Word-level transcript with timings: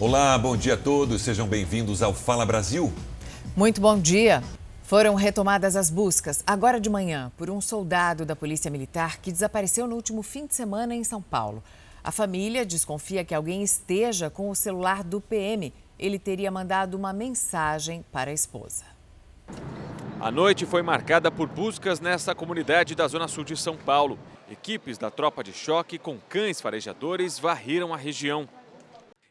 Olá, 0.00 0.38
bom 0.38 0.56
dia 0.56 0.72
a 0.72 0.76
todos. 0.78 1.20
Sejam 1.20 1.46
bem-vindos 1.46 2.02
ao 2.02 2.14
Fala 2.14 2.46
Brasil. 2.46 2.90
Muito 3.54 3.82
bom 3.82 3.98
dia. 3.98 4.42
Foram 4.82 5.14
retomadas 5.14 5.76
as 5.76 5.90
buscas, 5.90 6.42
agora 6.46 6.80
de 6.80 6.88
manhã, 6.88 7.30
por 7.36 7.50
um 7.50 7.60
soldado 7.60 8.24
da 8.24 8.34
Polícia 8.34 8.70
Militar 8.70 9.18
que 9.18 9.30
desapareceu 9.30 9.86
no 9.86 9.94
último 9.94 10.22
fim 10.22 10.46
de 10.46 10.54
semana 10.54 10.94
em 10.94 11.04
São 11.04 11.20
Paulo. 11.20 11.62
A 12.02 12.10
família 12.10 12.64
desconfia 12.64 13.26
que 13.26 13.34
alguém 13.34 13.62
esteja 13.62 14.30
com 14.30 14.48
o 14.48 14.54
celular 14.54 15.04
do 15.04 15.20
PM. 15.20 15.70
Ele 15.98 16.18
teria 16.18 16.50
mandado 16.50 16.94
uma 16.94 17.12
mensagem 17.12 18.02
para 18.10 18.30
a 18.30 18.34
esposa. 18.34 18.84
A 20.18 20.30
noite 20.30 20.64
foi 20.64 20.80
marcada 20.80 21.30
por 21.30 21.46
buscas 21.46 22.00
nessa 22.00 22.34
comunidade 22.34 22.94
da 22.94 23.06
Zona 23.06 23.28
Sul 23.28 23.44
de 23.44 23.54
São 23.54 23.76
Paulo. 23.76 24.18
Equipes 24.50 24.96
da 24.96 25.10
tropa 25.10 25.44
de 25.44 25.52
choque 25.52 25.98
com 25.98 26.16
cães 26.26 26.58
farejadores 26.58 27.38
varreram 27.38 27.92
a 27.92 27.98
região. 27.98 28.48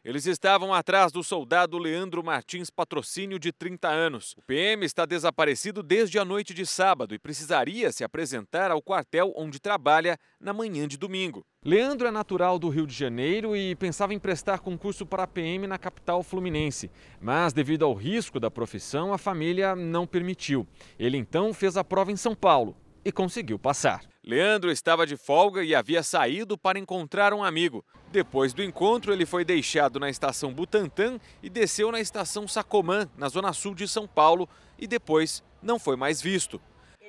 Eles 0.10 0.26
estavam 0.26 0.74
atrás 0.74 1.12
do 1.12 1.24
soldado 1.24 1.78
Leandro 1.78 2.24
Martins 2.24 2.72
Patrocínio, 2.72 3.38
de 3.38 3.52
30 3.52 3.88
anos. 3.90 4.34
O 4.40 4.42
PM 4.42 4.84
está 4.84 5.06
desaparecido 5.06 5.84
desde 5.84 6.18
a 6.18 6.26
noite 6.26 6.52
de 6.52 6.66
sábado 6.66 7.14
e 7.14 7.20
precisaria 7.20 7.92
se 7.92 8.04
apresentar 8.04 8.72
ao 8.72 8.82
quartel 8.82 9.32
onde 9.38 9.60
trabalha 9.60 10.18
na 10.40 10.52
manhã 10.52 10.88
de 10.88 10.98
domingo. 10.98 11.46
Leandro 11.64 12.08
é 12.08 12.12
natural 12.12 12.58
do 12.58 12.70
Rio 12.70 12.88
de 12.88 12.96
Janeiro 12.96 13.56
e 13.56 13.76
pensava 13.76 14.12
em 14.12 14.18
prestar 14.18 14.62
concurso 14.62 15.06
para 15.06 15.22
a 15.22 15.28
PM 15.28 15.68
na 15.68 15.78
capital 15.78 16.24
fluminense. 16.24 16.90
Mas, 17.22 17.54
devido 17.54 17.86
ao 17.86 17.94
risco 17.94 18.40
da 18.40 18.50
profissão, 18.50 19.14
a 19.14 19.18
família 19.20 19.76
não 19.76 20.08
permitiu. 20.08 20.66
Ele 20.98 21.18
então 21.18 21.54
fez 21.54 21.78
a 21.78 21.84
prova 21.84 22.12
em 22.12 22.18
São 22.18 22.34
Paulo 22.34 22.76
e 23.06 23.12
conseguiu 23.12 23.60
passar. 23.60 24.02
Leandro 24.24 24.72
estava 24.72 25.06
de 25.06 25.16
folga 25.16 25.64
e 25.64 25.74
havia 25.74 26.04
saído 26.04 26.58
para 26.58 26.80
encontrar 26.80 27.34
um 27.34 27.44
amigo. 27.44 27.86
Depois 28.12 28.54
do 28.54 28.64
encontro, 28.64 29.14
ele 29.14 29.26
foi 29.26 29.46
deixado 29.46 30.00
na 30.00 30.10
estação 30.10 30.52
Butantã 30.52 31.20
e 31.44 31.50
desceu 31.50 31.92
na 31.92 32.00
estação 32.00 32.48
Sacomã, 32.48 33.08
na 33.16 33.30
zona 33.30 33.54
sul 33.54 33.76
de 33.76 33.88
São 33.88 34.08
Paulo, 34.08 34.50
e 34.80 34.88
depois 34.88 35.44
não 35.62 35.78
foi 35.78 35.96
mais 35.96 36.20
visto. 36.22 36.60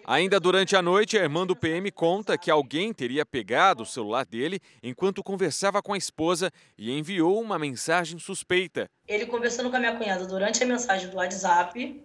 Ainda 0.04 0.38
durante 0.38 0.76
a 0.76 0.82
noite, 0.82 1.18
a 1.18 1.22
irmã 1.22 1.46
do 1.46 1.56
PM 1.56 1.90
conta 1.90 2.36
que 2.36 2.50
alguém 2.50 2.92
teria 2.92 3.24
pegado 3.24 3.82
o 3.82 3.86
celular 3.86 4.26
dele 4.26 4.60
enquanto 4.82 5.22
conversava 5.22 5.82
com 5.82 5.92
a 5.92 5.98
esposa 5.98 6.50
e 6.76 6.90
enviou 6.90 7.40
uma 7.40 7.58
mensagem 7.58 8.18
suspeita. 8.18 8.88
Ele 9.06 9.26
conversando 9.26 9.70
com 9.70 9.76
a 9.76 9.80
minha 9.80 9.96
cunhada 9.96 10.26
durante 10.26 10.62
a 10.62 10.66
mensagem 10.66 11.08
do 11.08 11.16
WhatsApp, 11.16 12.02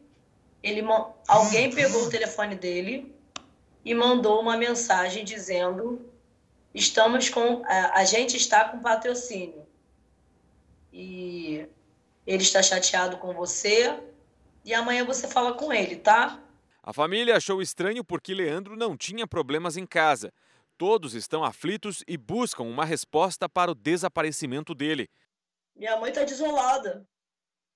ele, 0.63 0.83
alguém 1.27 1.69
pegou 1.69 2.03
o 2.03 2.09
telefone 2.09 2.55
dele, 2.55 3.13
e 3.85 3.93
mandou 3.93 4.41
uma 4.41 4.57
mensagem 4.57 5.23
dizendo: 5.23 6.01
estamos 6.75 7.29
com 7.29 7.63
a, 7.65 7.99
a 7.99 8.03
gente 8.03 8.35
está 8.35 8.67
com 8.67 8.79
patrocínio 8.79 9.65
e 10.91 11.67
ele 12.27 12.43
está 12.43 12.61
chateado 12.61 13.17
com 13.17 13.33
você 13.33 13.97
e 14.63 14.73
amanhã 14.73 15.05
você 15.05 15.27
fala 15.27 15.53
com 15.53 15.71
ele, 15.71 15.95
tá? 15.95 16.41
A 16.83 16.93
família 16.93 17.37
achou 17.37 17.61
estranho 17.61 18.03
porque 18.03 18.33
Leandro 18.33 18.75
não 18.75 18.95
tinha 18.95 19.25
problemas 19.25 19.77
em 19.77 19.85
casa. 19.87 20.33
Todos 20.77 21.13
estão 21.13 21.43
aflitos 21.43 22.03
e 22.05 22.17
buscam 22.17 22.63
uma 22.63 22.83
resposta 22.83 23.47
para 23.47 23.71
o 23.71 23.75
desaparecimento 23.75 24.75
dele. 24.75 25.09
Minha 25.73 25.97
mãe 25.97 26.09
está 26.09 26.23
desolada, 26.23 27.07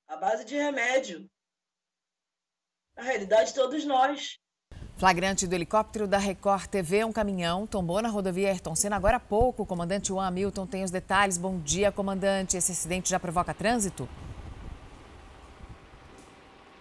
à 0.08 0.18
base 0.18 0.44
de 0.44 0.56
remédio. 0.56 1.30
Na 2.96 3.04
realidade, 3.04 3.54
todos 3.54 3.86
nós. 3.86 4.38
Flagrante 5.00 5.48
do 5.48 5.56
helicóptero 5.56 6.06
da 6.06 6.18
Record 6.18 6.66
TV, 6.66 7.06
um 7.06 7.12
caminhão 7.14 7.66
tombou 7.66 8.02
na 8.02 8.10
rodovia 8.10 8.50
Ayrton 8.50 8.76
Senna 8.76 8.98
agora 8.98 9.16
há 9.16 9.20
pouco. 9.20 9.64
O 9.64 9.66
comandante 9.66 10.10
Juan 10.10 10.28
Hamilton 10.28 10.68
tem 10.68 10.84
os 10.84 10.92
detalhes. 10.92 11.38
Bom 11.38 11.58
dia, 11.58 11.90
comandante. 11.90 12.58
Esse 12.58 12.74
acidente 12.74 13.10
já 13.10 13.18
provoca 13.18 13.54
trânsito? 13.54 14.10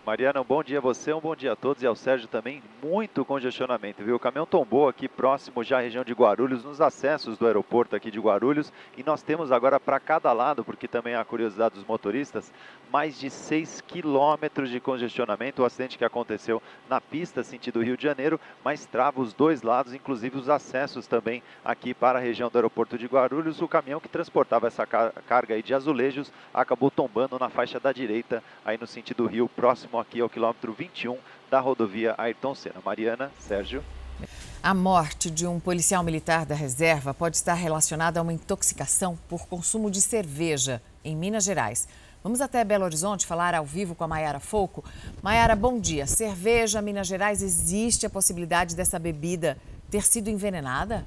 Mariana, 0.08 0.40
um 0.40 0.44
bom 0.44 0.64
dia 0.64 0.78
a 0.78 0.80
você, 0.80 1.12
um 1.12 1.20
bom 1.20 1.36
dia 1.36 1.52
a 1.52 1.56
todos 1.56 1.82
e 1.82 1.86
ao 1.86 1.94
Sérgio 1.94 2.26
também. 2.28 2.62
Muito 2.82 3.26
congestionamento, 3.26 4.02
viu? 4.02 4.16
O 4.16 4.18
caminhão 4.18 4.46
tombou 4.46 4.88
aqui 4.88 5.06
próximo 5.06 5.62
já 5.62 5.76
à 5.76 5.80
região 5.82 6.02
de 6.02 6.14
Guarulhos, 6.14 6.64
nos 6.64 6.80
acessos 6.80 7.36
do 7.36 7.46
aeroporto 7.46 7.94
aqui 7.94 8.10
de 8.10 8.18
Guarulhos. 8.18 8.72
E 8.96 9.02
nós 9.02 9.20
temos 9.20 9.52
agora 9.52 9.78
para 9.78 10.00
cada 10.00 10.32
lado, 10.32 10.64
porque 10.64 10.88
também 10.88 11.14
há 11.14 11.22
curiosidade 11.26 11.74
dos 11.74 11.84
motoristas, 11.84 12.50
mais 12.90 13.20
de 13.20 13.28
6 13.28 13.82
quilômetros 13.82 14.70
de 14.70 14.80
congestionamento. 14.80 15.60
O 15.60 15.66
acidente 15.66 15.98
que 15.98 16.04
aconteceu 16.06 16.62
na 16.88 17.02
pista 17.02 17.42
sentido 17.42 17.82
Rio 17.82 17.94
de 17.94 18.04
Janeiro, 18.04 18.40
mas 18.64 18.86
trava 18.86 19.20
os 19.20 19.34
dois 19.34 19.60
lados, 19.60 19.92
inclusive 19.92 20.38
os 20.38 20.48
acessos 20.48 21.06
também 21.06 21.42
aqui 21.62 21.92
para 21.92 22.18
a 22.18 22.22
região 22.22 22.48
do 22.48 22.56
aeroporto 22.56 22.96
de 22.96 23.06
Guarulhos. 23.06 23.60
O 23.60 23.68
caminhão 23.68 24.00
que 24.00 24.08
transportava 24.08 24.68
essa 24.68 24.86
carga 24.86 25.54
aí 25.54 25.62
de 25.62 25.74
azulejos 25.74 26.32
acabou 26.54 26.90
tombando 26.90 27.38
na 27.38 27.50
faixa 27.50 27.78
da 27.78 27.92
direita, 27.92 28.42
aí 28.64 28.78
no 28.78 28.86
sentido 28.86 29.26
Rio, 29.26 29.50
próximo 29.50 29.97
aqui 30.00 30.20
ao 30.20 30.28
quilômetro 30.28 30.72
21 30.72 31.16
da 31.50 31.60
rodovia 31.60 32.14
Ayrton 32.18 32.54
Senna. 32.54 32.80
Mariana, 32.84 33.30
Sérgio. 33.38 33.82
A 34.62 34.74
morte 34.74 35.30
de 35.30 35.46
um 35.46 35.60
policial 35.60 36.02
militar 36.02 36.44
da 36.44 36.54
reserva 36.54 37.14
pode 37.14 37.36
estar 37.36 37.54
relacionada 37.54 38.18
a 38.18 38.22
uma 38.22 38.32
intoxicação 38.32 39.16
por 39.28 39.46
consumo 39.46 39.90
de 39.90 40.00
cerveja 40.00 40.82
em 41.04 41.14
Minas 41.14 41.44
Gerais. 41.44 41.88
Vamos 42.22 42.40
até 42.40 42.64
Belo 42.64 42.84
Horizonte 42.84 43.24
falar 43.24 43.54
ao 43.54 43.64
vivo 43.64 43.94
com 43.94 44.02
a 44.02 44.08
Maiara 44.08 44.40
Foco. 44.40 44.84
Maiara, 45.22 45.54
bom 45.54 45.78
dia. 45.78 46.06
Cerveja, 46.06 46.82
Minas 46.82 47.06
Gerais, 47.06 47.42
existe 47.42 48.04
a 48.04 48.10
possibilidade 48.10 48.74
dessa 48.74 48.98
bebida 48.98 49.56
ter 49.88 50.04
sido 50.04 50.28
envenenada? 50.28 51.06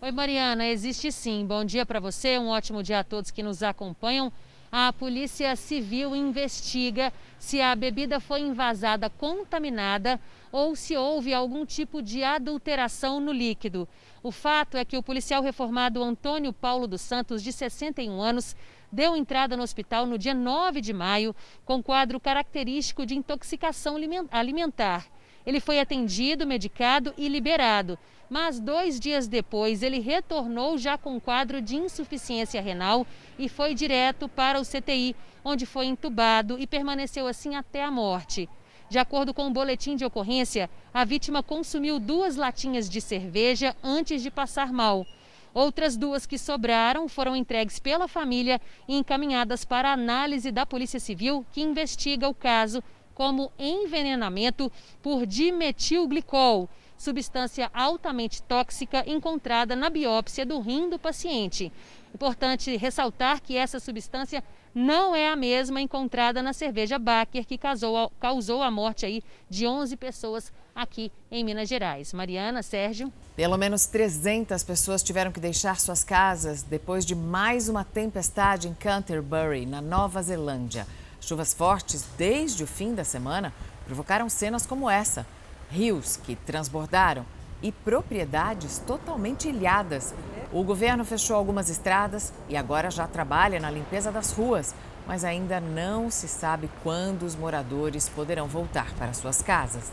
Oi, 0.00 0.10
Mariana, 0.10 0.66
existe 0.66 1.10
sim. 1.12 1.46
Bom 1.46 1.64
dia 1.64 1.86
para 1.86 2.00
você, 2.00 2.38
um 2.38 2.48
ótimo 2.48 2.82
dia 2.82 2.98
a 2.98 3.04
todos 3.04 3.30
que 3.30 3.42
nos 3.42 3.62
acompanham 3.62 4.32
a 4.70 4.92
Polícia 4.92 5.54
Civil 5.56 6.14
investiga 6.14 7.12
se 7.38 7.60
a 7.60 7.74
bebida 7.74 8.18
foi 8.20 8.40
envasada 8.40 9.08
contaminada 9.08 10.20
ou 10.50 10.74
se 10.74 10.96
houve 10.96 11.32
algum 11.32 11.64
tipo 11.64 12.02
de 12.02 12.24
adulteração 12.24 13.20
no 13.20 13.32
líquido. 13.32 13.88
O 14.22 14.30
fato 14.32 14.76
é 14.76 14.84
que 14.84 14.96
o 14.96 15.02
policial 15.02 15.42
reformado 15.42 16.02
Antônio 16.02 16.52
Paulo 16.52 16.86
dos 16.86 17.00
Santos, 17.00 17.42
de 17.42 17.52
61 17.52 18.20
anos, 18.20 18.56
deu 18.90 19.16
entrada 19.16 19.56
no 19.56 19.62
hospital 19.62 20.06
no 20.06 20.18
dia 20.18 20.34
9 20.34 20.80
de 20.80 20.92
maio 20.92 21.34
com 21.64 21.82
quadro 21.82 22.18
característico 22.18 23.04
de 23.04 23.14
intoxicação 23.14 23.96
alimentar. 24.30 25.06
Ele 25.46 25.60
foi 25.60 25.78
atendido, 25.78 26.46
medicado 26.46 27.14
e 27.16 27.28
liberado. 27.28 27.96
Mas 28.28 28.58
dois 28.58 28.98
dias 28.98 29.28
depois, 29.28 29.82
ele 29.82 30.00
retornou 30.00 30.76
já 30.76 30.98
com 30.98 31.20
quadro 31.20 31.62
de 31.62 31.76
insuficiência 31.76 32.60
renal 32.60 33.06
e 33.38 33.48
foi 33.48 33.72
direto 33.72 34.28
para 34.28 34.60
o 34.60 34.64
CTI, 34.64 35.14
onde 35.44 35.64
foi 35.64 35.86
entubado 35.86 36.58
e 36.58 36.66
permaneceu 36.66 37.28
assim 37.28 37.54
até 37.54 37.84
a 37.84 37.90
morte. 37.90 38.48
De 38.88 38.98
acordo 38.98 39.32
com 39.32 39.46
o 39.46 39.52
boletim 39.52 39.94
de 39.94 40.04
ocorrência, 40.04 40.68
a 40.92 41.04
vítima 41.04 41.42
consumiu 41.42 41.98
duas 42.00 42.36
latinhas 42.36 42.88
de 42.88 43.00
cerveja 43.00 43.76
antes 43.82 44.22
de 44.22 44.30
passar 44.30 44.72
mal. 44.72 45.06
Outras 45.54 45.96
duas 45.96 46.26
que 46.26 46.36
sobraram 46.36 47.08
foram 47.08 47.34
entregues 47.34 47.78
pela 47.78 48.06
família 48.06 48.60
e 48.86 48.94
encaminhadas 48.94 49.64
para 49.64 49.92
análise 49.92 50.52
da 50.52 50.66
Polícia 50.66 51.00
Civil, 51.00 51.46
que 51.50 51.62
investiga 51.62 52.28
o 52.28 52.34
caso 52.34 52.82
como 53.16 53.50
envenenamento 53.58 54.70
por 55.02 55.24
dimetilglicol, 55.24 56.68
substância 56.98 57.70
altamente 57.72 58.42
tóxica 58.42 59.02
encontrada 59.10 59.74
na 59.74 59.88
biópsia 59.88 60.44
do 60.44 60.60
rim 60.60 60.90
do 60.90 60.98
paciente. 60.98 61.72
Importante 62.14 62.76
ressaltar 62.76 63.40
que 63.40 63.56
essa 63.56 63.80
substância 63.80 64.44
não 64.74 65.16
é 65.16 65.30
a 65.30 65.34
mesma 65.34 65.80
encontrada 65.80 66.42
na 66.42 66.52
cerveja 66.52 66.98
Baker, 66.98 67.46
que 67.46 67.56
causou, 67.56 68.12
causou 68.20 68.62
a 68.62 68.70
morte 68.70 69.06
aí 69.06 69.24
de 69.48 69.66
11 69.66 69.96
pessoas 69.96 70.52
aqui 70.74 71.10
em 71.30 71.42
Minas 71.42 71.70
Gerais. 71.70 72.12
Mariana, 72.12 72.62
Sérgio. 72.62 73.10
Pelo 73.34 73.56
menos 73.56 73.86
300 73.86 74.62
pessoas 74.62 75.02
tiveram 75.02 75.32
que 75.32 75.40
deixar 75.40 75.80
suas 75.80 76.04
casas 76.04 76.62
depois 76.62 77.06
de 77.06 77.14
mais 77.14 77.70
uma 77.70 77.82
tempestade 77.82 78.68
em 78.68 78.74
Canterbury, 78.74 79.64
na 79.64 79.80
Nova 79.80 80.22
Zelândia. 80.22 80.86
Chuvas 81.20 81.54
fortes 81.54 82.04
desde 82.16 82.62
o 82.62 82.66
fim 82.66 82.94
da 82.94 83.04
semana 83.04 83.52
provocaram 83.84 84.28
cenas 84.28 84.66
como 84.66 84.88
essa: 84.88 85.26
rios 85.70 86.16
que 86.16 86.36
transbordaram 86.36 87.24
e 87.62 87.72
propriedades 87.72 88.78
totalmente 88.86 89.48
ilhadas. 89.48 90.14
O 90.52 90.62
governo 90.62 91.04
fechou 91.04 91.36
algumas 91.36 91.68
estradas 91.68 92.32
e 92.48 92.56
agora 92.56 92.90
já 92.90 93.06
trabalha 93.06 93.58
na 93.58 93.70
limpeza 93.70 94.12
das 94.12 94.32
ruas, 94.32 94.74
mas 95.06 95.24
ainda 95.24 95.60
não 95.60 96.10
se 96.10 96.28
sabe 96.28 96.70
quando 96.82 97.24
os 97.24 97.34
moradores 97.34 98.08
poderão 98.08 98.46
voltar 98.46 98.92
para 98.94 99.12
suas 99.12 99.42
casas. 99.42 99.90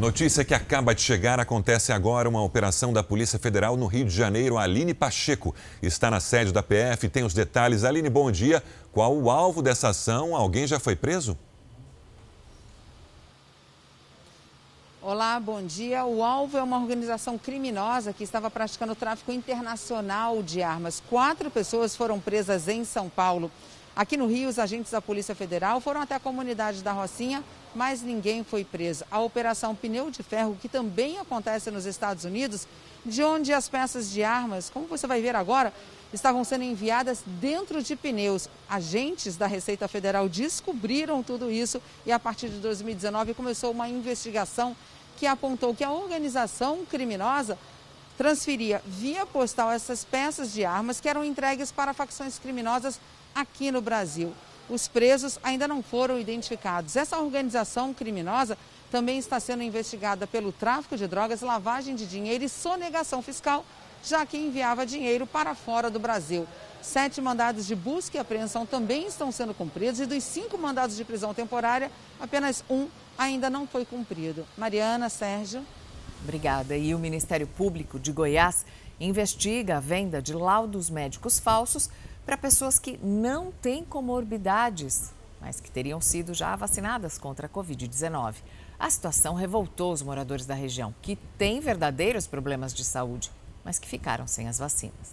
Notícia 0.00 0.42
que 0.46 0.54
acaba 0.54 0.94
de 0.94 1.02
chegar: 1.02 1.38
acontece 1.38 1.92
agora 1.92 2.26
uma 2.26 2.42
operação 2.42 2.90
da 2.90 3.02
Polícia 3.02 3.38
Federal 3.38 3.76
no 3.76 3.86
Rio 3.86 4.06
de 4.06 4.10
Janeiro. 4.10 4.56
A 4.56 4.62
Aline 4.62 4.94
Pacheco 4.94 5.54
está 5.82 6.10
na 6.10 6.18
sede 6.20 6.54
da 6.54 6.62
PF, 6.62 7.06
tem 7.10 7.22
os 7.22 7.34
detalhes. 7.34 7.84
Aline, 7.84 8.08
bom 8.08 8.30
dia. 8.30 8.64
Qual 8.92 9.14
o 9.14 9.30
alvo 9.30 9.60
dessa 9.60 9.90
ação? 9.90 10.34
Alguém 10.34 10.66
já 10.66 10.80
foi 10.80 10.96
preso? 10.96 11.36
Olá, 15.02 15.38
bom 15.38 15.62
dia. 15.62 16.02
O 16.06 16.24
alvo 16.24 16.56
é 16.56 16.62
uma 16.62 16.78
organização 16.78 17.36
criminosa 17.36 18.14
que 18.14 18.24
estava 18.24 18.50
praticando 18.50 18.94
tráfico 18.94 19.30
internacional 19.30 20.42
de 20.42 20.62
armas. 20.62 21.02
Quatro 21.10 21.50
pessoas 21.50 21.94
foram 21.94 22.18
presas 22.18 22.68
em 22.68 22.86
São 22.86 23.10
Paulo. 23.10 23.50
Aqui 24.00 24.16
no 24.16 24.26
Rio, 24.26 24.48
os 24.48 24.58
agentes 24.58 24.90
da 24.90 25.02
Polícia 25.02 25.34
Federal 25.34 25.78
foram 25.78 26.00
até 26.00 26.14
a 26.14 26.18
comunidade 26.18 26.82
da 26.82 26.90
Rocinha, 26.90 27.44
mas 27.74 28.00
ninguém 28.00 28.42
foi 28.42 28.64
preso. 28.64 29.04
A 29.10 29.20
Operação 29.20 29.74
Pneu 29.74 30.10
de 30.10 30.22
Ferro, 30.22 30.56
que 30.58 30.70
também 30.70 31.18
acontece 31.18 31.70
nos 31.70 31.84
Estados 31.84 32.24
Unidos, 32.24 32.66
de 33.04 33.22
onde 33.22 33.52
as 33.52 33.68
peças 33.68 34.10
de 34.10 34.24
armas, 34.24 34.70
como 34.70 34.86
você 34.86 35.06
vai 35.06 35.20
ver 35.20 35.36
agora, 35.36 35.70
estavam 36.14 36.42
sendo 36.44 36.64
enviadas 36.64 37.22
dentro 37.26 37.82
de 37.82 37.94
pneus. 37.94 38.48
Agentes 38.70 39.36
da 39.36 39.46
Receita 39.46 39.86
Federal 39.86 40.30
descobriram 40.30 41.22
tudo 41.22 41.50
isso 41.50 41.78
e 42.06 42.10
a 42.10 42.18
partir 42.18 42.48
de 42.48 42.56
2019 42.56 43.34
começou 43.34 43.70
uma 43.70 43.86
investigação 43.86 44.74
que 45.18 45.26
apontou 45.26 45.74
que 45.74 45.84
a 45.84 45.92
organização 45.92 46.86
criminosa 46.86 47.58
transferia 48.16 48.80
via 48.86 49.26
postal 49.26 49.70
essas 49.70 50.06
peças 50.06 50.54
de 50.54 50.64
armas 50.64 51.02
que 51.02 51.08
eram 51.08 51.22
entregues 51.22 51.70
para 51.70 51.92
facções 51.92 52.38
criminosas 52.38 52.98
aqui 53.34 53.70
no 53.70 53.80
Brasil. 53.80 54.32
Os 54.68 54.86
presos 54.86 55.38
ainda 55.42 55.66
não 55.66 55.82
foram 55.82 56.18
identificados. 56.18 56.96
Essa 56.96 57.18
organização 57.18 57.92
criminosa 57.92 58.56
também 58.90 59.18
está 59.18 59.40
sendo 59.40 59.62
investigada 59.62 60.26
pelo 60.26 60.52
tráfico 60.52 60.96
de 60.96 61.06
drogas, 61.06 61.40
lavagem 61.40 61.94
de 61.94 62.06
dinheiro 62.06 62.44
e 62.44 62.48
sonegação 62.48 63.22
fiscal 63.22 63.64
já 64.02 64.24
que 64.24 64.36
enviava 64.36 64.86
dinheiro 64.86 65.26
para 65.26 65.54
fora 65.54 65.90
do 65.90 65.98
Brasil. 65.98 66.46
Sete 66.82 67.20
mandados 67.20 67.66
de 67.66 67.74
busca 67.74 68.16
e 68.16 68.20
apreensão 68.20 68.64
também 68.64 69.06
estão 69.06 69.30
sendo 69.30 69.52
cumpridos 69.52 70.00
e 70.00 70.06
dos 70.06 70.24
cinco 70.24 70.56
mandados 70.56 70.96
de 70.96 71.04
prisão 71.04 71.34
temporária, 71.34 71.90
apenas 72.18 72.64
um 72.70 72.88
ainda 73.18 73.50
não 73.50 73.66
foi 73.66 73.84
cumprido. 73.84 74.46
Mariana, 74.56 75.08
Sérgio. 75.08 75.62
Obrigada. 76.22 76.76
E 76.76 76.94
o 76.94 76.98
Ministério 76.98 77.46
Público 77.46 77.98
de 77.98 78.12
Goiás 78.12 78.64
investiga 78.98 79.76
a 79.76 79.80
venda 79.80 80.20
de 80.22 80.32
laudos 80.32 80.88
médicos 80.88 81.38
falsos 81.38 81.90
para 82.30 82.38
pessoas 82.38 82.78
que 82.78 82.96
não 83.02 83.50
têm 83.50 83.84
comorbidades, 83.84 85.10
mas 85.40 85.60
que 85.60 85.68
teriam 85.68 86.00
sido 86.00 86.32
já 86.32 86.54
vacinadas 86.54 87.18
contra 87.18 87.48
a 87.48 87.50
Covid-19. 87.50 88.36
A 88.78 88.88
situação 88.88 89.34
revoltou 89.34 89.92
os 89.92 90.00
moradores 90.00 90.46
da 90.46 90.54
região, 90.54 90.94
que 91.02 91.16
têm 91.36 91.58
verdadeiros 91.58 92.28
problemas 92.28 92.72
de 92.72 92.84
saúde 92.84 93.32
mas 93.64 93.80
que 93.80 93.88
ficaram 93.88 94.28
sem 94.28 94.46
as 94.46 94.58
vacinas. 94.58 95.12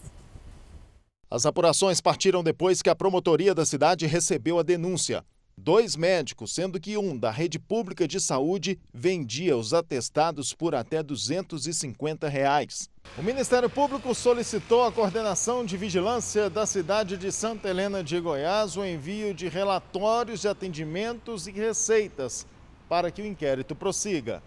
As 1.30 1.48
apurações 1.48 2.00
partiram 2.00 2.44
depois 2.44 2.84
que 2.84 2.90
a 2.90 2.96
promotoria 2.96 3.56
da 3.56 3.66
cidade 3.66 4.06
recebeu 4.06 4.60
a 4.60 4.64
denúncia. 4.64 5.26
Dois 5.68 5.98
médicos, 5.98 6.56
sendo 6.56 6.80
que 6.80 6.98
um 6.98 7.18
da 7.18 7.30
rede 7.30 7.60
pública 7.60 8.08
de 8.08 8.22
saúde, 8.22 8.80
vendia 8.94 9.58
os 9.58 9.74
atestados 9.74 10.54
por 10.54 10.74
até 10.74 11.04
250 11.04 12.30
reais. 12.30 12.90
O 13.18 13.22
Ministério 13.22 13.70
Público 13.70 14.16
solicitou 14.16 14.86
à 14.86 14.94
coordenação 14.94 15.66
de 15.66 15.76
vigilância 15.76 16.50
da 16.50 16.66
cidade 16.66 17.18
de 17.18 17.34
Santa 17.34 17.68
Helena 17.68 18.02
de 18.02 18.18
Goiás 18.18 18.78
o 18.78 18.86
envio 18.86 19.34
de 19.34 19.50
relatórios 19.50 20.40
de 20.40 20.48
atendimentos 20.48 21.48
e 21.48 21.52
receitas 21.52 22.48
para 22.88 23.12
que 23.12 23.22
o 23.22 23.26
inquérito 23.26 23.76
prossiga. 23.76 24.42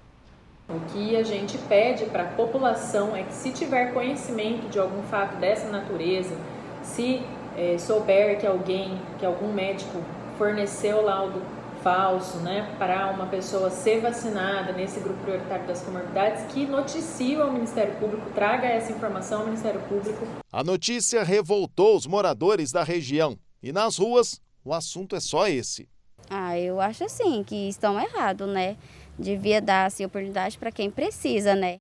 O 0.70 0.81
que 0.90 1.14
a 1.17 1.22
gente 1.22 1.58
pede 1.69 2.06
para 2.06 2.22
a 2.22 2.28
população 2.28 3.14
é 3.14 3.25
que, 3.25 3.34
se 3.34 3.52
tiver 3.52 3.93
conhecimento 3.93 4.70
de 4.70 4.78
algum 4.78 5.02
fato 5.02 5.37
dessa 5.37 5.69
natureza, 5.69 6.34
se 6.82 7.20
é, 7.58 7.76
souber 7.76 8.40
que 8.40 8.46
alguém, 8.46 8.99
que 9.19 9.26
algum 9.26 9.52
médico 9.52 10.02
forneceu 10.40 11.02
laudo 11.02 11.42
falso, 11.82 12.38
né, 12.38 12.75
para 12.78 13.10
uma 13.10 13.26
pessoa 13.26 13.69
ser 13.69 14.00
vacinada 14.00 14.72
nesse 14.72 14.98
grupo 15.00 15.20
prioritário 15.20 15.66
das 15.66 15.82
comorbidades, 15.82 16.50
que 16.50 16.66
noticie 16.66 17.37
ao 17.37 17.52
Ministério 17.52 17.94
Público, 17.96 18.31
traga 18.34 18.66
essa 18.66 18.90
informação 18.90 19.40
ao 19.40 19.46
Ministério 19.46 19.82
Público. 19.82 20.26
A 20.50 20.64
notícia 20.64 21.22
revoltou 21.22 21.94
os 21.94 22.06
moradores 22.06 22.72
da 22.72 22.82
região 22.82 23.37
e 23.62 23.70
nas 23.70 23.98
ruas 23.98 24.40
o 24.64 24.72
assunto 24.72 25.14
é 25.14 25.20
só 25.20 25.46
esse. 25.46 25.87
Ah, 26.31 26.58
eu 26.58 26.81
acho 26.81 27.04
assim 27.04 27.44
que 27.44 27.69
estão 27.69 28.00
errados, 28.00 28.48
né? 28.48 28.78
devia 29.19 29.60
dar 29.60 29.84
assim, 29.86 30.06
oportunidade 30.06 30.56
para 30.56 30.72
quem 30.72 30.90
precisa, 30.90 31.54
né? 31.54 31.76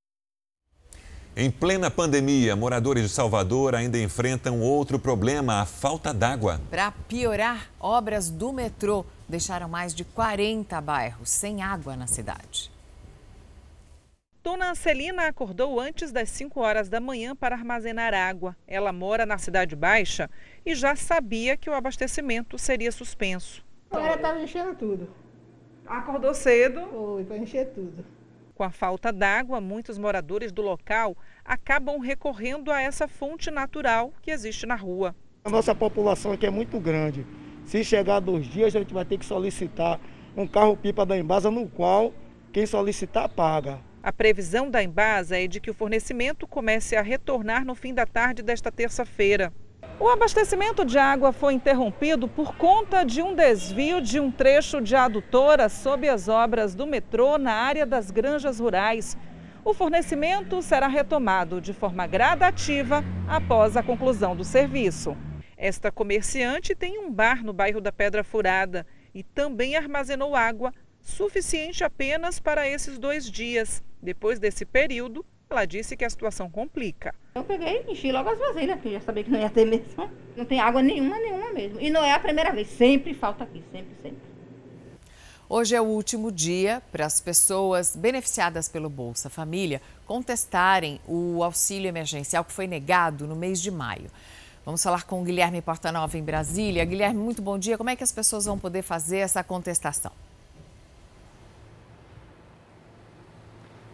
Em 1.41 1.49
plena 1.49 1.89
pandemia, 1.89 2.53
moradores 2.53 3.03
de 3.03 3.09
Salvador 3.09 3.73
ainda 3.73 3.97
enfrentam 3.97 4.59
outro 4.59 4.99
problema, 4.99 5.61
a 5.61 5.65
falta 5.65 6.13
d'água. 6.13 6.59
Para 6.69 6.91
piorar, 6.91 7.69
obras 7.79 8.29
do 8.29 8.51
metrô 8.51 9.05
deixaram 9.25 9.69
mais 9.69 9.95
de 9.95 10.03
40 10.03 10.81
bairros 10.81 11.29
sem 11.29 11.61
água 11.61 11.95
na 11.95 12.07
cidade. 12.07 12.69
Dona 14.43 14.71
Ancelina 14.71 15.27
acordou 15.27 15.79
antes 15.79 16.11
das 16.11 16.29
5 16.29 16.59
horas 16.59 16.89
da 16.89 16.99
manhã 16.99 17.33
para 17.33 17.55
armazenar 17.55 18.13
água. 18.13 18.53
Ela 18.67 18.91
mora 18.91 19.25
na 19.25 19.37
Cidade 19.37 19.77
Baixa 19.77 20.29
e 20.65 20.75
já 20.75 20.93
sabia 20.93 21.55
que 21.55 21.69
o 21.69 21.73
abastecimento 21.73 22.59
seria 22.59 22.91
suspenso. 22.91 23.63
Agora 23.89 24.15
estava 24.15 24.41
enchendo 24.41 24.75
tudo. 24.75 25.09
Acordou 25.87 26.33
cedo? 26.33 26.85
Foi, 26.91 27.23
para 27.23 27.37
encher 27.37 27.69
tudo. 27.69 28.18
Com 28.59 28.65
a 28.65 28.69
falta 28.69 29.09
d'água, 29.13 29.61
muitos 29.61 29.97
moradores 29.97 30.51
do 30.51 30.61
local 30.61 31.15
acabam 31.45 31.97
recorrendo 31.97 32.73
a 32.73 32.81
essa 32.81 33.07
fonte 33.07 33.49
natural 33.49 34.11
que 34.21 34.31
existe 34.31 34.65
na 34.65 34.75
rua. 34.75 35.15
A 35.45 35.49
nossa 35.49 35.73
população 35.73 36.33
aqui 36.33 36.45
é 36.45 36.49
muito 36.49 36.77
grande. 36.77 37.25
Se 37.63 37.81
chegar 37.85 38.19
dois 38.19 38.45
dias, 38.45 38.75
a 38.75 38.79
gente 38.79 38.93
vai 38.93 39.05
ter 39.05 39.17
que 39.17 39.25
solicitar 39.25 39.97
um 40.35 40.45
carro-pipa 40.45 41.05
da 41.05 41.17
Embasa, 41.17 41.49
no 41.49 41.69
qual 41.69 42.13
quem 42.51 42.65
solicitar 42.65 43.29
paga. 43.29 43.79
A 44.03 44.11
previsão 44.11 44.69
da 44.69 44.83
Embasa 44.83 45.39
é 45.39 45.47
de 45.47 45.61
que 45.61 45.71
o 45.71 45.73
fornecimento 45.73 46.45
comece 46.45 46.97
a 46.97 47.01
retornar 47.01 47.63
no 47.63 47.75
fim 47.75 47.93
da 47.93 48.05
tarde 48.05 48.43
desta 48.43 48.69
terça-feira. 48.69 49.53
O 50.01 50.07
abastecimento 50.07 50.85
de 50.85 50.97
água 50.97 51.33
foi 51.33 51.53
interrompido 51.53 52.25
por 52.25 52.55
conta 52.55 53.03
de 53.03 53.21
um 53.21 53.35
desvio 53.35 53.99
de 53.99 54.17
um 54.17 54.31
trecho 54.31 54.79
de 54.79 54.95
adutora 54.95 55.67
sob 55.67 56.07
as 56.07 56.29
obras 56.29 56.73
do 56.73 56.87
metrô 56.87 57.37
na 57.37 57.51
área 57.51 57.85
das 57.85 58.09
granjas 58.09 58.61
rurais. 58.61 59.17
O 59.61 59.73
fornecimento 59.73 60.61
será 60.61 60.87
retomado 60.87 61.59
de 61.59 61.73
forma 61.73 62.07
gradativa 62.07 63.03
após 63.27 63.75
a 63.75 63.83
conclusão 63.83 64.37
do 64.37 64.45
serviço. 64.45 65.17
Esta 65.57 65.91
comerciante 65.91 66.73
tem 66.73 66.97
um 66.97 67.11
bar 67.11 67.43
no 67.43 67.51
bairro 67.51 67.81
da 67.81 67.91
Pedra 67.91 68.23
Furada 68.23 68.87
e 69.13 69.21
também 69.21 69.75
armazenou 69.75 70.33
água 70.33 70.73
suficiente 71.01 71.83
apenas 71.83 72.39
para 72.39 72.65
esses 72.65 72.97
dois 72.97 73.29
dias. 73.29 73.83
Depois 74.01 74.39
desse 74.39 74.65
período, 74.65 75.25
ela 75.49 75.65
disse 75.65 75.97
que 75.97 76.05
a 76.05 76.09
situação 76.09 76.49
complica. 76.49 77.13
Eu 77.39 77.45
peguei 77.45 77.85
e 77.87 77.91
enchi 77.93 78.11
logo 78.11 78.29
as 78.29 78.37
vasilhas, 78.37 78.75
porque 78.75 78.91
já 78.91 78.99
sabia 78.99 79.23
que 79.23 79.31
não 79.31 79.39
ia 79.39 79.49
ter 79.49 79.65
mesmo. 79.65 80.09
Não 80.35 80.43
tem 80.43 80.59
água 80.59 80.81
nenhuma, 80.81 81.17
nenhuma 81.17 81.53
mesmo. 81.53 81.79
E 81.79 81.89
não 81.89 82.03
é 82.03 82.11
a 82.11 82.19
primeira 82.19 82.51
vez, 82.51 82.67
sempre 82.67 83.13
falta 83.13 83.45
aqui, 83.45 83.63
sempre, 83.71 83.95
sempre. 84.03 84.19
Hoje 85.47 85.73
é 85.73 85.79
o 85.79 85.85
último 85.85 86.33
dia 86.33 86.83
para 86.91 87.05
as 87.05 87.21
pessoas 87.21 87.95
beneficiadas 87.95 88.67
pelo 88.67 88.89
Bolsa 88.89 89.29
Família 89.29 89.81
contestarem 90.05 90.99
o 91.07 91.41
auxílio 91.41 91.87
emergencial 91.87 92.43
que 92.43 92.51
foi 92.51 92.67
negado 92.67 93.25
no 93.25 93.37
mês 93.37 93.61
de 93.61 93.71
maio. 93.71 94.11
Vamos 94.65 94.83
falar 94.83 95.05
com 95.05 95.21
o 95.21 95.23
Guilherme 95.23 95.61
Portanova 95.61 96.17
em 96.17 96.21
Brasília. 96.21 96.83
Guilherme, 96.83 97.21
muito 97.21 97.41
bom 97.41 97.57
dia. 97.57 97.77
Como 97.77 97.89
é 97.89 97.95
que 97.95 98.03
as 98.03 98.11
pessoas 98.11 98.45
vão 98.45 98.59
poder 98.59 98.81
fazer 98.81 99.19
essa 99.19 99.41
contestação? 99.45 100.11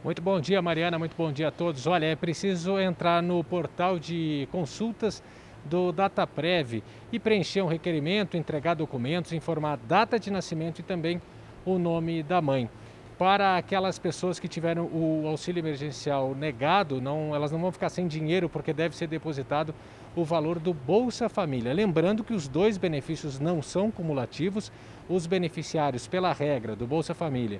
Muito 0.05 0.21
bom 0.21 0.39
dia, 0.39 0.61
Mariana. 0.61 0.99
Muito 0.99 1.17
bom 1.17 1.31
dia 1.31 1.47
a 1.47 1.51
todos. 1.51 1.87
Olha, 1.87 2.05
é 2.05 2.15
preciso 2.15 2.79
entrar 2.79 3.23
no 3.23 3.43
portal 3.43 3.97
de 3.97 4.47
consultas 4.51 5.23
do 5.63 5.91
DataPrev 5.91 6.83
e 7.11 7.17
preencher 7.17 7.63
um 7.63 7.67
requerimento, 7.67 8.37
entregar 8.37 8.75
documentos, 8.75 9.33
informar 9.33 9.73
a 9.73 9.75
data 9.77 10.19
de 10.19 10.29
nascimento 10.29 10.77
e 10.77 10.83
também 10.83 11.19
o 11.65 11.79
nome 11.79 12.21
da 12.21 12.39
mãe. 12.39 12.69
Para 13.17 13.57
aquelas 13.57 13.97
pessoas 13.97 14.39
que 14.39 14.47
tiveram 14.47 14.85
o 14.93 15.23
auxílio 15.25 15.59
emergencial 15.59 16.35
negado, 16.35 17.01
não, 17.01 17.33
elas 17.33 17.51
não 17.51 17.57
vão 17.57 17.71
ficar 17.71 17.89
sem 17.89 18.07
dinheiro 18.07 18.47
porque 18.47 18.73
deve 18.73 18.95
ser 18.95 19.07
depositado 19.07 19.73
o 20.15 20.23
valor 20.23 20.59
do 20.59 20.71
Bolsa 20.71 21.27
Família. 21.27 21.73
Lembrando 21.73 22.23
que 22.23 22.33
os 22.33 22.47
dois 22.47 22.77
benefícios 22.77 23.39
não 23.39 23.59
são 23.59 23.89
cumulativos. 23.89 24.71
Os 25.09 25.25
beneficiários, 25.25 26.07
pela 26.07 26.31
regra 26.31 26.75
do 26.75 26.85
Bolsa 26.85 27.15
Família, 27.15 27.59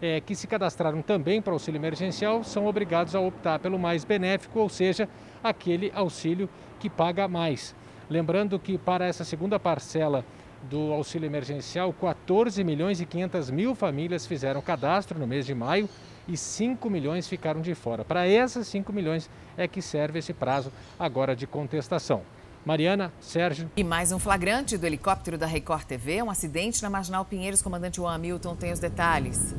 é, 0.00 0.20
que 0.20 0.34
se 0.34 0.46
cadastraram 0.46 1.02
também 1.02 1.40
para 1.40 1.52
auxílio 1.52 1.78
emergencial 1.78 2.44
são 2.44 2.66
obrigados 2.66 3.14
a 3.14 3.20
optar 3.20 3.58
pelo 3.58 3.78
mais 3.78 4.04
benéfico, 4.04 4.58
ou 4.60 4.68
seja, 4.68 5.08
aquele 5.42 5.92
auxílio 5.94 6.48
que 6.78 6.90
paga 6.90 7.26
mais. 7.28 7.74
Lembrando 8.08 8.58
que 8.58 8.76
para 8.76 9.06
essa 9.06 9.24
segunda 9.24 9.58
parcela 9.58 10.24
do 10.62 10.92
auxílio 10.92 11.26
emergencial, 11.26 11.92
14 11.92 12.62
milhões 12.64 13.00
e 13.00 13.06
500 13.06 13.50
mil 13.50 13.74
famílias 13.74 14.26
fizeram 14.26 14.60
cadastro 14.60 15.18
no 15.18 15.26
mês 15.26 15.46
de 15.46 15.54
maio 15.54 15.88
e 16.26 16.36
5 16.36 16.88
milhões 16.88 17.28
ficaram 17.28 17.60
de 17.60 17.74
fora. 17.74 18.04
Para 18.04 18.26
essas 18.26 18.66
5 18.68 18.92
milhões 18.92 19.28
é 19.56 19.68
que 19.68 19.82
serve 19.82 20.18
esse 20.18 20.32
prazo 20.32 20.72
agora 20.98 21.36
de 21.36 21.46
contestação. 21.46 22.22
Mariana, 22.64 23.12
Sérgio. 23.20 23.70
E 23.76 23.84
mais 23.84 24.10
um 24.10 24.18
flagrante 24.18 24.78
do 24.78 24.86
helicóptero 24.86 25.36
da 25.36 25.46
Record 25.46 25.84
TV, 25.84 26.22
um 26.22 26.30
acidente 26.30 26.82
na 26.82 26.88
Marginal 26.88 27.24
Pinheiros. 27.24 27.60
Comandante 27.60 27.96
Juan 27.96 28.14
Hamilton 28.14 28.56
tem 28.56 28.72
os 28.72 28.78
detalhes. 28.78 29.54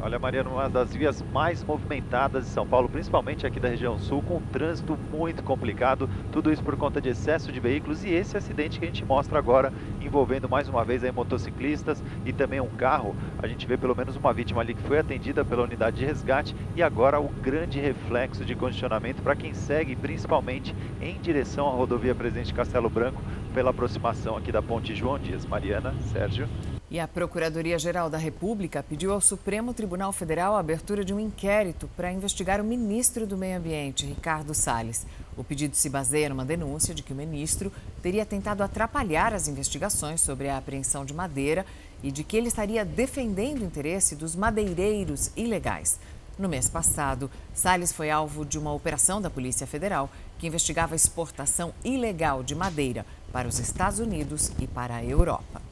Olha, 0.00 0.16
Mariana, 0.16 0.48
uma 0.48 0.68
das 0.68 0.94
vias 0.94 1.20
mais 1.32 1.64
movimentadas 1.64 2.44
de 2.44 2.50
São 2.50 2.64
Paulo, 2.64 2.88
principalmente 2.88 3.44
aqui 3.44 3.58
da 3.58 3.68
região 3.68 3.98
sul, 3.98 4.22
com 4.22 4.40
trânsito 4.40 4.96
muito 5.12 5.42
complicado. 5.42 6.08
Tudo 6.30 6.52
isso 6.52 6.62
por 6.62 6.76
conta 6.76 7.00
de 7.00 7.08
excesso 7.08 7.50
de 7.50 7.58
veículos 7.58 8.04
e 8.04 8.10
esse 8.10 8.36
acidente 8.36 8.78
que 8.78 8.84
a 8.84 8.88
gente 8.88 9.04
mostra 9.04 9.40
agora, 9.40 9.72
envolvendo 10.00 10.48
mais 10.48 10.68
uma 10.68 10.84
vez 10.84 11.02
aí 11.02 11.10
motociclistas 11.10 12.00
e 12.24 12.32
também 12.32 12.60
um 12.60 12.68
carro. 12.68 13.16
A 13.42 13.48
gente 13.48 13.66
vê 13.66 13.76
pelo 13.76 13.96
menos 13.96 14.14
uma 14.14 14.32
vítima 14.32 14.60
ali 14.60 14.72
que 14.72 14.82
foi 14.82 15.00
atendida 15.00 15.44
pela 15.44 15.64
unidade 15.64 15.96
de 15.96 16.04
resgate 16.04 16.54
e 16.76 16.82
agora 16.82 17.20
o 17.20 17.28
grande 17.28 17.80
reflexo 17.80 18.44
de 18.44 18.54
condicionamento 18.54 19.20
para 19.20 19.34
quem 19.34 19.52
segue, 19.52 19.96
principalmente 19.96 20.76
em 21.00 21.18
direção 21.18 21.66
à 21.66 21.72
rodovia 21.72 22.14
Presidente 22.14 22.54
Castelo 22.54 22.88
Branco, 22.88 23.20
pela 23.52 23.70
aproximação 23.70 24.36
aqui 24.36 24.52
da 24.52 24.62
Ponte 24.62 24.94
João 24.94 25.18
Dias. 25.18 25.44
Mariana, 25.44 25.92
Sérgio. 26.12 26.48
E 26.90 26.98
a 26.98 27.06
Procuradoria-Geral 27.06 28.08
da 28.08 28.16
República 28.16 28.82
pediu 28.82 29.12
ao 29.12 29.20
Supremo 29.20 29.74
Tribunal 29.74 30.10
Federal 30.10 30.56
a 30.56 30.60
abertura 30.60 31.04
de 31.04 31.12
um 31.12 31.20
inquérito 31.20 31.86
para 31.94 32.10
investigar 32.10 32.62
o 32.62 32.64
ministro 32.64 33.26
do 33.26 33.36
Meio 33.36 33.58
Ambiente, 33.58 34.06
Ricardo 34.06 34.54
Salles. 34.54 35.06
O 35.36 35.44
pedido 35.44 35.76
se 35.76 35.90
baseia 35.90 36.30
numa 36.30 36.46
denúncia 36.46 36.94
de 36.94 37.02
que 37.02 37.12
o 37.12 37.16
ministro 37.16 37.70
teria 38.02 38.24
tentado 38.24 38.62
atrapalhar 38.62 39.34
as 39.34 39.48
investigações 39.48 40.22
sobre 40.22 40.48
a 40.48 40.56
apreensão 40.56 41.04
de 41.04 41.12
madeira 41.12 41.66
e 42.02 42.10
de 42.10 42.24
que 42.24 42.38
ele 42.38 42.48
estaria 42.48 42.86
defendendo 42.86 43.60
o 43.60 43.66
interesse 43.66 44.16
dos 44.16 44.34
madeireiros 44.34 45.30
ilegais. 45.36 46.00
No 46.38 46.48
mês 46.48 46.70
passado, 46.70 47.30
Salles 47.52 47.92
foi 47.92 48.10
alvo 48.10 48.46
de 48.46 48.58
uma 48.58 48.72
operação 48.72 49.20
da 49.20 49.28
Polícia 49.28 49.66
Federal 49.66 50.08
que 50.38 50.46
investigava 50.46 50.94
a 50.94 50.96
exportação 50.96 51.74
ilegal 51.84 52.42
de 52.42 52.54
madeira 52.54 53.04
para 53.30 53.46
os 53.46 53.58
Estados 53.58 53.98
Unidos 53.98 54.52
e 54.58 54.66
para 54.66 54.96
a 54.96 55.04
Europa. 55.04 55.67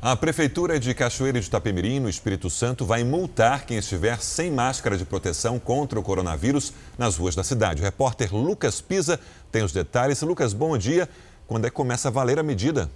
A 0.00 0.14
Prefeitura 0.14 0.78
de 0.78 0.92
Cachoeira 0.92 1.40
de 1.40 1.46
Itapemirim, 1.46 2.00
no 2.00 2.08
Espírito 2.08 2.50
Santo, 2.50 2.84
vai 2.84 3.02
multar 3.02 3.64
quem 3.64 3.78
estiver 3.78 4.20
sem 4.20 4.50
máscara 4.50 4.94
de 4.94 5.06
proteção 5.06 5.58
contra 5.58 5.98
o 5.98 6.02
coronavírus 6.02 6.74
nas 6.98 7.16
ruas 7.16 7.34
da 7.34 7.42
cidade. 7.42 7.80
O 7.80 7.84
repórter 7.84 8.34
Lucas 8.34 8.78
Pisa 8.82 9.18
tem 9.50 9.62
os 9.62 9.72
detalhes. 9.72 10.20
Lucas, 10.20 10.52
bom 10.52 10.76
dia. 10.76 11.08
Quando 11.46 11.66
é 11.66 11.70
que 11.70 11.74
começa 11.74 12.08
a 12.08 12.10
valer 12.10 12.38
a 12.38 12.42
medida? 12.42 12.90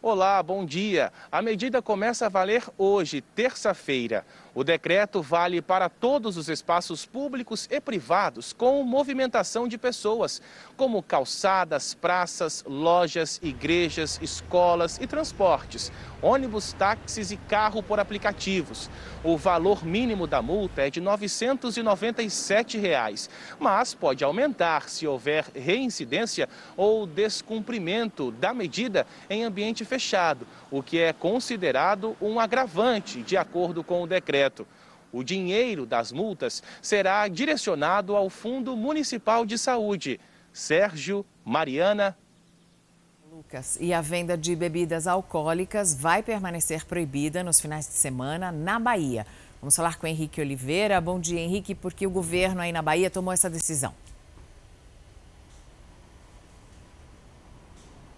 Olá, 0.00 0.40
bom 0.44 0.64
dia. 0.64 1.12
A 1.32 1.42
medida 1.42 1.82
começa 1.82 2.26
a 2.26 2.28
valer 2.28 2.62
hoje, 2.78 3.20
terça-feira. 3.20 4.24
O 4.56 4.64
decreto 4.64 5.20
vale 5.20 5.60
para 5.60 5.90
todos 5.90 6.38
os 6.38 6.48
espaços 6.48 7.04
públicos 7.04 7.68
e 7.70 7.78
privados 7.78 8.54
com 8.54 8.82
movimentação 8.84 9.68
de 9.68 9.76
pessoas, 9.76 10.40
como 10.78 11.02
calçadas, 11.02 11.92
praças, 11.92 12.64
lojas, 12.66 13.38
igrejas, 13.42 14.18
escolas 14.22 14.98
e 14.98 15.06
transportes, 15.06 15.92
ônibus, 16.22 16.72
táxis 16.72 17.30
e 17.30 17.36
carro 17.36 17.82
por 17.82 18.00
aplicativos. 18.00 18.88
O 19.22 19.36
valor 19.36 19.84
mínimo 19.84 20.26
da 20.26 20.40
multa 20.40 20.86
é 20.86 20.90
de 20.90 21.02
997 21.02 22.78
reais, 22.78 23.28
mas 23.60 23.92
pode 23.92 24.24
aumentar 24.24 24.88
se 24.88 25.06
houver 25.06 25.44
reincidência 25.54 26.48
ou 26.78 27.06
descumprimento 27.06 28.30
da 28.30 28.54
medida 28.54 29.06
em 29.28 29.44
ambiente 29.44 29.84
fechado, 29.84 30.46
o 30.70 30.82
que 30.82 30.98
é 30.98 31.12
considerado 31.12 32.16
um 32.22 32.40
agravante, 32.40 33.20
de 33.20 33.36
acordo 33.36 33.84
com 33.84 34.02
o 34.02 34.06
decreto. 34.06 34.45
O 35.12 35.22
dinheiro 35.22 35.86
das 35.86 36.12
multas 36.12 36.62
será 36.82 37.26
direcionado 37.28 38.16
ao 38.16 38.28
Fundo 38.28 38.76
Municipal 38.76 39.46
de 39.46 39.56
Saúde. 39.56 40.20
Sérgio, 40.52 41.24
Mariana. 41.44 42.16
Lucas, 43.30 43.76
e 43.80 43.92
a 43.92 44.00
venda 44.00 44.36
de 44.36 44.56
bebidas 44.56 45.06
alcoólicas 45.06 45.94
vai 45.94 46.22
permanecer 46.22 46.84
proibida 46.84 47.44
nos 47.44 47.60
finais 47.60 47.86
de 47.86 47.92
semana 47.92 48.50
na 48.50 48.78
Bahia. 48.78 49.26
Vamos 49.60 49.76
falar 49.76 49.98
com 49.98 50.06
Henrique 50.06 50.40
Oliveira. 50.40 51.00
Bom 51.00 51.20
dia, 51.20 51.40
Henrique, 51.40 51.74
porque 51.74 52.06
o 52.06 52.10
governo 52.10 52.60
aí 52.60 52.72
na 52.72 52.82
Bahia 52.82 53.10
tomou 53.10 53.32
essa 53.32 53.50
decisão. 53.50 53.94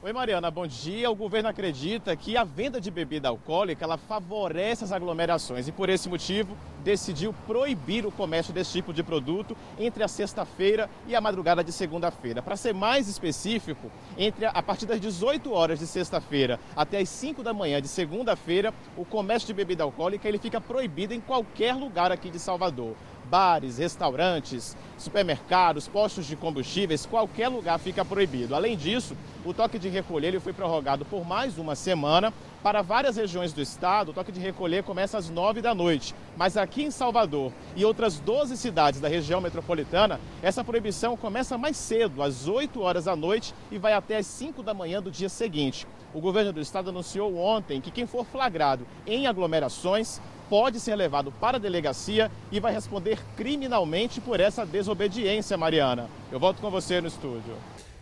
Oi 0.01 0.13
Mariana, 0.13 0.49
bom 0.49 0.65
dia. 0.65 1.11
O 1.11 1.15
governo 1.17 1.49
acredita 1.49 2.15
que 2.15 2.37
a 2.37 2.45
venda 2.45 2.81
de 2.81 2.89
bebida 2.89 3.29
alcoólica 3.29 3.85
ela 3.85 3.99
favorece 3.99 4.85
as 4.85 4.93
aglomerações 4.93 5.67
e 5.67 5.73
por 5.73 5.89
esse 5.89 6.09
motivo 6.09 6.57
decidiu 6.85 7.35
proibir 7.49 8.07
o 8.07 8.13
comércio 8.13 8.55
desse 8.55 8.75
tipo 8.75 8.93
de 8.93 9.03
produto 9.03 9.57
entre 9.77 10.05
a 10.05 10.07
sexta-feira 10.07 10.89
e 11.09 11.17
a 11.17 11.21
madrugada 11.21 11.65
de 11.65 11.73
segunda-feira. 11.73 12.41
Para 12.41 12.55
ser 12.55 12.73
mais 12.73 13.09
específico, 13.09 13.91
entre 14.17 14.45
a, 14.45 14.51
a 14.51 14.63
partir 14.63 14.87
das 14.87 15.01
18 15.01 15.53
horas 15.53 15.81
de 15.81 15.87
sexta-feira 15.89 16.61
até 16.77 17.01
as 17.01 17.09
5 17.09 17.43
da 17.43 17.53
manhã 17.53 17.83
de 17.83 17.89
segunda-feira, 17.89 18.73
o 18.97 19.05
comércio 19.05 19.49
de 19.49 19.53
bebida 19.53 19.83
alcoólica 19.83 20.29
ele 20.29 20.39
fica 20.39 20.61
proibido 20.61 21.13
em 21.13 21.21
qualquer 21.21 21.75
lugar 21.75 22.13
aqui 22.13 22.31
de 22.31 22.39
Salvador 22.39 22.95
bares, 23.29 23.79
restaurantes, 23.79 24.77
supermercados, 24.97 25.87
postos 25.87 26.27
de 26.27 26.35
combustíveis, 26.35 27.07
qualquer 27.07 27.49
lugar 27.49 27.79
fica 27.79 28.05
proibido. 28.05 28.55
Além 28.55 28.77
disso, 28.77 29.17
o 29.45 29.55
toque 29.55 29.79
de 29.79 29.89
recolher 29.89 30.29
ele 30.29 30.41
foi 30.41 30.53
prorrogado 30.53 31.05
por 31.05 31.27
mais 31.27 31.59
uma 31.59 31.75
semana. 31.75 32.33
Para 32.63 32.83
várias 32.83 33.17
regiões 33.17 33.53
do 33.53 33.63
estado, 33.63 34.11
o 34.11 34.13
toque 34.13 34.33
de 34.33 34.41
recolher 34.41 34.83
começa 34.83 35.17
às 35.17 35.31
9 35.31 35.63
da 35.63 35.75
noite. 35.75 36.13
Mas 36.37 36.57
aqui 36.57 36.83
em 36.83 36.91
Salvador 36.91 37.53
e 37.77 37.85
outras 37.85 38.19
12 38.19 38.57
cidades 38.57 39.01
da 39.01 39.09
região 39.09 39.41
metropolitana, 39.41 40.21
essa 40.43 40.65
proibição 40.65 41.17
começa 41.17 41.57
mais 41.57 41.77
cedo, 41.77 42.21
às 42.21 42.49
8 42.49 42.81
horas 42.81 43.05
da 43.05 43.15
noite, 43.15 43.55
e 43.71 43.79
vai 43.79 43.93
até 43.93 44.17
às 44.17 44.27
5 44.27 44.63
da 44.63 44.75
manhã 44.75 45.01
do 45.01 45.11
dia 45.11 45.29
seguinte. 45.29 45.87
O 46.13 46.21
governo 46.21 46.53
do 46.53 46.61
estado 46.61 46.91
anunciou 46.91 47.37
ontem 47.37 47.81
que 47.81 47.93
quem 47.93 48.07
for 48.07 48.25
flagrado 48.25 48.85
em 49.07 49.29
aglomerações 49.29 50.21
pode 50.51 50.81
ser 50.81 50.97
levado 50.97 51.31
para 51.31 51.59
a 51.59 51.61
delegacia 51.61 52.31
e 52.51 52.59
vai 52.59 52.73
responder 52.73 53.21
criminalmente 53.37 54.21
por 54.21 54.41
essa 54.41 54.67
desobediência, 54.67 55.57
Mariana. 55.57 56.09
Eu 56.33 56.41
volto 56.41 56.61
com 56.61 56.71
você 56.71 57.01
no 57.01 57.07
estúdio. 57.07 57.55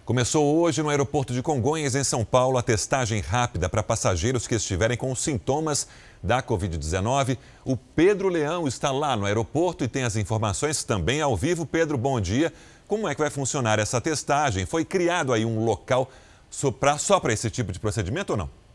Começou 0.06 0.60
hoje 0.60 0.84
no 0.84 0.88
aeroporto 0.88 1.34
de 1.34 1.42
Congonhas, 1.42 1.96
em 1.96 2.04
São 2.04 2.24
Paulo, 2.24 2.56
a 2.56 2.62
testagem 2.62 3.20
rápida 3.20 3.68
para 3.68 3.82
passageiros 3.82 4.46
que 4.46 4.54
estiverem 4.54 4.96
com 4.96 5.12
sintomas 5.16 5.88
da 6.22 6.40
Covid-19. 6.40 7.36
O 7.64 7.76
Pedro 7.76 8.28
Leão 8.28 8.68
está 8.68 8.92
lá 8.92 9.16
no 9.16 9.26
aeroporto 9.26 9.82
e 9.82 9.88
tem 9.88 10.04
as 10.04 10.14
informações 10.14 10.84
também 10.84 11.20
ao 11.20 11.36
vivo. 11.36 11.66
Pedro, 11.66 11.98
bom 11.98 12.20
dia. 12.20 12.52
Como 12.86 13.08
é 13.08 13.16
que 13.16 13.20
vai 13.20 13.30
funcionar 13.30 13.80
essa 13.80 14.00
testagem? 14.00 14.64
Foi 14.64 14.84
criado 14.84 15.32
aí 15.32 15.44
um 15.44 15.64
local 15.64 16.08
só 16.48 16.70
para 17.18 17.32
esse 17.32 17.50
tipo 17.50 17.72
de 17.72 17.80
procedimento 17.80 18.30
ou 18.30 18.36
não? 18.36 18.65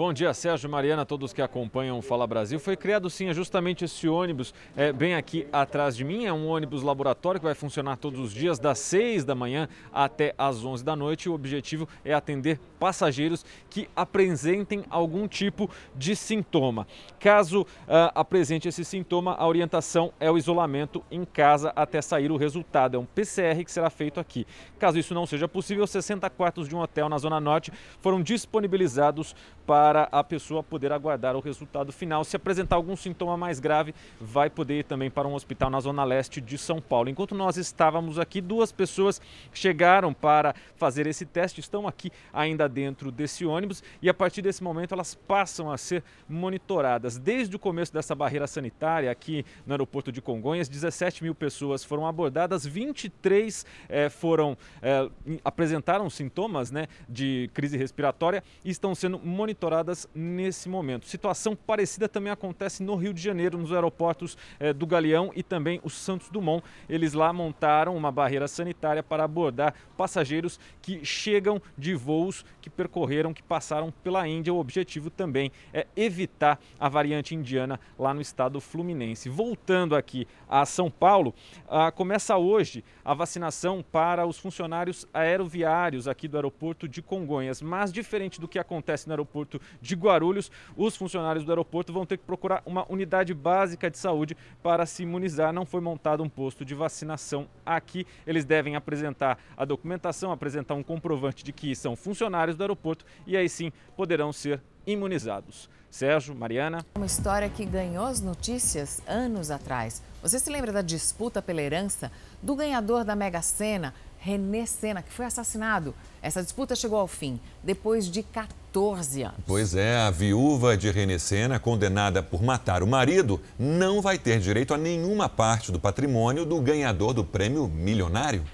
Bom 0.00 0.14
dia, 0.14 0.32
Sérgio 0.32 0.70
Mariana, 0.70 1.04
todos 1.04 1.30
que 1.30 1.42
acompanham 1.42 1.98
o 1.98 2.00
Fala 2.00 2.26
Brasil. 2.26 2.58
Foi 2.58 2.74
criado 2.74 3.10
sim 3.10 3.30
justamente 3.34 3.84
esse 3.84 4.08
ônibus 4.08 4.54
é, 4.74 4.94
bem 4.94 5.14
aqui 5.14 5.46
atrás 5.52 5.94
de 5.94 6.04
mim. 6.04 6.24
É 6.24 6.32
um 6.32 6.48
ônibus 6.48 6.82
laboratório 6.82 7.38
que 7.38 7.44
vai 7.44 7.54
funcionar 7.54 7.98
todos 7.98 8.18
os 8.18 8.32
dias, 8.32 8.58
das 8.58 8.78
6 8.78 9.26
da 9.26 9.34
manhã 9.34 9.68
até 9.92 10.34
as 10.38 10.64
11 10.64 10.82
da 10.82 10.96
noite. 10.96 11.28
O 11.28 11.34
objetivo 11.34 11.86
é 12.02 12.14
atender 12.14 12.58
passageiros 12.78 13.44
que 13.68 13.90
apresentem 13.94 14.84
algum 14.88 15.28
tipo 15.28 15.68
de 15.94 16.16
sintoma. 16.16 16.86
Caso 17.18 17.60
uh, 17.60 17.66
apresente 18.14 18.66
esse 18.66 18.86
sintoma, 18.86 19.34
a 19.34 19.46
orientação 19.46 20.14
é 20.18 20.30
o 20.30 20.38
isolamento 20.38 21.04
em 21.10 21.26
casa 21.26 21.74
até 21.76 22.00
sair 22.00 22.32
o 22.32 22.38
resultado. 22.38 22.96
É 22.96 22.98
um 22.98 23.04
PCR 23.04 23.62
que 23.62 23.70
será 23.70 23.90
feito 23.90 24.18
aqui. 24.18 24.46
Caso 24.78 24.98
isso 24.98 25.12
não 25.12 25.26
seja 25.26 25.46
possível, 25.46 25.86
60 25.86 26.30
quartos 26.30 26.66
de 26.66 26.74
um 26.74 26.80
hotel 26.80 27.06
na 27.10 27.18
Zona 27.18 27.38
Norte 27.38 27.70
foram 28.00 28.22
disponibilizados 28.22 29.36
para 29.70 30.08
a 30.10 30.24
pessoa 30.24 30.64
poder 30.64 30.90
aguardar 30.90 31.36
o 31.36 31.40
resultado 31.40 31.92
final. 31.92 32.24
Se 32.24 32.34
apresentar 32.34 32.74
algum 32.74 32.96
sintoma 32.96 33.36
mais 33.36 33.60
grave, 33.60 33.94
vai 34.20 34.50
poder 34.50 34.80
ir 34.80 34.82
também 34.82 35.08
para 35.08 35.28
um 35.28 35.34
hospital 35.34 35.70
na 35.70 35.78
zona 35.78 36.02
leste 36.02 36.40
de 36.40 36.58
São 36.58 36.80
Paulo. 36.80 37.08
Enquanto 37.08 37.36
nós 37.36 37.56
estávamos 37.56 38.18
aqui, 38.18 38.40
duas 38.40 38.72
pessoas 38.72 39.20
chegaram 39.54 40.12
para 40.12 40.56
fazer 40.74 41.06
esse 41.06 41.24
teste, 41.24 41.60
estão 41.60 41.86
aqui 41.86 42.10
ainda 42.32 42.68
dentro 42.68 43.12
desse 43.12 43.46
ônibus 43.46 43.80
e 44.02 44.08
a 44.08 44.14
partir 44.14 44.42
desse 44.42 44.60
momento 44.60 44.92
elas 44.92 45.14
passam 45.14 45.70
a 45.70 45.78
ser 45.78 46.02
monitoradas. 46.28 47.16
Desde 47.16 47.54
o 47.54 47.58
começo 47.60 47.92
dessa 47.92 48.12
barreira 48.12 48.48
sanitária 48.48 49.08
aqui 49.08 49.46
no 49.64 49.72
aeroporto 49.72 50.10
de 50.10 50.20
Congonhas, 50.20 50.68
17 50.68 51.22
mil 51.22 51.32
pessoas 51.32 51.84
foram 51.84 52.08
abordadas, 52.08 52.66
23 52.66 53.64
eh, 53.88 54.08
foram 54.08 54.58
eh, 54.82 55.08
apresentaram 55.44 56.10
sintomas 56.10 56.72
né, 56.72 56.88
de 57.08 57.48
crise 57.54 57.76
respiratória 57.76 58.42
e 58.64 58.70
estão 58.70 58.96
sendo 58.96 59.16
monitoradas 59.16 59.59
monitoradas 59.60 60.08
nesse 60.14 60.68
momento. 60.68 61.06
Situação 61.06 61.54
parecida 61.54 62.08
também 62.08 62.32
acontece 62.32 62.82
no 62.82 62.96
Rio 62.96 63.12
de 63.12 63.20
Janeiro, 63.20 63.58
nos 63.58 63.72
aeroportos 63.72 64.36
eh, 64.58 64.72
do 64.72 64.86
Galeão 64.86 65.30
e 65.36 65.42
também 65.42 65.80
o 65.84 65.90
Santos 65.90 66.30
Dumont. 66.30 66.64
Eles 66.88 67.12
lá 67.12 67.30
montaram 67.32 67.94
uma 67.94 68.10
barreira 68.10 68.48
sanitária 68.48 69.02
para 69.02 69.24
abordar 69.24 69.74
passageiros 69.96 70.58
que 70.80 71.04
chegam 71.04 71.60
de 71.76 71.94
voos 71.94 72.44
que 72.62 72.70
percorreram, 72.70 73.34
que 73.34 73.42
passaram 73.42 73.92
pela 74.02 74.26
Índia. 74.26 74.52
O 74.52 74.58
objetivo 74.58 75.10
também 75.10 75.52
é 75.74 75.86
evitar 75.94 76.58
a 76.78 76.88
variante 76.88 77.34
indiana 77.34 77.78
lá 77.98 78.14
no 78.14 78.22
estado 78.22 78.60
fluminense. 78.60 79.28
Voltando 79.28 79.94
aqui 79.94 80.26
a 80.48 80.64
São 80.64 80.90
Paulo, 80.90 81.34
ah, 81.68 81.92
começa 81.92 82.36
hoje 82.38 82.82
a 83.04 83.12
vacinação 83.12 83.84
para 83.92 84.26
os 84.26 84.38
funcionários 84.38 85.06
aeroviários 85.12 86.08
aqui 86.08 86.26
do 86.26 86.38
aeroporto 86.38 86.88
de 86.88 87.02
Congonhas. 87.02 87.60
Mas 87.60 87.92
diferente 87.92 88.40
do 88.40 88.48
que 88.48 88.58
acontece 88.58 89.06
no 89.06 89.12
aeroporto 89.12 89.39
aeroporto 89.40 89.60
de 89.80 89.94
Guarulhos. 89.94 90.50
Os 90.76 90.96
funcionários 90.96 91.44
do 91.44 91.50
aeroporto 91.50 91.92
vão 91.92 92.06
ter 92.06 92.18
que 92.18 92.24
procurar 92.24 92.62
uma 92.64 92.90
unidade 92.90 93.34
básica 93.34 93.90
de 93.90 93.98
saúde 93.98 94.36
para 94.62 94.86
se 94.86 95.02
imunizar. 95.02 95.52
Não 95.52 95.64
foi 95.64 95.80
montado 95.80 96.22
um 96.22 96.28
posto 96.28 96.64
de 96.64 96.74
vacinação 96.74 97.48
aqui. 97.64 98.06
Eles 98.26 98.44
devem 98.44 98.76
apresentar 98.76 99.38
a 99.56 99.64
documentação, 99.64 100.32
apresentar 100.32 100.74
um 100.74 100.82
comprovante 100.82 101.42
de 101.42 101.52
que 101.52 101.74
são 101.74 101.96
funcionários 101.96 102.56
do 102.56 102.62
aeroporto 102.62 103.04
e 103.26 103.36
aí 103.36 103.48
sim 103.48 103.72
poderão 103.96 104.32
ser 104.32 104.62
imunizados. 104.86 105.68
Sérgio, 105.90 106.34
Mariana. 106.36 106.86
Uma 106.94 107.06
história 107.06 107.48
que 107.48 107.64
ganhou 107.64 108.04
as 108.04 108.20
notícias 108.20 109.02
anos 109.08 109.50
atrás. 109.50 110.00
Você 110.22 110.38
se 110.38 110.48
lembra 110.48 110.70
da 110.70 110.82
disputa 110.82 111.42
pela 111.42 111.60
herança 111.60 112.12
do 112.40 112.54
ganhador 112.54 113.04
da 113.04 113.16
Mega 113.16 113.42
Sena, 113.42 113.92
René 114.20 114.66
Sena, 114.66 115.02
que 115.02 115.10
foi 115.10 115.24
assassinado? 115.24 115.94
Essa 116.20 116.42
disputa 116.42 116.76
chegou 116.76 116.98
ao 116.98 117.08
fim 117.08 117.40
depois 117.64 118.06
de 118.06 118.22
14 118.22 119.22
anos. 119.22 119.40
Pois 119.46 119.74
é, 119.74 119.96
a 119.96 120.10
viúva 120.10 120.76
de 120.76 120.90
René 120.90 121.18
Sena, 121.18 121.58
condenada 121.58 122.22
por 122.22 122.42
matar 122.42 122.82
o 122.82 122.86
marido, 122.86 123.40
não 123.58 124.02
vai 124.02 124.18
ter 124.18 124.38
direito 124.38 124.74
a 124.74 124.78
nenhuma 124.78 125.26
parte 125.26 125.72
do 125.72 125.80
patrimônio 125.80 126.44
do 126.44 126.60
ganhador 126.60 127.14
do 127.14 127.24
prêmio 127.24 127.66
milionário. 127.66 128.44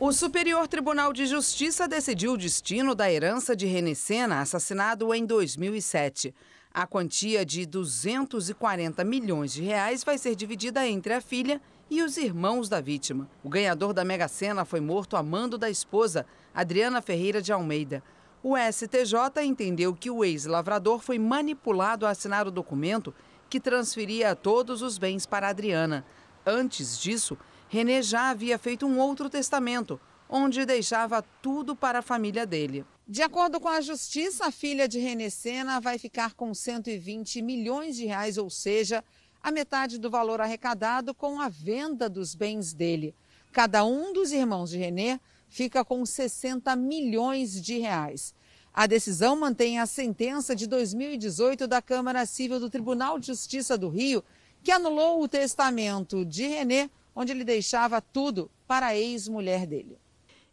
O 0.00 0.12
Superior 0.12 0.66
Tribunal 0.66 1.12
de 1.12 1.24
Justiça 1.26 1.86
decidiu 1.86 2.32
o 2.32 2.36
destino 2.36 2.94
da 2.94 3.12
herança 3.12 3.54
de 3.54 3.66
René 3.66 3.94
Sena, 3.94 4.40
assassinado 4.40 5.14
em 5.14 5.24
2007. 5.24 6.34
A 6.72 6.86
quantia 6.86 7.44
de 7.44 7.66
240 7.66 9.02
milhões 9.02 9.52
de 9.52 9.60
reais 9.60 10.04
vai 10.04 10.16
ser 10.16 10.36
dividida 10.36 10.86
entre 10.86 11.12
a 11.12 11.20
filha 11.20 11.60
e 11.90 12.00
os 12.00 12.16
irmãos 12.16 12.68
da 12.68 12.80
vítima. 12.80 13.28
O 13.42 13.48
ganhador 13.48 13.92
da 13.92 14.04
Mega 14.04 14.28
Sena 14.28 14.64
foi 14.64 14.78
morto 14.78 15.16
a 15.16 15.22
mando 15.22 15.58
da 15.58 15.68
esposa, 15.68 16.24
Adriana 16.54 17.02
Ferreira 17.02 17.42
de 17.42 17.52
Almeida. 17.52 18.04
O 18.40 18.56
STJ 18.56 19.42
entendeu 19.42 19.92
que 19.92 20.12
o 20.12 20.24
ex-lavrador 20.24 21.00
foi 21.00 21.18
manipulado 21.18 22.06
a 22.06 22.10
assinar 22.10 22.46
o 22.46 22.52
documento 22.52 23.12
que 23.48 23.58
transferia 23.58 24.36
todos 24.36 24.80
os 24.80 24.96
bens 24.96 25.26
para 25.26 25.48
Adriana. 25.48 26.06
Antes 26.46 27.00
disso, 27.00 27.36
René 27.68 28.00
já 28.00 28.30
havia 28.30 28.56
feito 28.56 28.86
um 28.86 29.00
outro 29.00 29.28
testamento, 29.28 30.00
onde 30.30 30.64
deixava 30.64 31.22
tudo 31.42 31.74
para 31.74 31.98
a 31.98 32.02
família 32.02 32.46
dele. 32.46 32.84
De 33.06 33.20
acordo 33.20 33.58
com 33.58 33.68
a 33.68 33.80
justiça, 33.80 34.46
a 34.46 34.52
filha 34.52 34.86
de 34.86 35.00
René 35.00 35.28
Sena 35.28 35.80
vai 35.80 35.98
ficar 35.98 36.34
com 36.34 36.54
120 36.54 37.42
milhões 37.42 37.96
de 37.96 38.06
reais, 38.06 38.38
ou 38.38 38.48
seja, 38.48 39.02
a 39.42 39.50
metade 39.50 39.98
do 39.98 40.08
valor 40.08 40.40
arrecadado 40.40 41.12
com 41.12 41.40
a 41.40 41.48
venda 41.48 42.08
dos 42.08 42.36
bens 42.36 42.72
dele. 42.72 43.12
Cada 43.50 43.84
um 43.84 44.12
dos 44.12 44.30
irmãos 44.30 44.70
de 44.70 44.78
René 44.78 45.18
fica 45.48 45.84
com 45.84 46.06
60 46.06 46.76
milhões 46.76 47.60
de 47.60 47.78
reais. 47.78 48.32
A 48.72 48.86
decisão 48.86 49.34
mantém 49.34 49.80
a 49.80 49.86
sentença 49.86 50.54
de 50.54 50.68
2018 50.68 51.66
da 51.66 51.82
Câmara 51.82 52.24
Civil 52.24 52.60
do 52.60 52.70
Tribunal 52.70 53.18
de 53.18 53.26
Justiça 53.26 53.76
do 53.76 53.88
Rio, 53.88 54.22
que 54.62 54.70
anulou 54.70 55.20
o 55.20 55.26
testamento 55.26 56.24
de 56.24 56.46
René 56.46 56.88
onde 57.12 57.32
ele 57.32 57.42
deixava 57.42 58.00
tudo 58.00 58.48
para 58.68 58.88
a 58.88 58.96
ex-mulher 58.96 59.66
dele. 59.66 59.98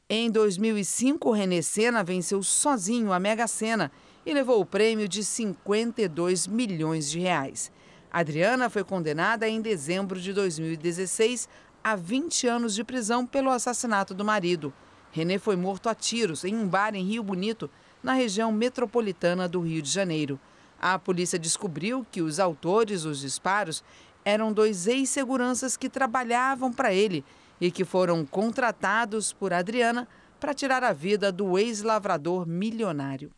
Em 0.10 0.32
2005, 0.32 1.32
René 1.32 1.62
Sena 1.62 2.02
venceu 2.02 2.42
sozinho 2.42 3.12
a 3.12 3.20
Mega 3.20 3.46
Sena 3.46 3.92
e 4.26 4.34
levou 4.34 4.62
o 4.62 4.66
prêmio 4.66 5.06
de 5.06 5.22
52 5.22 6.48
milhões 6.48 7.12
de 7.12 7.20
reais. 7.20 7.70
Adriana 8.10 8.70
foi 8.70 8.86
condenada 8.86 9.50
em 9.50 9.60
dezembro 9.60 10.18
de 10.18 10.32
2016 10.32 11.50
a 11.84 11.98
20 11.98 12.48
anos 12.48 12.74
de 12.74 12.86
prisão 12.86 13.26
pelo 13.28 13.50
assassinato 13.50 14.14
do 14.14 14.24
marido. 14.24 14.74
René 15.12 15.38
foi 15.38 15.58
morto 15.58 15.90
a 15.90 15.96
tiros 15.96 16.46
em 16.46 16.56
um 16.56 16.66
bar 16.66 16.96
em 16.96 17.04
Rio 17.04 17.22
Bonito, 17.22 17.70
na 18.02 18.14
região 18.14 18.50
metropolitana 18.50 19.46
do 19.46 19.60
Rio 19.60 19.82
de 19.82 19.90
Janeiro. 19.90 20.40
A 20.80 20.98
polícia 20.98 21.38
descobriu 21.38 22.08
que 22.10 22.22
os 22.22 22.40
autores 22.40 23.04
dos 23.04 23.20
disparos 23.20 23.84
eram 24.24 24.54
dois 24.54 24.88
ex-seguranças 24.88 25.76
que 25.76 25.90
trabalhavam 25.90 26.72
para 26.72 26.94
ele 26.94 27.26
e 27.60 27.72
que 27.72 27.84
foram 27.86 28.26
contratados 28.26 29.34
por 29.34 29.54
Adriana 29.54 30.08
para 30.40 30.54
tirar 30.54 30.84
a 30.84 30.94
vida 30.94 31.32
do 31.32 31.58
ex-lavrador 31.58 32.48
milionário. 32.48 33.32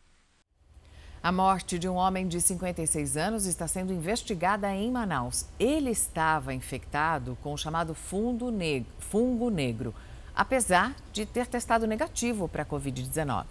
A 1.22 1.30
morte 1.30 1.78
de 1.78 1.88
um 1.88 1.94
homem 1.94 2.26
de 2.26 2.40
56 2.40 3.16
anos 3.16 3.44
está 3.44 3.68
sendo 3.68 3.92
investigada 3.92 4.74
em 4.74 4.90
Manaus. 4.90 5.44
Ele 5.58 5.90
estava 5.90 6.54
infectado 6.54 7.36
com 7.42 7.52
o 7.52 7.58
chamado 7.58 7.94
fungo 7.94 8.50
negro, 8.50 8.90
fungo 8.98 9.50
negro 9.50 9.94
apesar 10.34 10.96
de 11.12 11.26
ter 11.26 11.46
testado 11.46 11.86
negativo 11.86 12.48
para 12.48 12.62
a 12.62 12.66
Covid-19. 12.66 13.44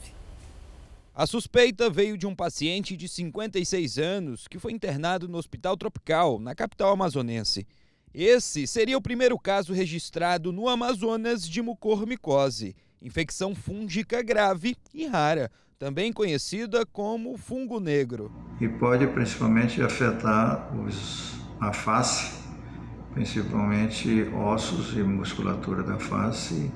A 1.14 1.28
suspeita 1.28 1.90
veio 1.90 2.18
de 2.18 2.26
um 2.26 2.34
paciente 2.34 2.96
de 2.96 3.08
56 3.08 3.98
anos 3.98 4.48
que 4.48 4.58
foi 4.58 4.72
internado 4.72 5.28
no 5.28 5.38
Hospital 5.38 5.76
Tropical, 5.78 6.40
na 6.40 6.56
capital 6.56 6.94
amazonense. 6.94 7.68
Esse 8.14 8.66
seria 8.66 8.98
o 8.98 9.02
primeiro 9.02 9.38
caso 9.38 9.72
registrado 9.72 10.52
no 10.52 10.68
Amazonas 10.68 11.48
de 11.48 11.62
mucormicose, 11.62 12.76
infecção 13.02 13.54
fúngica 13.54 14.24
grave 14.24 14.76
e 14.94 15.06
rara, 15.06 15.52
também 15.78 16.12
conhecida 16.12 16.86
como 16.86 17.38
fungo 17.38 17.80
negro. 17.80 18.32
E 18.60 18.68
pode 18.68 19.06
principalmente 19.08 19.82
afetar 19.82 20.76
os, 20.76 21.40
a 21.60 21.72
face, 21.72 22.34
principalmente 23.14 24.24
ossos 24.34 24.98
e 24.98 25.04
musculatura 25.04 25.84
da 25.84 25.98
face 25.98 26.72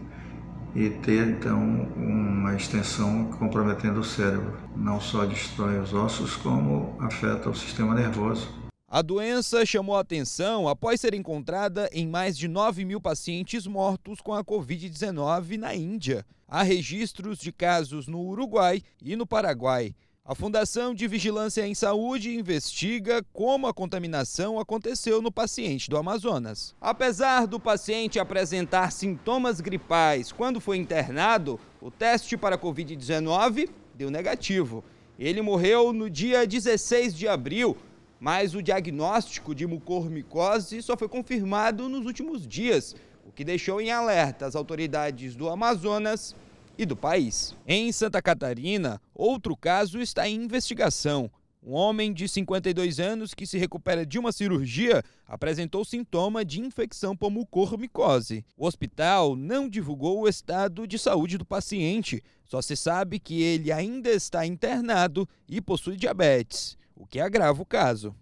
e 0.76 0.89
ter 0.89 1.28
então 1.28 1.60
uma 1.96 2.56
extensão 2.56 3.26
comprometendo 3.26 4.00
o 4.00 4.04
cérebro. 4.04 4.58
Não 4.76 5.00
só 5.00 5.26
destrói 5.26 5.80
os 5.80 5.93
ossos, 5.93 6.36
como 6.36 6.96
afeta 7.00 7.50
o 7.50 7.56
sistema 7.56 7.93
nervoso. 7.93 8.62
A 8.95 9.01
doença 9.01 9.65
chamou 9.65 9.97
atenção 9.97 10.67
após 10.67 11.01
ser 11.01 11.15
encontrada 11.15 11.89
em 11.91 12.08
mais 12.08 12.38
de 12.38 12.47
9 12.47 12.86
mil 12.86 13.01
pacientes 13.01 13.65
mortos 13.65 14.21
com 14.21 14.36
a 14.36 14.43
Covid-19 14.43 15.58
na 15.58 15.73
Índia. 15.73 16.23
Há 16.47 16.62
registros 16.62 17.39
de 17.39 17.51
casos 17.51 18.08
no 18.08 18.19
Uruguai 18.21 18.84
e 19.01 19.15
no 19.15 19.25
Paraguai. 19.25 19.95
A 20.23 20.36
Fundação 20.36 20.93
de 20.93 21.08
Vigilância 21.08 21.65
em 21.65 21.73
Saúde 21.73 22.36
investiga 22.36 23.25
como 23.34 23.65
a 23.65 23.73
contaminação 23.73 24.60
aconteceu 24.60 25.23
no 25.23 25.32
paciente 25.32 25.89
do 25.89 25.97
Amazonas. 25.97 26.75
Apesar 26.79 27.47
do 27.47 27.60
paciente 27.60 28.19
apresentar 28.19 28.91
sintomas 28.91 29.60
gripais 29.60 30.32
quando 30.32 30.62
foi 30.62 30.77
internado, 30.77 31.60
o 31.82 31.89
teste 31.89 32.38
para 32.38 32.60
Covid-19 32.60 33.71
deu 33.95 34.12
negativo. 34.12 34.84
Ele 35.17 35.41
morreu 35.41 35.91
no 35.91 36.12
dia 36.12 36.45
16 36.45 37.15
de 37.15 37.27
abril, 37.27 37.75
mas 38.23 38.55
o 38.55 38.63
diagnóstico 38.63 39.53
de 39.53 39.67
mucormicose 39.67 40.81
só 40.81 40.95
foi 40.95 41.09
confirmado 41.09 41.89
nos 41.89 42.05
últimos 42.05 42.47
dias, 42.47 42.95
o 43.27 43.33
que 43.33 43.43
deixou 43.43 43.81
em 43.81 43.91
alerta 43.91 44.45
as 44.45 44.55
autoridades 44.55 45.36
do 45.36 45.49
Amazonas 45.49 46.33
e 46.77 46.86
do 46.86 46.95
país. 46.95 47.53
Em 47.67 47.91
Santa 47.91 48.21
Catarina, 48.21 49.01
outro 49.13 49.57
caso 49.57 49.99
está 49.99 50.25
em 50.25 50.41
investigação. 50.41 51.29
Um 51.62 51.73
homem 51.73 52.13
de 52.13 52.25
52 52.29 52.97
anos 52.97 53.33
que 53.33 53.45
se 53.45 53.57
recupera 53.57 54.05
de 54.05 54.17
uma 54.17 54.31
cirurgia 54.31 55.03
apresentou 55.27 55.83
sintoma 55.83 56.45
de 56.45 56.62
infecção 56.62 57.17
por 57.17 57.29
mucormicose. 57.29 58.45
O 58.55 58.65
hospital 58.65 59.36
não 59.36 59.67
divulgou 59.67 60.21
o 60.21 60.29
estado 60.29 60.88
de 60.88 60.97
saúde 60.97 61.38
do 61.38 61.43
paciente, 61.43 62.23
só 62.45 62.62
se 62.62 62.77
sabe 62.77 63.19
que 63.19 63.41
ele 63.41 63.69
ainda 63.69 64.09
está 64.09 64.45
internado 64.45 65.27
e 65.45 65.59
possui 65.59 65.97
diabetes, 65.97 66.77
o 67.04 67.06
que 67.06 67.20
agrava 67.20 67.62
o 67.62 67.66
caso. 67.66 68.16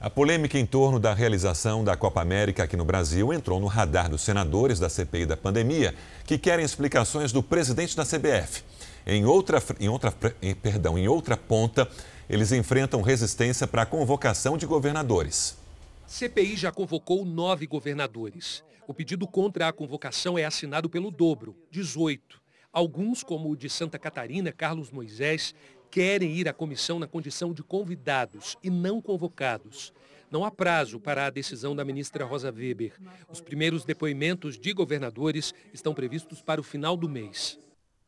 A 0.00 0.10
polêmica 0.10 0.58
em 0.58 0.66
torno 0.66 0.98
da 0.98 1.14
realização 1.14 1.84
da 1.84 1.96
Copa 1.96 2.20
América 2.20 2.64
aqui 2.64 2.76
no 2.76 2.84
Brasil 2.84 3.32
entrou 3.32 3.60
no 3.60 3.68
radar 3.68 4.10
dos 4.10 4.22
senadores 4.22 4.80
da 4.80 4.90
CPI 4.90 5.24
da 5.24 5.36
pandemia, 5.36 5.94
que 6.26 6.36
querem 6.36 6.64
explicações 6.64 7.32
do 7.32 7.42
presidente 7.42 7.96
da 7.96 8.04
CBF. 8.04 8.64
Em 9.06 9.24
outra, 9.24 9.62
em 9.78 9.88
outra, 9.88 10.12
em, 10.42 10.54
perdão, 10.54 10.98
em 10.98 11.06
outra 11.06 11.36
ponta, 11.36 11.88
eles 12.28 12.50
enfrentam 12.50 13.00
resistência 13.00 13.68
para 13.68 13.82
a 13.82 13.86
convocação 13.86 14.58
de 14.58 14.66
governadores. 14.66 15.56
CPI 16.08 16.56
já 16.56 16.72
convocou 16.72 17.24
nove 17.24 17.66
governadores. 17.66 18.64
O 18.86 18.92
pedido 18.92 19.28
contra 19.28 19.68
a 19.68 19.72
convocação 19.72 20.36
é 20.36 20.44
assinado 20.44 20.90
pelo 20.90 21.10
dobro, 21.10 21.56
18. 21.70 22.42
Alguns, 22.74 23.22
como 23.22 23.52
o 23.52 23.56
de 23.56 23.70
Santa 23.70 24.00
Catarina, 24.00 24.50
Carlos 24.50 24.90
Moisés, 24.90 25.54
querem 25.94 26.32
ir 26.32 26.48
à 26.48 26.52
comissão 26.52 26.98
na 26.98 27.06
condição 27.06 27.54
de 27.54 27.62
convidados 27.62 28.58
e 28.64 28.68
não 28.68 29.00
convocados. 29.00 29.92
Não 30.28 30.44
há 30.44 30.50
prazo 30.50 30.98
para 30.98 31.24
a 31.24 31.30
decisão 31.30 31.76
da 31.76 31.84
ministra 31.84 32.24
Rosa 32.24 32.50
Weber. 32.50 32.94
Os 33.30 33.40
primeiros 33.40 33.84
depoimentos 33.84 34.58
de 34.58 34.72
governadores 34.72 35.54
estão 35.72 35.94
previstos 35.94 36.42
para 36.42 36.60
o 36.60 36.64
final 36.64 36.96
do 36.96 37.08
mês. 37.08 37.60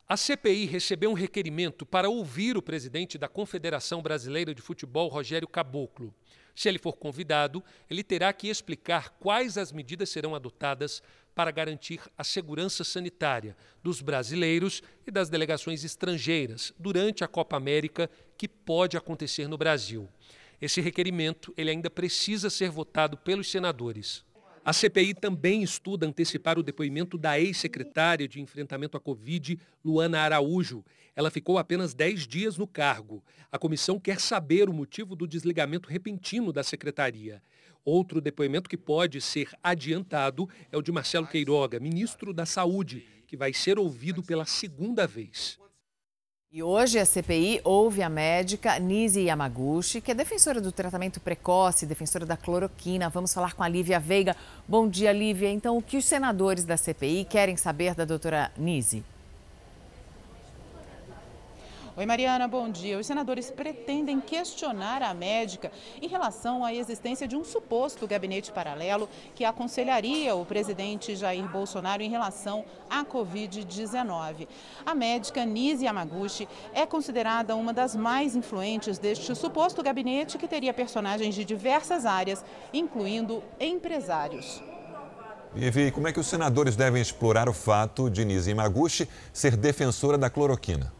A 0.08 0.16
CPI 0.16 0.66
recebeu 0.66 1.12
um 1.12 1.14
requerimento 1.14 1.86
para 1.86 2.08
ouvir 2.08 2.56
o 2.56 2.62
presidente 2.62 3.16
da 3.16 3.28
Confederação 3.28 4.02
Brasileira 4.02 4.52
de 4.52 4.60
Futebol, 4.60 5.06
Rogério 5.06 5.46
Caboclo. 5.46 6.12
Se 6.56 6.68
ele 6.68 6.80
for 6.80 6.96
convidado, 6.96 7.62
ele 7.88 8.02
terá 8.02 8.32
que 8.32 8.48
explicar 8.48 9.10
quais 9.10 9.56
as 9.56 9.70
medidas 9.70 10.08
serão 10.08 10.34
adotadas 10.34 11.00
para 11.36 11.50
garantir 11.50 12.00
a 12.16 12.24
segurança 12.24 12.82
sanitária 12.82 13.54
dos 13.82 14.00
brasileiros 14.00 14.82
e 15.06 15.10
das 15.10 15.28
delegações 15.28 15.84
estrangeiras 15.84 16.72
durante 16.78 17.22
a 17.22 17.28
Copa 17.28 17.58
América 17.58 18.08
que 18.38 18.48
pode 18.48 18.96
acontecer 18.96 19.46
no 19.46 19.58
Brasil. 19.58 20.08
Esse 20.58 20.80
requerimento 20.80 21.52
ele 21.54 21.70
ainda 21.70 21.90
precisa 21.90 22.48
ser 22.48 22.70
votado 22.70 23.18
pelos 23.18 23.50
senadores. 23.50 24.24
A 24.64 24.72
CPI 24.72 25.12
também 25.12 25.62
estuda 25.62 26.06
antecipar 26.06 26.58
o 26.58 26.62
depoimento 26.62 27.18
da 27.18 27.38
ex-secretária 27.38 28.26
de 28.26 28.40
enfrentamento 28.40 28.96
à 28.96 29.00
Covid, 29.00 29.60
Luana 29.84 30.20
Araújo. 30.20 30.82
Ela 31.14 31.30
ficou 31.30 31.58
apenas 31.58 31.92
10 31.92 32.26
dias 32.26 32.56
no 32.56 32.66
cargo. 32.66 33.22
A 33.52 33.58
comissão 33.58 34.00
quer 34.00 34.20
saber 34.20 34.70
o 34.70 34.72
motivo 34.72 35.14
do 35.14 35.28
desligamento 35.28 35.88
repentino 35.88 36.50
da 36.50 36.64
secretaria. 36.64 37.42
Outro 37.88 38.20
depoimento 38.20 38.68
que 38.68 38.76
pode 38.76 39.20
ser 39.20 39.48
adiantado 39.62 40.48
é 40.72 40.76
o 40.76 40.82
de 40.82 40.90
Marcelo 40.90 41.24
Queiroga, 41.24 41.78
ministro 41.78 42.34
da 42.34 42.44
Saúde, 42.44 43.06
que 43.28 43.36
vai 43.36 43.52
ser 43.52 43.78
ouvido 43.78 44.24
pela 44.24 44.44
segunda 44.44 45.06
vez. 45.06 45.56
E 46.50 46.64
hoje 46.64 46.98
a 46.98 47.06
CPI 47.06 47.60
ouve 47.62 48.02
a 48.02 48.08
médica 48.08 48.76
Nise 48.80 49.20
Yamaguchi, 49.22 50.00
que 50.00 50.10
é 50.10 50.14
defensora 50.14 50.60
do 50.60 50.72
tratamento 50.72 51.20
precoce, 51.20 51.86
defensora 51.86 52.26
da 52.26 52.36
cloroquina. 52.36 53.08
Vamos 53.08 53.32
falar 53.32 53.54
com 53.54 53.62
a 53.62 53.68
Lívia 53.68 54.00
Veiga. 54.00 54.34
Bom 54.66 54.88
dia, 54.88 55.12
Lívia. 55.12 55.48
Então, 55.48 55.78
o 55.78 55.82
que 55.82 55.96
os 55.96 56.04
senadores 56.04 56.64
da 56.64 56.76
CPI 56.76 57.24
querem 57.24 57.56
saber 57.56 57.94
da 57.94 58.04
doutora 58.04 58.50
Nise? 58.58 59.04
Oi, 61.98 62.04
Mariana, 62.04 62.46
bom 62.46 62.68
dia. 62.68 62.98
Os 62.98 63.06
senadores 63.06 63.50
pretendem 63.50 64.20
questionar 64.20 65.02
a 65.02 65.14
médica 65.14 65.72
em 66.02 66.06
relação 66.06 66.62
à 66.62 66.74
existência 66.74 67.26
de 67.26 67.34
um 67.34 67.42
suposto 67.42 68.06
gabinete 68.06 68.52
paralelo 68.52 69.08
que 69.34 69.46
aconselharia 69.46 70.34
o 70.34 70.44
presidente 70.44 71.16
Jair 71.16 71.48
Bolsonaro 71.48 72.02
em 72.02 72.10
relação 72.10 72.66
à 72.90 73.02
Covid-19. 73.02 74.46
A 74.84 74.94
médica 74.94 75.46
Nise 75.46 75.86
Yamaguchi 75.86 76.46
é 76.74 76.84
considerada 76.84 77.56
uma 77.56 77.72
das 77.72 77.96
mais 77.96 78.36
influentes 78.36 78.98
deste 78.98 79.34
suposto 79.34 79.82
gabinete 79.82 80.36
que 80.36 80.46
teria 80.46 80.74
personagens 80.74 81.34
de 81.34 81.46
diversas 81.46 82.04
áreas, 82.04 82.44
incluindo 82.74 83.42
empresários. 83.58 84.62
E 85.54 85.90
como 85.92 86.08
é 86.08 86.12
que 86.12 86.20
os 86.20 86.26
senadores 86.26 86.76
devem 86.76 87.00
explorar 87.00 87.48
o 87.48 87.54
fato 87.54 88.10
de 88.10 88.22
Nise 88.22 88.50
Yamaguchi 88.50 89.08
ser 89.32 89.56
defensora 89.56 90.18
da 90.18 90.28
cloroquina? 90.28 90.92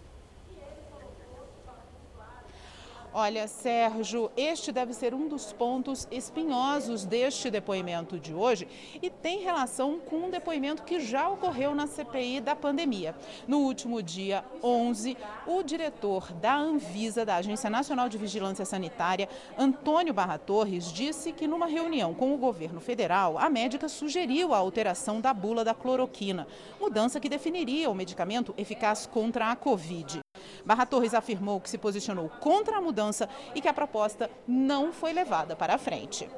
Olha, 3.19 3.49
Sérgio, 3.49 4.31
este 4.37 4.71
deve 4.71 4.93
ser 4.93 5.15
um 5.15 5.27
dos 5.27 5.51
pontos 5.51 6.07
espinhosos 6.11 7.07
deste 7.07 7.51
depoimento 7.51 8.21
de 8.21 8.35
hoje 8.35 8.69
e 9.01 9.09
tem 9.09 9.41
relação 9.41 9.99
com 9.99 10.27
um 10.27 10.31
depoimento 10.31 10.83
que 10.83 11.01
já 11.01 11.27
ocorreu 11.27 11.75
na 11.75 11.87
CPI 11.87 12.43
da 12.43 12.55
pandemia. 12.55 13.15
No 13.49 13.61
último 13.61 14.03
dia 14.03 14.45
11, 14.63 15.17
o 15.47 15.63
diretor 15.63 16.31
da 16.31 16.57
Anvisa, 16.57 17.25
da 17.25 17.37
Agência 17.37 17.71
Nacional 17.71 18.11
de 18.11 18.19
Vigilância 18.19 18.67
Sanitária, 18.67 19.31
Antônio 19.57 20.13
Barra 20.13 20.37
Torres, 20.37 20.93
disse 20.93 21.33
que 21.33 21.47
numa 21.47 21.65
reunião 21.65 22.13
com 22.13 22.35
o 22.35 22.37
governo 22.37 22.83
federal, 22.83 23.39
a 23.39 23.49
médica 23.49 23.89
sugeriu 23.89 24.53
a 24.53 24.59
alteração 24.59 25.23
da 25.23 25.33
bula 25.33 25.65
da 25.65 25.73
cloroquina, 25.73 26.47
mudança 26.79 27.19
que 27.19 27.31
definiria 27.31 27.89
o 27.89 27.95
medicamento 27.95 28.53
eficaz 28.59 29.07
contra 29.07 29.51
a 29.51 29.57
Covid. 29.57 30.26
Barra 30.67 30.85
Torres 30.85 31.15
afirmou 31.15 31.61
que 31.61 31.71
se 31.71 31.79
posicionou 31.79 32.29
contra 32.41 32.79
a 32.79 32.81
mudança 32.81 33.29
e 33.55 33.61
que 33.61 33.69
a 33.69 33.73
proposta 33.73 34.29
não 34.49 34.93
foi 34.93 35.13
levada 35.13 35.55
para 35.55 35.77
a 35.77 35.79
frente. 35.79 36.29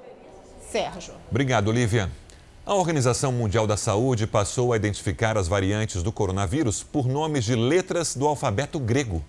Sérgio. 0.61 1.15
Obrigado, 1.31 1.69
Olivia. 1.69 2.11
A 2.67 2.75
Organização 2.75 3.33
Mundial 3.33 3.67
da 3.67 3.79
Saúde 3.79 4.27
passou 4.27 4.75
a 4.75 4.77
identificar 4.77 5.39
as 5.39 5.49
variantes 5.49 6.03
do 6.03 6.13
coronavírus 6.13 6.83
por 6.83 7.09
nomes 7.09 7.47
de 7.47 7.57
letras 7.57 8.15
do 8.15 8.27
alfabeto 8.27 8.79
grego. 8.79 9.25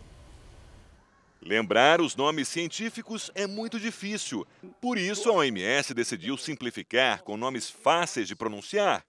Lembrar 1.42 2.02
os 2.02 2.18
nomes 2.18 2.50
científicos 2.50 3.32
é 3.34 3.48
muito 3.48 3.80
difícil. 3.80 4.46
Por 4.82 4.98
isso, 4.98 5.30
a 5.30 5.34
OMS 5.36 5.94
decidiu 5.94 6.38
simplificar 6.38 7.24
com 7.24 7.38
nomes 7.38 7.70
fáceis 7.70 8.28
de 8.28 8.36
pronunciar. 8.36 9.06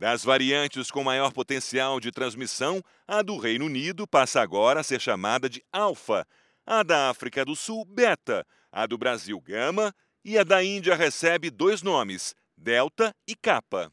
Das 0.00 0.24
variantes 0.24 0.90
com 0.90 1.04
maior 1.04 1.30
potencial 1.30 2.00
de 2.00 2.10
transmissão, 2.10 2.82
a 3.06 3.20
do 3.20 3.36
Reino 3.36 3.66
Unido 3.66 4.06
passa 4.06 4.40
agora 4.40 4.80
a 4.80 4.82
ser 4.82 4.98
chamada 4.98 5.46
de 5.46 5.62
Alfa, 5.70 6.26
a 6.64 6.82
da 6.82 7.10
África 7.10 7.44
do 7.44 7.54
Sul, 7.54 7.84
Beta, 7.84 8.46
a 8.72 8.86
do 8.86 8.96
Brasil, 8.96 9.38
Gama, 9.42 9.94
e 10.24 10.38
a 10.38 10.42
da 10.42 10.64
Índia 10.64 10.94
recebe 10.94 11.50
dois 11.50 11.82
nomes, 11.82 12.34
Delta 12.56 13.14
e 13.28 13.36
Kappa. 13.36 13.92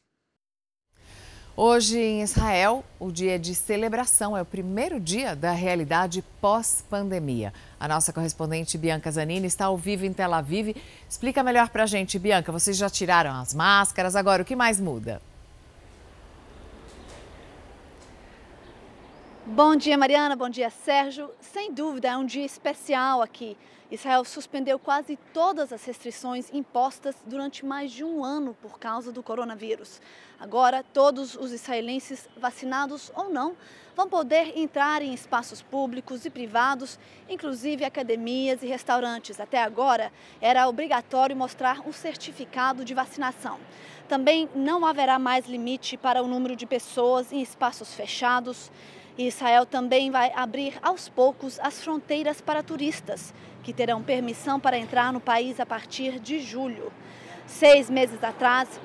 Hoje 1.58 2.00
em 2.00 2.22
Israel, 2.22 2.86
o 2.98 3.12
dia 3.12 3.38
de 3.38 3.54
celebração 3.54 4.38
é 4.38 4.41
o 4.41 4.46
primeiro 4.46 5.02
dia 5.02 5.36
da 5.36 5.52
realidade 5.52 6.24
pós-pandemia. 6.39 7.54
A 7.78 7.86
nossa 7.86 8.13
correspondente 8.13 8.78
Bianca 8.78 9.12
Zanini 9.12 9.48
está 9.48 9.65
ao 9.65 9.78
vivo 9.78 10.06
em 10.06 10.13
Tel 10.13 10.34
Aviv. 10.34 10.74
Explica 11.10 11.43
melhor 11.43 11.67
para 11.67 11.84
a 11.84 11.88
gente, 11.88 12.17
Bianca. 12.17 12.50
Vocês 12.50 12.78
já 12.78 12.89
tiraram 12.89 13.41
as 13.41 13.54
máscaras, 13.54 14.15
agora 14.15 14.43
o 14.43 14.46
que 14.46 14.56
mais 14.56 14.80
muda? 14.80 15.22
Bom 19.49 19.77
dia, 19.77 19.97
Mariana. 19.97 20.36
Bom 20.36 20.49
dia, 20.49 20.69
Sérgio. 20.69 21.31
Sem 21.39 21.71
dúvida, 21.71 22.10
é 22.10 22.17
um 22.17 22.25
dia 22.25 22.45
especial 22.45 23.21
aqui. 23.21 23.55
Israel 23.89 24.25
suspendeu 24.25 24.77
quase 24.77 25.17
todas 25.33 25.71
as 25.71 25.86
restrições 25.86 26.49
impostas 26.53 27.15
durante 27.25 27.65
mais 27.65 27.89
de 27.89 28.03
um 28.03 28.25
ano 28.25 28.57
por 28.62 28.77
causa 28.77 29.10
do 29.10 29.23
coronavírus. 29.23 30.01
Agora, 30.38 30.83
todos 30.83 31.36
os 31.36 31.53
israelenses, 31.53 32.27
vacinados 32.36 33.10
ou 33.15 33.29
não, 33.29 33.55
vão 33.95 34.10
poder 34.10 34.51
entrar 34.57 35.01
em 35.01 35.13
espaços 35.13 35.62
públicos 35.62 36.25
e 36.25 36.29
privados, 36.29 36.99
inclusive 37.29 37.86
academias 37.86 38.62
e 38.62 38.67
restaurantes. 38.67 39.39
Até 39.39 39.63
agora, 39.63 40.12
era 40.41 40.67
obrigatório 40.67 41.38
mostrar 41.38 41.88
um 41.88 41.93
certificado 41.93 42.83
de 42.83 42.93
vacinação. 42.93 43.57
Também 44.10 44.49
não 44.53 44.86
haverá 44.86 45.17
mais 45.17 45.47
limite 45.47 45.95
para 45.95 46.21
o 46.21 46.27
número 46.27 46.53
de 46.53 46.65
pessoas 46.65 47.31
em 47.31 47.41
espaços 47.41 47.93
fechados. 47.93 48.69
Israel 49.25 49.65
também 49.65 50.12
vai 50.12 50.32
abrir 50.36 50.77
aos 50.82 51.10
poucos 51.10 51.60
as 51.60 51.82
fronteiras 51.82 52.39
para 52.39 52.62
turistas, 52.62 53.34
que 53.63 53.73
terão 53.73 54.03
permissão 54.03 54.60
para 54.60 54.77
entrar 54.77 55.12
no 55.12 55.19
país 55.19 55.60
a 55.60 55.65
partir 55.65 56.19
de 56.19 56.39
julho. 56.39 56.91
Seis 57.47 57.89
meses 57.89 58.23
atrás, 58.23 58.80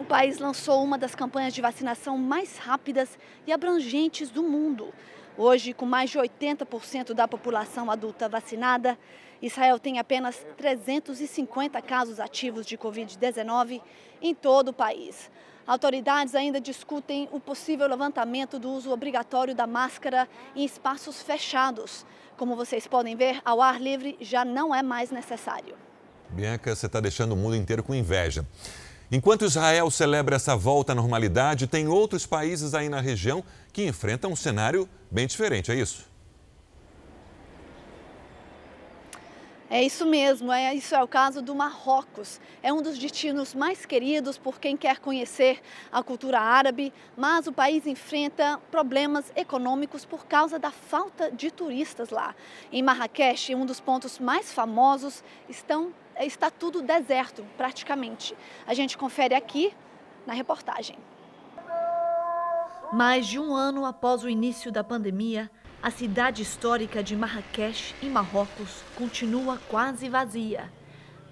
o 0.00 0.04
país 0.04 0.38
lançou 0.38 0.82
uma 0.82 0.96
das 0.96 1.14
campanhas 1.14 1.52
de 1.52 1.60
vacinação 1.60 2.16
mais 2.16 2.56
rápidas 2.56 3.18
e 3.46 3.52
abrangentes 3.52 4.30
do 4.30 4.42
mundo. 4.42 4.94
Hoje, 5.36 5.74
com 5.74 5.84
mais 5.84 6.08
de 6.08 6.18
80% 6.18 7.12
da 7.12 7.28
população 7.28 7.90
adulta 7.90 8.28
vacinada, 8.28 8.98
Israel 9.42 9.78
tem 9.78 9.98
apenas 9.98 10.46
350 10.56 11.82
casos 11.82 12.18
ativos 12.18 12.64
de 12.64 12.78
Covid-19 12.78 13.82
em 14.22 14.34
todo 14.34 14.68
o 14.68 14.72
país. 14.72 15.30
Autoridades 15.66 16.36
ainda 16.36 16.60
discutem 16.60 17.28
o 17.32 17.40
possível 17.40 17.88
levantamento 17.88 18.56
do 18.56 18.70
uso 18.70 18.92
obrigatório 18.92 19.52
da 19.52 19.66
máscara 19.66 20.28
em 20.54 20.64
espaços 20.64 21.20
fechados. 21.20 22.06
Como 22.36 22.54
vocês 22.54 22.86
podem 22.86 23.16
ver, 23.16 23.40
ao 23.44 23.60
ar 23.60 23.80
livre 23.80 24.16
já 24.20 24.44
não 24.44 24.72
é 24.72 24.80
mais 24.80 25.10
necessário. 25.10 25.74
Bianca, 26.30 26.74
você 26.74 26.86
está 26.86 27.00
deixando 27.00 27.32
o 27.32 27.36
mundo 27.36 27.56
inteiro 27.56 27.82
com 27.82 27.94
inveja. 27.94 28.46
Enquanto 29.10 29.44
Israel 29.44 29.90
celebra 29.90 30.36
essa 30.36 30.56
volta 30.56 30.92
à 30.92 30.94
normalidade, 30.94 31.66
tem 31.66 31.88
outros 31.88 32.26
países 32.26 32.72
aí 32.72 32.88
na 32.88 33.00
região 33.00 33.42
que 33.72 33.86
enfrentam 33.86 34.30
um 34.32 34.36
cenário 34.36 34.88
bem 35.10 35.26
diferente, 35.26 35.72
é 35.72 35.74
isso? 35.74 36.06
É 39.76 39.82
isso 39.82 40.06
mesmo, 40.06 40.50
é, 40.50 40.74
isso 40.74 40.94
é 40.94 41.02
o 41.02 41.06
caso 41.06 41.42
do 41.42 41.54
Marrocos. 41.54 42.40
É 42.62 42.72
um 42.72 42.80
dos 42.80 42.96
destinos 42.96 43.54
mais 43.54 43.84
queridos 43.84 44.38
por 44.38 44.58
quem 44.58 44.74
quer 44.74 45.00
conhecer 45.00 45.60
a 45.92 46.02
cultura 46.02 46.40
árabe, 46.40 46.94
mas 47.14 47.46
o 47.46 47.52
país 47.52 47.86
enfrenta 47.86 48.58
problemas 48.70 49.30
econômicos 49.36 50.06
por 50.06 50.24
causa 50.24 50.58
da 50.58 50.70
falta 50.70 51.30
de 51.30 51.50
turistas 51.50 52.08
lá. 52.08 52.34
Em 52.72 52.82
Marrakech, 52.82 53.54
um 53.54 53.66
dos 53.66 53.78
pontos 53.78 54.18
mais 54.18 54.50
famosos, 54.50 55.22
estão, 55.46 55.92
está 56.18 56.50
tudo 56.50 56.80
deserto, 56.80 57.44
praticamente. 57.58 58.34
A 58.66 58.72
gente 58.72 58.96
confere 58.96 59.34
aqui 59.34 59.74
na 60.26 60.32
reportagem. 60.32 60.96
Mais 62.94 63.26
de 63.26 63.38
um 63.38 63.54
ano 63.54 63.84
após 63.84 64.24
o 64.24 64.28
início 64.30 64.72
da 64.72 64.82
pandemia, 64.82 65.50
a 65.86 65.90
cidade 65.92 66.42
histórica 66.42 67.00
de 67.00 67.14
Marrakech, 67.14 67.94
em 68.02 68.10
Marrocos, 68.10 68.82
continua 68.96 69.56
quase 69.68 70.08
vazia. 70.08 70.68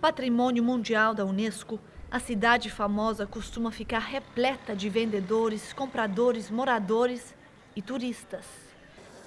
Patrimônio 0.01 0.63
mundial 0.63 1.13
da 1.13 1.25
Unesco, 1.25 1.81
a 2.09 2.21
cidade 2.21 2.71
famosa 2.71 3.27
costuma 3.27 3.73
ficar 3.73 3.99
repleta 3.99 4.77
de 4.77 4.89
vendedores, 4.89 5.73
compradores, 5.73 6.53
moradores 6.53 7.35
e 7.75 7.83
turistas. 7.83 8.45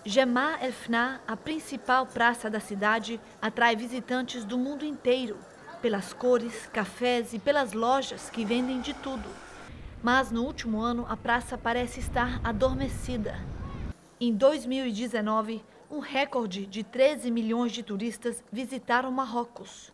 Gemar 0.05 0.63
El 0.63 0.71
Fna, 0.71 1.19
a 1.27 1.35
principal 1.35 2.05
praça 2.05 2.49
da 2.49 2.61
cidade, 2.61 3.19
atrai 3.41 3.75
visitantes 3.75 4.45
do 4.45 4.57
mundo 4.57 4.85
inteiro, 4.85 5.37
pelas 5.81 6.13
cores, 6.13 6.69
cafés 6.71 7.33
e 7.33 7.39
pelas 7.39 7.73
lojas 7.73 8.29
que 8.29 8.45
vendem 8.45 8.79
de 8.79 8.93
tudo. 8.93 9.27
Mas 10.01 10.31
no 10.31 10.45
último 10.45 10.79
ano 10.79 11.05
a 11.09 11.17
praça 11.17 11.57
parece 11.57 11.99
estar 11.99 12.39
adormecida. 12.45 13.56
Em 14.19 14.33
2019, 14.33 15.63
um 15.91 15.99
recorde 15.99 16.65
de 16.65 16.83
13 16.83 17.29
milhões 17.29 17.71
de 17.71 17.83
turistas 17.83 18.43
visitaram 18.51 19.11
Marrocos. 19.11 19.93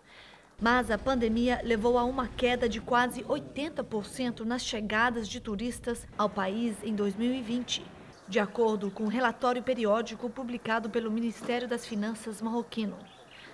Mas 0.62 0.90
a 0.90 0.98
pandemia 0.98 1.60
levou 1.62 1.98
a 1.98 2.06
uma 2.06 2.30
queda 2.30 2.70
de 2.70 2.80
quase 2.80 3.22
80% 3.24 4.46
nas 4.46 4.64
chegadas 4.64 5.28
de 5.28 5.42
turistas 5.42 6.08
ao 6.18 6.30
país 6.30 6.78
em 6.86 6.96
2020, 6.96 7.86
de 8.26 8.40
acordo 8.40 8.90
com 8.90 9.04
um 9.04 9.10
relatório 9.10 9.62
periódico 9.62 10.30
publicado 10.30 10.90
pelo 10.90 11.12
Ministério 11.12 11.68
das 11.68 11.86
Finanças 11.86 12.42
marroquino. 12.42 12.98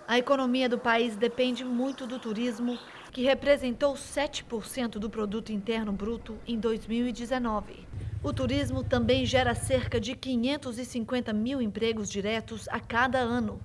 A 0.08 0.20
economia 0.20 0.70
do 0.70 0.78
país 0.78 1.16
depende 1.16 1.66
muito 1.66 2.06
do 2.06 2.20
turismo, 2.20 2.78
que 3.12 3.24
representou 3.24 3.96
7% 3.96 5.00
do 5.00 5.10
produto 5.10 5.52
interno 5.52 5.92
bruto 5.92 6.38
em 6.48 6.60
2019. 6.60 7.88
O 8.22 8.34
turismo 8.34 8.84
também 8.84 9.26
gera 9.26 9.56
cerca 9.56 9.98
de 9.98 10.14
550 10.14 11.32
mil 11.32 11.62
empregos 11.62 12.10
diretos 12.10 12.68
a 12.68 12.78
cada 12.78 13.18
ano, 13.18 13.62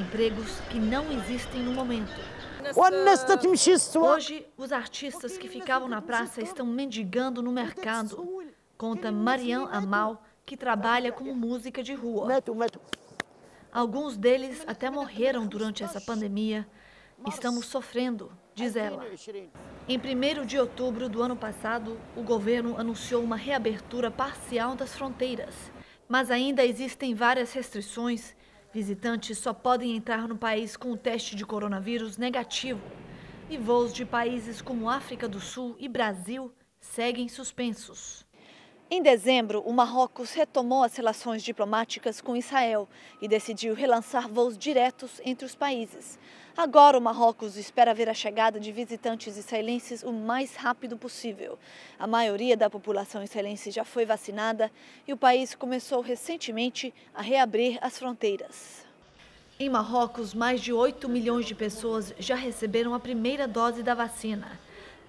empregos 0.00 0.60
que 0.70 0.78
não 0.78 1.12
existem 1.12 1.62
no 1.62 1.72
momento. 1.74 2.18
Hoje, 4.00 4.46
os 4.56 4.72
artistas 4.72 5.36
que 5.36 5.46
ficavam 5.46 5.88
na 5.88 6.00
praça 6.00 6.42
estão 6.42 6.64
mendigando 6.64 7.42
no 7.42 7.52
mercado, 7.52 8.26
conta 8.78 9.12
Marianne 9.12 9.68
Amal, 9.70 10.24
que 10.46 10.56
trabalha 10.56 11.12
com 11.12 11.24
música 11.34 11.82
de 11.82 11.92
rua. 11.92 12.28
Alguns 13.70 14.16
deles 14.16 14.64
até 14.66 14.88
morreram 14.88 15.46
durante 15.46 15.84
essa 15.84 16.00
pandemia. 16.00 16.66
Estamos 17.26 17.66
sofrendo, 17.66 18.32
diz 18.58 18.76
ela. 18.76 19.06
Em 19.88 19.96
1 19.96 20.44
de 20.44 20.58
outubro 20.58 21.08
do 21.08 21.22
ano 21.22 21.36
passado, 21.36 21.98
o 22.16 22.22
governo 22.22 22.76
anunciou 22.76 23.22
uma 23.22 23.36
reabertura 23.36 24.10
parcial 24.10 24.74
das 24.74 24.94
fronteiras. 24.94 25.54
Mas 26.08 26.30
ainda 26.30 26.64
existem 26.64 27.14
várias 27.14 27.52
restrições. 27.52 28.34
Visitantes 28.72 29.38
só 29.38 29.54
podem 29.54 29.96
entrar 29.96 30.26
no 30.26 30.36
país 30.36 30.76
com 30.76 30.92
o 30.92 30.96
teste 30.96 31.36
de 31.36 31.46
coronavírus 31.46 32.18
negativo. 32.18 32.82
E 33.48 33.56
voos 33.56 33.94
de 33.94 34.04
países 34.04 34.60
como 34.60 34.90
África 34.90 35.28
do 35.28 35.40
Sul 35.40 35.76
e 35.78 35.88
Brasil 35.88 36.52
seguem 36.80 37.28
suspensos. 37.28 38.27
Em 38.90 39.02
dezembro, 39.02 39.62
o 39.66 39.72
Marrocos 39.72 40.32
retomou 40.32 40.82
as 40.82 40.96
relações 40.96 41.42
diplomáticas 41.42 42.22
com 42.22 42.34
Israel 42.34 42.88
e 43.20 43.28
decidiu 43.28 43.74
relançar 43.74 44.26
voos 44.26 44.56
diretos 44.56 45.20
entre 45.26 45.44
os 45.44 45.54
países. 45.54 46.18
Agora, 46.56 46.96
o 46.96 47.00
Marrocos 47.00 47.58
espera 47.58 47.92
ver 47.92 48.08
a 48.08 48.14
chegada 48.14 48.58
de 48.58 48.72
visitantes 48.72 49.36
israelenses 49.36 50.02
o 50.02 50.10
mais 50.10 50.56
rápido 50.56 50.96
possível. 50.96 51.58
A 51.98 52.06
maioria 52.06 52.56
da 52.56 52.70
população 52.70 53.22
israelense 53.22 53.70
já 53.70 53.84
foi 53.84 54.06
vacinada 54.06 54.72
e 55.06 55.12
o 55.12 55.18
país 55.18 55.54
começou 55.54 56.00
recentemente 56.00 56.92
a 57.14 57.20
reabrir 57.20 57.78
as 57.82 57.98
fronteiras. 57.98 58.86
Em 59.60 59.68
Marrocos, 59.68 60.32
mais 60.32 60.62
de 60.62 60.72
8 60.72 61.06
milhões 61.10 61.44
de 61.44 61.54
pessoas 61.54 62.14
já 62.18 62.36
receberam 62.36 62.94
a 62.94 63.00
primeira 63.00 63.46
dose 63.46 63.82
da 63.82 63.94
vacina. 63.94 64.58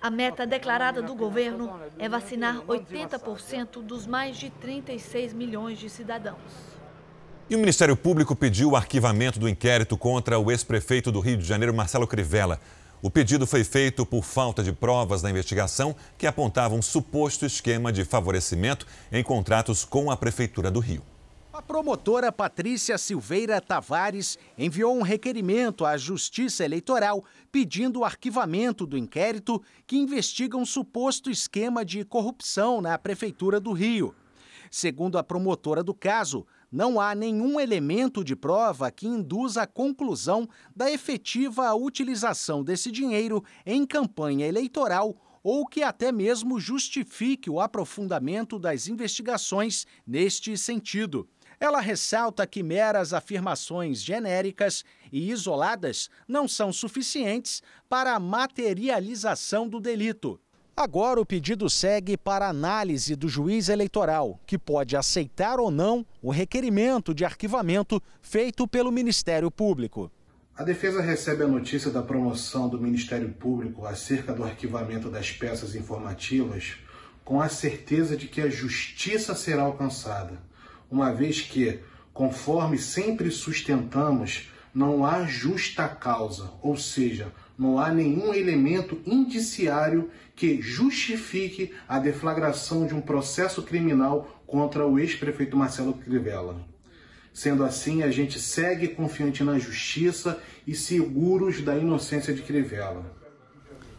A 0.02 0.10
meta 0.10 0.48
declarada 0.48 1.02
do 1.02 1.14
governo 1.14 1.78
é 1.98 2.08
vacinar 2.08 2.62
80% 2.62 3.84
dos 3.84 4.08
mais 4.08 4.38
de 4.38 4.50
36 4.50 5.34
milhões 5.34 5.78
de 5.78 5.90
cidadãos. 5.90 6.38
E 7.50 7.56
o 7.56 7.60
Ministério 7.60 7.98
Público 7.98 8.34
pediu 8.34 8.70
o 8.70 8.76
arquivamento 8.78 9.40
do 9.40 9.50
inquérito 9.50 9.98
contra 9.98 10.40
o 10.40 10.50
ex-prefeito 10.52 11.12
do 11.12 11.20
Rio 11.20 11.36
de 11.36 11.44
Janeiro, 11.44 11.74
Marcelo 11.74 12.08
Crivella. 12.08 12.62
O 13.02 13.10
pedido 13.10 13.46
foi 13.46 13.66
feito 13.66 14.06
por 14.06 14.24
falta 14.24 14.64
de 14.64 14.72
provas 14.72 15.22
na 15.22 15.32
investigação 15.32 15.94
que 16.18 16.26
apontavam 16.26 16.78
um 16.78 16.82
suposto 16.82 17.46
esquema 17.46 17.92
de 17.92 18.06
favorecimento 18.06 18.88
em 19.12 19.22
contratos 19.22 19.84
com 19.84 20.10
a 20.10 20.16
Prefeitura 20.16 20.72
do 20.72 20.80
Rio. 20.80 21.02
A 21.60 21.62
promotora 21.62 22.32
Patrícia 22.32 22.98
Silveira 22.98 23.60
Tavares 23.60 24.40
enviou 24.58 24.98
um 24.98 25.02
requerimento 25.02 25.86
à 25.86 25.98
Justiça 25.98 26.64
Eleitoral 26.64 27.22
pedindo 27.52 28.00
o 28.00 28.06
arquivamento 28.06 28.88
do 28.88 28.98
inquérito 28.98 29.62
que 29.86 29.98
investiga 29.98 30.56
um 30.56 30.66
suposto 30.66 31.30
esquema 31.30 31.84
de 31.84 32.06
corrupção 32.06 32.80
na 32.80 32.98
Prefeitura 32.98 33.60
do 33.60 33.74
Rio. 33.74 34.16
Segundo 34.72 35.18
a 35.18 35.24
promotora 35.24 35.84
do 35.84 35.94
caso, 35.94 36.48
não 36.72 36.98
há 36.98 37.14
nenhum 37.14 37.60
elemento 37.60 38.24
de 38.24 38.38
prova 38.38 38.90
que 38.90 39.06
induza 39.06 39.64
a 39.64 39.68
conclusão 39.68 40.48
da 40.74 40.90
efetiva 40.90 41.76
utilização 41.76 42.64
desse 42.64 42.90
dinheiro 42.90 43.44
em 43.66 43.86
campanha 43.86 44.48
eleitoral 44.48 45.14
ou 45.44 45.66
que 45.66 45.84
até 45.84 46.10
mesmo 46.10 46.58
justifique 46.58 47.50
o 47.50 47.60
aprofundamento 47.60 48.58
das 48.58 48.88
investigações 48.88 49.86
neste 50.08 50.58
sentido. 50.58 51.28
Ela 51.60 51.82
ressalta 51.82 52.48
que 52.48 52.64
meras 52.64 53.14
afirmações 53.14 54.02
genéricas 54.02 54.86
e 55.12 55.30
isoladas 55.30 56.10
não 56.26 56.48
são 56.48 56.72
suficientes 56.72 57.62
para 57.90 58.16
a 58.16 58.20
materialização 58.20 59.68
do 59.68 59.80
delito. 59.80 60.40
Agora 60.76 61.20
o 61.20 61.26
pedido 61.26 61.70
segue 61.70 62.16
para 62.16 62.48
análise 62.48 63.14
do 63.14 63.28
juiz 63.28 63.68
eleitoral, 63.68 64.40
que 64.46 64.58
pode 64.58 64.96
aceitar 64.96 65.60
ou 65.60 65.70
não 65.70 66.06
o 66.22 66.32
requerimento 66.32 67.14
de 67.14 67.26
arquivamento 67.26 68.02
feito 68.22 68.66
pelo 68.66 68.90
Ministério 68.90 69.52
Público. 69.52 70.10
A 70.56 70.64
defesa 70.64 71.02
recebe 71.02 71.44
a 71.44 71.48
notícia 71.48 71.92
da 71.92 72.02
promoção 72.02 72.70
do 72.70 72.80
Ministério 72.80 73.30
Público 73.34 73.86
acerca 73.86 74.32
do 74.34 74.46
arquivamento 74.46 75.10
das 75.10 75.32
peças 75.32 75.76
informativas 75.76 76.78
com 77.26 77.42
a 77.42 77.50
certeza 77.50 78.16
de 78.16 78.28
que 78.28 78.42
a 78.42 78.50
justiça 78.50 79.36
será 79.36 79.64
alcançada 79.64 80.49
uma 80.90 81.12
vez 81.12 81.42
que, 81.42 81.80
conforme 82.14 82.78
sempre 82.78 83.32
sustentamos, 83.32 84.50
não 84.74 85.06
há 85.06 85.26
justa 85.26 85.88
causa, 85.88 86.52
ou 86.62 86.78
seja, 86.78 87.32
não 87.58 87.78
há 87.78 87.92
nenhum 87.92 88.34
elemento 88.34 89.02
indiciário 89.06 90.10
que 90.36 90.62
justifique 90.62 91.74
a 91.88 92.00
deflagração 92.00 92.88
de 92.88 92.96
um 92.96 93.02
processo 93.02 93.62
criminal 93.62 94.42
contra 94.48 94.88
o 94.88 94.98
ex-prefeito 94.98 95.58
Marcelo 95.58 95.94
Crivella. 95.94 96.56
Sendo 97.34 97.64
assim, 97.64 98.04
a 98.04 98.10
gente 98.10 98.40
segue 98.40 98.88
confiante 98.88 99.44
na 99.44 99.60
justiça 99.60 100.42
e 100.66 100.74
seguros 100.74 101.62
da 101.62 101.78
inocência 101.78 102.34
de 102.34 102.42
Crivella. 102.42 103.20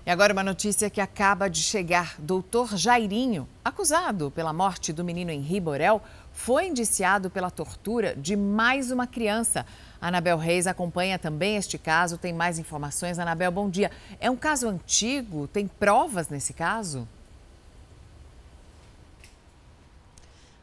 E 0.04 0.10
agora 0.10 0.32
uma 0.32 0.42
notícia 0.42 0.88
que 0.88 1.00
acaba 1.00 1.48
de 1.48 1.62
chegar. 1.62 2.16
Doutor 2.18 2.76
Jairinho, 2.76 3.46
acusado 3.64 4.30
pela 4.30 4.52
morte 4.52 4.92
do 4.92 5.04
menino 5.04 5.30
Henri 5.30 5.60
Borel, 5.60 6.02
foi 6.44 6.68
indiciado 6.68 7.28
pela 7.28 7.50
tortura 7.50 8.16
de 8.16 8.34
mais 8.34 8.90
uma 8.90 9.06
criança. 9.06 9.66
Anabel 10.00 10.38
Reis 10.38 10.66
acompanha 10.66 11.18
também 11.18 11.56
este 11.56 11.76
caso, 11.76 12.16
tem 12.16 12.32
mais 12.32 12.58
informações. 12.58 13.18
Anabel, 13.18 13.52
bom 13.52 13.68
dia. 13.68 13.90
É 14.18 14.30
um 14.30 14.36
caso 14.36 14.66
antigo? 14.66 15.46
Tem 15.46 15.68
provas 15.68 16.30
nesse 16.30 16.54
caso? 16.54 17.06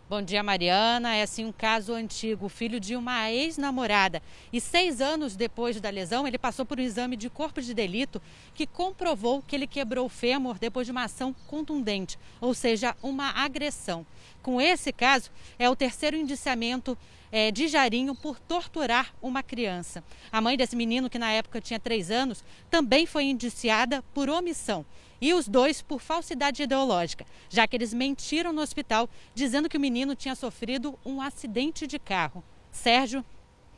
Bom 0.10 0.22
dia, 0.22 0.42
Mariana. 0.42 1.18
É 1.18 1.24
assim 1.24 1.44
um 1.44 1.52
caso 1.52 1.94
antigo, 1.94 2.48
filho 2.48 2.80
de 2.80 2.96
uma 2.96 3.30
ex-namorada. 3.30 4.24
E 4.54 4.62
seis 4.62 5.02
anos 5.02 5.36
depois 5.36 5.82
da 5.82 5.90
lesão, 5.90 6.26
ele 6.26 6.38
passou 6.38 6.66
por 6.66 6.80
um 6.80 6.82
exame 6.82 7.18
de 7.18 7.30
corpo 7.30 7.62
de 7.62 7.74
delito 7.74 8.22
que 8.54 8.66
comprovou 8.66 9.44
que 9.46 9.54
ele 9.54 9.68
quebrou 9.68 10.06
o 10.06 10.10
fêmur 10.10 10.58
depois 10.58 10.88
de 10.88 10.92
uma 10.92 11.04
ação 11.04 11.36
contundente, 11.48 12.18
ou 12.40 12.54
seja, 12.54 12.96
uma 13.04 13.32
agressão. 13.32 14.06
Com 14.42 14.62
esse 14.62 14.94
caso, 14.94 15.30
é 15.60 15.70
o 15.70 15.76
terceiro 15.76 16.16
indiciamento 16.16 16.98
é, 17.32 17.52
de 17.52 17.68
Jarinho 17.68 18.16
por 18.16 18.40
torturar 18.40 19.14
uma 19.22 19.44
criança. 19.44 20.04
A 20.32 20.42
mãe 20.42 20.58
desse 20.58 20.76
menino, 20.76 21.10
que 21.10 21.20
na 21.20 21.32
época 21.32 21.62
tinha 21.62 21.80
três 21.80 22.12
anos, 22.12 22.44
também 22.70 23.06
foi 23.06 23.26
indiciada 23.26 24.04
por 24.14 24.30
omissão 24.30 24.86
e 25.20 25.34
os 25.34 25.48
dois 25.48 25.82
por 25.82 26.00
falsidade 26.00 26.64
ideológica, 26.64 27.26
já 27.50 27.68
que 27.68 27.76
eles 27.76 27.94
mentiram 27.94 28.54
no 28.54 28.62
hospital 28.62 29.10
dizendo 29.34 29.70
que 29.70 29.78
o 29.78 29.80
menino 29.80 30.16
tinha 30.16 30.36
sofrido 30.36 30.98
um 31.06 31.22
acidente 31.22 31.88
de 31.88 32.00
carro. 32.00 32.44
Sérgio. 32.72 33.24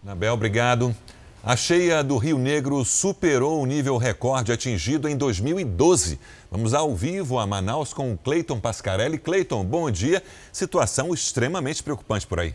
Anabel, 0.04 0.34
obrigado. 0.34 0.96
A 1.42 1.56
cheia 1.56 2.04
do 2.04 2.18
Rio 2.18 2.38
Negro 2.38 2.84
superou 2.84 3.62
o 3.62 3.66
nível 3.66 3.96
recorde 3.96 4.52
atingido 4.52 5.08
em 5.08 5.16
2012. 5.16 6.20
Vamos 6.52 6.74
ao 6.74 6.94
vivo 6.94 7.40
a 7.40 7.48
Manaus 7.48 7.94
com 7.94 8.18
Cleiton 8.18 8.60
Pascarelli. 8.60 9.18
Cleiton, 9.18 9.64
bom 9.64 9.90
dia. 9.90 10.22
Situação 10.52 11.14
extremamente 11.14 11.82
preocupante 11.82 12.28
por 12.28 12.42
aí. 12.42 12.54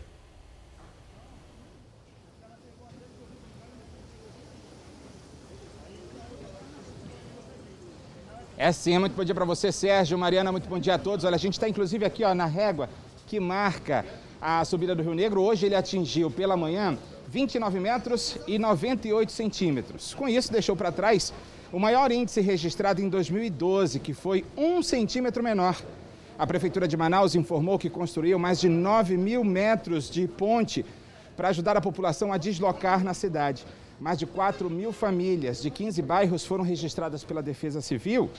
É 8.57 8.71
sim, 8.71 8.97
muito 8.97 9.13
bom 9.17 9.23
dia 9.25 9.35
para 9.35 9.43
você, 9.43 9.69
Sérgio, 9.69 10.17
Mariana, 10.17 10.49
muito 10.49 10.69
bom 10.69 10.79
dia 10.79 10.95
a 10.95 10.97
todos. 10.97 11.25
Olha, 11.25 11.35
a 11.35 11.37
gente 11.37 11.55
está 11.55 11.67
inclusive 11.67 12.05
aqui 12.05 12.23
ó, 12.23 12.33
na 12.33 12.45
régua 12.45 12.89
que 13.27 13.37
marca 13.37 14.05
a 14.41 14.63
subida 14.63 14.95
do 14.95 15.03
Rio 15.03 15.13
Negro. 15.13 15.41
Hoje 15.41 15.65
ele 15.65 15.75
atingiu 15.75 16.31
pela 16.31 16.55
manhã 16.55 16.97
29 17.27 17.81
metros 17.81 18.37
e 18.47 18.57
98 18.57 19.29
centímetros. 19.29 20.13
Com 20.13 20.29
isso, 20.29 20.53
deixou 20.53 20.73
para 20.73 20.89
trás 20.89 21.33
o 21.69 21.77
maior 21.77 22.09
índice 22.13 22.39
registrado 22.39 23.01
em 23.01 23.09
2012, 23.09 23.99
que 23.99 24.13
foi 24.13 24.45
um 24.55 24.81
centímetro 24.81 25.43
menor. 25.43 25.75
A 26.39 26.47
Prefeitura 26.47 26.87
de 26.87 26.95
Manaus 26.95 27.35
informou 27.35 27.77
que 27.77 27.89
construiu 27.89 28.39
mais 28.39 28.61
de 28.61 28.69
9 28.69 29.17
mil 29.17 29.43
metros 29.43 30.09
de 30.09 30.29
ponte 30.29 30.85
para 31.35 31.49
ajudar 31.49 31.75
a 31.75 31.81
população 31.81 32.31
a 32.31 32.37
deslocar 32.37 33.03
na 33.03 33.13
cidade. 33.13 33.65
Mais 33.99 34.19
de 34.19 34.25
4 34.25 34.69
mil 34.69 34.91
famílias 34.91 35.61
de 35.61 35.69
15 35.69 36.01
bairros 36.01 36.45
foram 36.45 36.63
registradas 36.63 37.23
pela 37.23 37.41
Defesa 37.41 37.81
Civil 37.81 38.29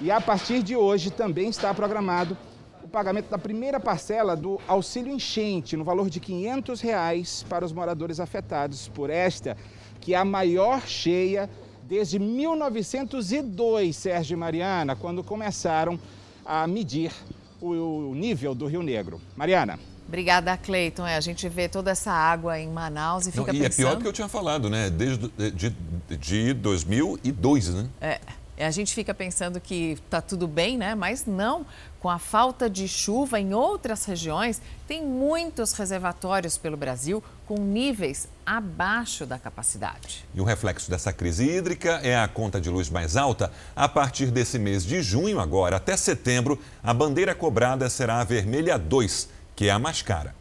e 0.00 0.10
a 0.10 0.20
partir 0.20 0.62
de 0.62 0.76
hoje 0.76 1.10
também 1.10 1.48
está 1.48 1.74
programado 1.74 2.36
o 2.82 2.88
pagamento 2.88 3.28
da 3.28 3.38
primeira 3.38 3.78
parcela 3.78 4.36
do 4.36 4.60
auxílio 4.66 5.12
enchente, 5.12 5.76
no 5.76 5.84
valor 5.84 6.08
de 6.08 6.20
500 6.20 6.80
reais 6.80 7.44
para 7.48 7.64
os 7.64 7.72
moradores 7.72 8.20
afetados 8.20 8.88
por 8.88 9.10
esta, 9.10 9.56
que 10.00 10.14
é 10.14 10.16
a 10.16 10.24
maior 10.24 10.86
cheia 10.86 11.48
desde 11.84 12.18
1902, 12.18 13.94
Sérgio 13.94 14.34
e 14.34 14.36
Mariana, 14.36 14.96
quando 14.96 15.22
começaram 15.22 15.98
a 16.44 16.66
medir 16.66 17.12
o 17.60 18.12
nível 18.14 18.54
do 18.54 18.66
Rio 18.66 18.82
Negro. 18.82 19.20
Mariana. 19.36 19.78
Obrigada, 20.06 20.56
Cleiton. 20.56 21.06
É, 21.06 21.16
a 21.16 21.20
gente 21.20 21.48
vê 21.48 21.68
toda 21.68 21.90
essa 21.90 22.12
água 22.12 22.58
em 22.58 22.68
Manaus 22.68 23.26
e 23.26 23.32
fica 23.32 23.52
Não, 23.52 23.54
e 23.54 23.62
pensando... 23.62 23.78
E 23.80 23.82
é 23.82 23.88
pior 23.88 23.96
do 23.96 24.02
que 24.02 24.08
eu 24.08 24.12
tinha 24.12 24.28
falado, 24.28 24.68
né? 24.68 24.90
Desde 24.90 25.28
de, 25.28 25.74
de 26.16 26.52
2002, 26.54 27.68
né? 27.68 27.88
É. 28.00 28.20
A 28.58 28.70
gente 28.70 28.94
fica 28.94 29.14
pensando 29.14 29.60
que 29.60 29.92
está 29.92 30.20
tudo 30.20 30.46
bem, 30.46 30.76
né? 30.76 30.94
Mas 30.94 31.24
não. 31.26 31.66
Com 31.98 32.10
a 32.10 32.18
falta 32.18 32.68
de 32.68 32.86
chuva 32.86 33.40
em 33.40 33.54
outras 33.54 34.04
regiões, 34.04 34.60
tem 34.86 35.04
muitos 35.04 35.72
reservatórios 35.72 36.58
pelo 36.58 36.76
Brasil 36.76 37.22
com 37.46 37.58
níveis 37.58 38.28
abaixo 38.44 39.24
da 39.24 39.38
capacidade. 39.38 40.24
E 40.34 40.40
o 40.40 40.44
reflexo 40.44 40.90
dessa 40.90 41.12
crise 41.12 41.48
hídrica 41.48 42.00
é 42.02 42.16
a 42.16 42.28
conta 42.28 42.60
de 42.60 42.68
luz 42.68 42.90
mais 42.90 43.16
alta. 43.16 43.50
A 43.74 43.88
partir 43.88 44.26
desse 44.26 44.58
mês 44.58 44.84
de 44.84 45.00
junho, 45.00 45.40
agora 45.40 45.76
até 45.76 45.96
setembro, 45.96 46.58
a 46.82 46.92
bandeira 46.92 47.34
cobrada 47.34 47.88
será 47.88 48.20
a 48.20 48.24
vermelha 48.24 48.78
2, 48.78 49.28
que 49.54 49.68
é 49.68 49.70
a 49.70 49.78
mais 49.78 50.02
cara. 50.02 50.34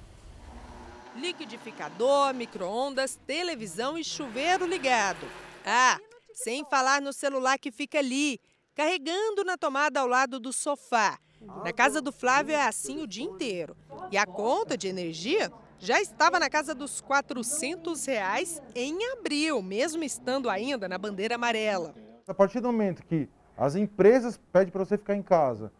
Liquidificador, 1.16 2.34
micro-ondas, 2.34 3.20
televisão 3.28 3.98
e 3.98 4.04
chuveiro 4.04 4.66
ligado. 4.66 5.28
Ah! 5.66 6.00
Sem 6.34 6.66
falar 6.66 7.02
no 7.02 7.12
celular 7.12 7.60
que 7.60 7.72
fica 7.72 8.00
ali, 8.00 8.40
carregando 8.74 9.44
na 9.44 9.58
tomada 9.58 10.00
ao 10.00 10.08
lado 10.08 10.40
do 10.40 10.54
sofá. 10.54 11.20
Na 11.64 11.74
casa 11.74 12.02
do 12.02 12.12
Flávio 12.12 12.56
é 12.56 12.68
assim 12.68 13.02
o 13.02 13.08
dia 13.08 13.26
inteiro. 13.26 13.76
E 14.12 14.18
a 14.18 14.26
conta 14.26 14.78
de 14.78 14.88
energia 14.88 15.52
já 15.78 16.00
estava 16.00 16.40
na 16.40 16.50
casa 16.50 16.76
dos 16.76 17.02
400 17.02 18.06
reais 18.06 18.62
em 18.76 19.12
abril, 19.14 19.62
mesmo 19.62 20.04
estando 20.04 20.50
ainda 20.50 20.88
na 20.88 20.98
bandeira 20.98 21.36
amarela. 21.36 21.96
A 22.28 22.34
partir 22.34 22.60
do 22.60 22.68
momento 22.68 23.04
que 23.04 23.28
as 23.58 23.76
empresas 23.76 24.40
pedem 24.52 24.72
para 24.72 24.86
você 24.86 24.98
ficar 24.98 25.16
em 25.16 25.24
casa, 25.24 25.72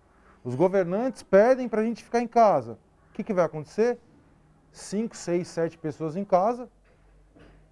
os 0.44 0.56
governantes 0.56 1.22
pedem 1.22 1.70
para 1.70 1.82
a 1.82 1.84
gente 1.84 2.04
ficar 2.04 2.20
em 2.20 2.28
casa, 2.28 2.78
o 3.12 3.14
que, 3.14 3.26
que 3.26 3.34
vai 3.34 3.44
acontecer? 3.44 4.00
Cinco, 4.72 5.18
seis, 5.18 5.50
sete 5.50 5.78
pessoas 5.78 6.16
em 6.16 6.24
casa, 6.24 6.70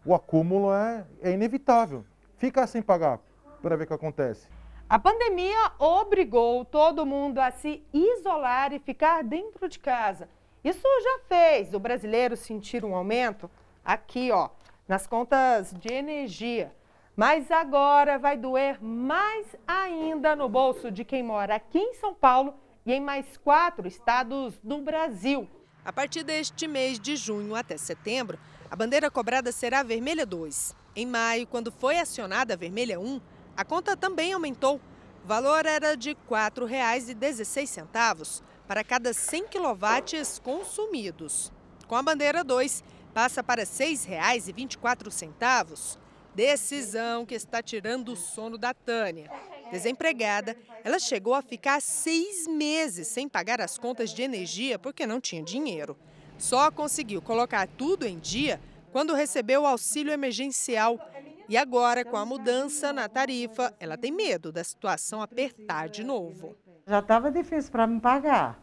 o 0.06 0.14
acúmulo 0.14 0.74
é, 0.74 1.06
é 1.22 1.32
inevitável 1.32 2.04
ficar 2.38 2.68
sem 2.68 2.82
pagar 2.82 3.20
para 3.62 3.78
ver 3.78 3.86
o 3.86 3.88
que 3.88 3.94
acontece. 3.94 4.50
A 4.90 5.00
pandemia 5.00 5.72
obrigou 5.80 6.66
todo 6.66 7.06
mundo 7.06 7.40
a 7.40 7.52
se 7.52 7.82
isolar 7.94 8.74
e 8.74 8.80
ficar 8.80 9.24
dentro 9.24 9.70
de 9.70 9.80
casa. 9.80 10.28
Isso 10.62 10.82
já 11.04 11.20
fez 11.28 11.74
o 11.74 11.80
brasileiro 11.80 12.36
sentir 12.36 12.84
um 12.84 12.94
aumento 12.94 13.50
aqui, 13.84 14.32
ó, 14.32 14.50
nas 14.88 15.08
contas 15.08 15.74
de 15.74 15.94
energia. 15.94 16.76
Mas 17.16 17.50
agora 17.50 18.18
vai 18.18 18.36
doer 18.36 18.84
mais 18.84 19.56
ainda 19.66 20.36
no 20.36 20.50
bolso 20.50 20.92
de 20.92 21.06
quem 21.06 21.24
mora 21.24 21.56
aqui 21.56 21.80
em 21.80 21.94
São 21.94 22.14
Paulo 22.14 22.54
e 22.90 22.94
em 22.94 23.00
mais 23.00 23.38
quatro 23.44 23.88
estados 23.88 24.56
do 24.64 24.82
Brasil. 24.82 25.48
A 25.86 25.94
partir 25.94 26.24
deste 26.24 26.68
mês 26.68 27.00
de 27.00 27.16
junho 27.16 27.54
até 27.54 27.78
setembro, 27.78 28.40
a 28.70 28.76
bandeira 28.76 29.10
cobrada 29.12 29.52
será 29.52 29.84
vermelha 29.84 30.26
2. 30.26 30.76
Em 30.96 31.06
maio, 31.06 31.46
quando 31.46 31.72
foi 31.72 32.00
acionada 32.00 32.56
a 32.56 32.58
vermelha 32.58 33.00
1, 33.00 33.22
a 33.56 33.64
conta 33.64 33.96
também 33.96 34.34
aumentou. 34.34 34.82
O 35.24 35.28
valor 35.28 35.68
era 35.68 35.96
de 35.96 36.10
R$ 36.10 36.18
4,16 36.28 38.42
para 38.68 38.84
cada 38.84 39.14
100 39.14 39.44
kW 39.44 40.42
consumidos. 40.42 41.52
Com 41.88 41.96
a 41.96 42.02
bandeira 42.02 42.44
2, 42.44 42.84
passa 43.14 43.44
para 43.44 43.62
R$ 43.62 43.68
6,24. 43.68 46.00
Decisão 46.34 47.24
que 47.24 47.36
está 47.36 47.62
tirando 47.62 48.14
o 48.14 48.16
sono 48.16 48.58
da 48.58 48.74
Tânia. 48.74 49.30
Desempregada, 49.72 50.56
ela 50.84 51.00
chegou 51.00 51.34
a 51.34 51.42
ficar 51.42 51.82
seis 51.82 52.48
meses 52.48 53.08
sem 53.08 53.28
pagar 53.28 53.62
as 53.62 53.78
contas 53.78 54.12
de 54.12 54.22
energia 54.22 54.80
porque 54.80 55.06
não 55.06 55.22
tinha 55.22 55.44
dinheiro. 55.44 55.98
Só 56.38 56.72
conseguiu 56.72 57.22
colocar 57.22 57.68
tudo 57.68 58.06
em 58.06 58.18
dia 58.18 58.60
quando 58.92 59.14
recebeu 59.14 59.64
o 59.64 59.68
auxílio 59.68 60.12
emergencial. 60.12 61.00
E 61.48 61.58
agora, 61.58 62.06
com 62.06 62.16
a 62.16 62.26
mudança 62.26 62.94
na 62.94 63.10
tarifa, 63.10 63.74
ela 63.80 63.98
tem 63.98 64.12
medo 64.12 64.52
da 64.52 64.64
situação 64.64 65.22
apertar 65.22 65.90
de 65.90 66.04
novo. 66.04 66.56
Já 66.88 67.00
estava 67.00 67.32
difícil 67.32 67.72
para 67.72 67.88
me 67.88 68.00
pagar. 68.00 68.60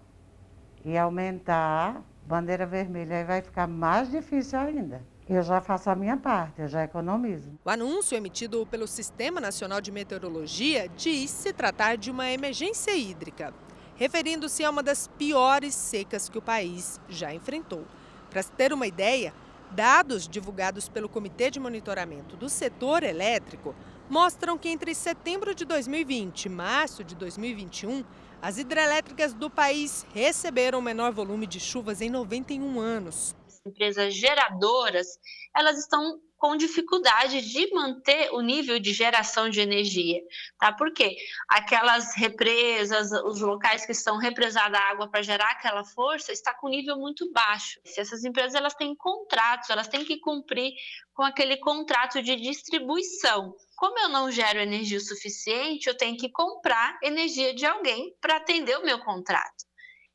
E 0.85 0.97
aumentar, 0.97 2.03
bandeira 2.25 2.65
vermelha, 2.65 3.19
aí 3.19 3.25
vai 3.25 3.43
ficar 3.43 3.67
mais 3.67 4.11
difícil 4.11 4.59
ainda. 4.59 5.05
Eu 5.29 5.43
já 5.43 5.61
faço 5.61 5.91
a 5.91 5.95
minha 5.97 6.17
parte, 6.17 6.61
eu 6.61 6.69
já 6.69 6.85
economizo. 6.85 7.51
O 7.65 7.71
anúncio 7.71 8.17
emitido 8.17 8.65
pelo 8.67 8.87
Sistema 8.87 9.41
Nacional 9.41 9.81
de 9.81 9.91
Meteorologia 9.91 10.89
diz 10.97 11.31
se 11.31 11.53
tratar 11.53 11.97
de 11.97 12.11
uma 12.11 12.31
emergência 12.31 12.95
hídrica 12.97 13.53
referindo-se 13.97 14.63
a 14.63 14.71
uma 14.71 14.83
das 14.83 15.09
piores 15.09 15.75
secas 15.75 16.29
que 16.29 16.39
o 16.39 16.43
país 16.43 17.01
já 17.09 17.35
enfrentou. 17.35 17.85
Para 18.31 18.43
se 18.43 18.53
ter 18.53 18.73
uma 18.73 18.87
ideia, 18.87 19.33
dados 19.71 20.29
divulgados 20.29 20.89
pelo 20.89 21.09
Comitê 21.09 21.51
de 21.51 21.59
Monitoramento 21.59 22.37
do 22.37 22.49
Setor 22.49 23.03
Elétrico 23.03 23.75
mostram 24.09 24.57
que 24.57 24.69
entre 24.69 24.95
setembro 24.95 25.55
de 25.55 25.65
2020 25.65 26.45
e 26.45 26.49
março 26.49 27.03
de 27.03 27.17
2021, 27.17 28.05
as 28.41 28.59
hidrelétricas 28.59 29.33
do 29.33 29.51
país 29.51 30.07
receberam 30.15 30.79
o 30.79 30.83
menor 30.83 31.13
volume 31.13 31.47
de 31.47 31.59
chuvas 31.59 32.01
em 32.01 32.11
91 32.11 32.79
anos. 32.79 33.35
Empresas 33.67 34.15
geradoras, 34.15 35.07
elas 35.55 35.79
estão 35.79 36.21
com 36.39 36.57
dificuldade 36.57 37.41
de 37.41 37.73
manter 37.73 38.31
o 38.33 38.41
nível 38.41 38.79
de 38.79 38.93
geração 38.93 39.49
de 39.49 39.61
energia, 39.61 40.21
tá? 40.59 40.73
Porque 40.73 41.17
aquelas 41.49 42.15
represas, 42.15 43.11
os 43.25 43.41
locais 43.41 43.87
que 43.87 43.93
estão 43.93 44.19
represada 44.19 44.79
a 44.79 44.91
água 44.91 45.09
para 45.11 45.23
gerar 45.23 45.51
aquela 45.51 45.85
força, 45.85 46.33
está 46.33 46.53
com 46.55 46.69
nível 46.69 46.97
muito 46.99 47.31
baixo. 47.33 47.81
Se 47.85 48.01
essas 48.01 48.25
empresas 48.25 48.55
elas 48.55 48.75
têm 48.75 48.95
contratos, 48.95 49.71
elas 49.71 49.89
têm 49.89 50.05
que 50.05 50.19
cumprir 50.19 50.73
com 51.15 51.23
aquele 51.23 51.57
contrato 51.57 52.23
de 52.23 52.37
distribuição. 52.37 53.55
Como 53.75 53.99
eu 53.99 54.09
não 54.09 54.31
gero 54.31 54.61
energia 54.61 55.01
suficiente, 55.01 55.89
eu 55.89 55.97
tenho 55.97 56.17
que 56.17 56.29
comprar 56.29 56.99
energia 57.03 57.55
de 57.55 57.65
alguém 57.65 58.15
para 58.21 58.37
atender 58.37 58.77
o 58.79 58.85
meu 58.85 58.99
contrato. 58.99 59.65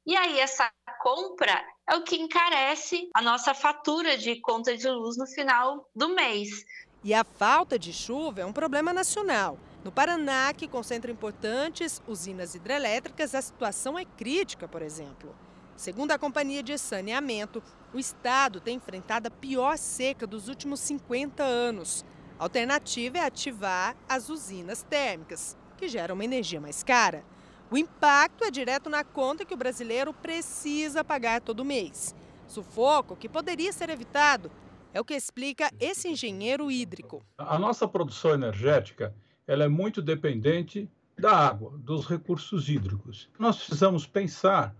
E 0.05 0.15
aí 0.15 0.39
essa 0.39 0.71
compra 1.01 1.63
é 1.87 1.95
o 1.95 2.03
que 2.03 2.15
encarece 2.15 3.09
a 3.13 3.21
nossa 3.21 3.53
fatura 3.53 4.17
de 4.17 4.41
conta 4.41 4.75
de 4.75 4.89
luz 4.89 5.15
no 5.17 5.27
final 5.27 5.89
do 5.95 6.09
mês. 6.09 6.65
E 7.03 7.13
a 7.13 7.23
falta 7.23 7.77
de 7.77 7.93
chuva 7.93 8.41
é 8.41 8.45
um 8.45 8.53
problema 8.53 8.91
nacional. 8.91 9.57
No 9.83 9.91
Paraná, 9.91 10.53
que 10.53 10.67
concentra 10.67 11.11
importantes 11.11 12.01
usinas 12.07 12.55
hidrelétricas, 12.55 13.33
a 13.33 13.41
situação 13.41 13.97
é 13.97 14.05
crítica, 14.05 14.67
por 14.67 14.81
exemplo. 14.81 15.35
Segundo 15.75 16.11
a 16.11 16.19
Companhia 16.19 16.61
de 16.61 16.77
Saneamento, 16.77 17.61
o 17.93 17.97
estado 17.97 18.61
tem 18.61 18.77
enfrentado 18.77 19.27
a 19.27 19.31
pior 19.31 19.77
seca 19.77 20.27
dos 20.27 20.47
últimos 20.47 20.79
50 20.79 21.43
anos. 21.43 22.05
A 22.39 22.43
alternativa 22.43 23.17
é 23.17 23.25
ativar 23.25 23.95
as 24.07 24.29
usinas 24.29 24.83
térmicas, 24.83 25.57
que 25.77 25.87
geram 25.87 26.15
uma 26.15 26.25
energia 26.25 26.61
mais 26.61 26.83
cara. 26.83 27.23
O 27.71 27.77
impacto 27.77 28.43
é 28.43 28.51
direto 28.51 28.89
na 28.89 29.01
conta 29.01 29.45
que 29.45 29.53
o 29.53 29.57
brasileiro 29.57 30.13
precisa 30.13 31.05
pagar 31.05 31.39
todo 31.39 31.63
mês. 31.63 32.13
Sufoco 32.45 33.15
que 33.15 33.29
poderia 33.29 33.71
ser 33.71 33.89
evitado. 33.89 34.51
É 34.93 34.99
o 34.99 35.05
que 35.05 35.13
explica 35.13 35.71
esse 35.79 36.09
engenheiro 36.09 36.69
hídrico. 36.69 37.23
A 37.37 37.57
nossa 37.57 37.87
produção 37.87 38.33
energética 38.33 39.15
ela 39.47 39.63
é 39.63 39.69
muito 39.69 40.01
dependente 40.01 40.91
da 41.17 41.31
água, 41.31 41.77
dos 41.77 42.05
recursos 42.05 42.67
hídricos. 42.67 43.29
Nós 43.39 43.55
precisamos 43.55 44.05
pensar 44.05 44.75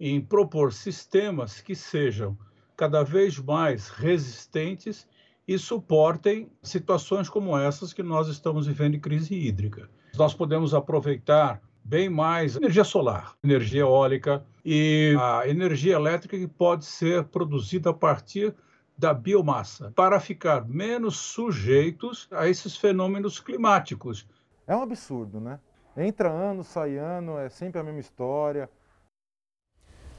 em 0.00 0.20
propor 0.20 0.72
sistemas 0.72 1.60
que 1.60 1.76
sejam 1.76 2.36
cada 2.76 3.04
vez 3.04 3.38
mais 3.38 3.90
resistentes 3.90 5.06
e 5.46 5.56
suportem 5.56 6.50
situações 6.64 7.28
como 7.28 7.56
essas 7.56 7.92
que 7.92 8.02
nós 8.02 8.26
estamos 8.26 8.66
vivendo 8.66 8.96
em 8.96 9.00
crise 9.00 9.36
hídrica. 9.36 9.88
Nós 10.16 10.34
podemos 10.34 10.74
aproveitar 10.74 11.62
bem 11.84 12.08
mais 12.08 12.56
energia 12.56 12.82
solar, 12.82 13.34
energia 13.44 13.82
eólica 13.82 14.42
e 14.64 15.14
a 15.20 15.46
energia 15.46 15.94
elétrica 15.94 16.38
que 16.38 16.48
pode 16.48 16.86
ser 16.86 17.24
produzida 17.24 17.90
a 17.90 17.94
partir 17.94 18.54
da 18.96 19.12
biomassa, 19.12 19.92
para 19.94 20.18
ficar 20.18 20.66
menos 20.66 21.16
sujeitos 21.16 22.28
a 22.30 22.48
esses 22.48 22.76
fenômenos 22.76 23.40
climáticos. 23.40 24.26
É 24.66 24.74
um 24.74 24.82
absurdo, 24.82 25.40
né? 25.40 25.58
Entra 25.96 26.30
ano, 26.30 26.64
sai 26.64 26.96
ano, 26.96 27.38
é 27.38 27.48
sempre 27.48 27.80
a 27.80 27.84
mesma 27.84 28.00
história. 28.00 28.70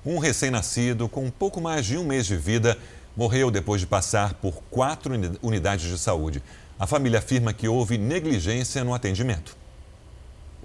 Um 0.05 0.19
recém-nascido 0.19 1.09
com 1.09 1.25
um 1.25 1.31
pouco 1.31 1.59
mais 1.59 1.85
de 1.85 1.97
um 1.97 2.05
mês 2.05 2.27
de 2.27 2.37
vida 2.37 2.77
morreu 3.15 3.49
depois 3.49 3.81
de 3.81 3.87
passar 3.87 4.35
por 4.35 4.61
quatro 4.69 5.13
unidades 5.41 5.89
de 5.89 5.97
saúde. 5.97 6.43
A 6.77 6.85
família 6.85 7.19
afirma 7.19 7.53
que 7.53 7.67
houve 7.67 7.97
negligência 7.97 8.83
no 8.83 8.93
atendimento. 8.93 9.64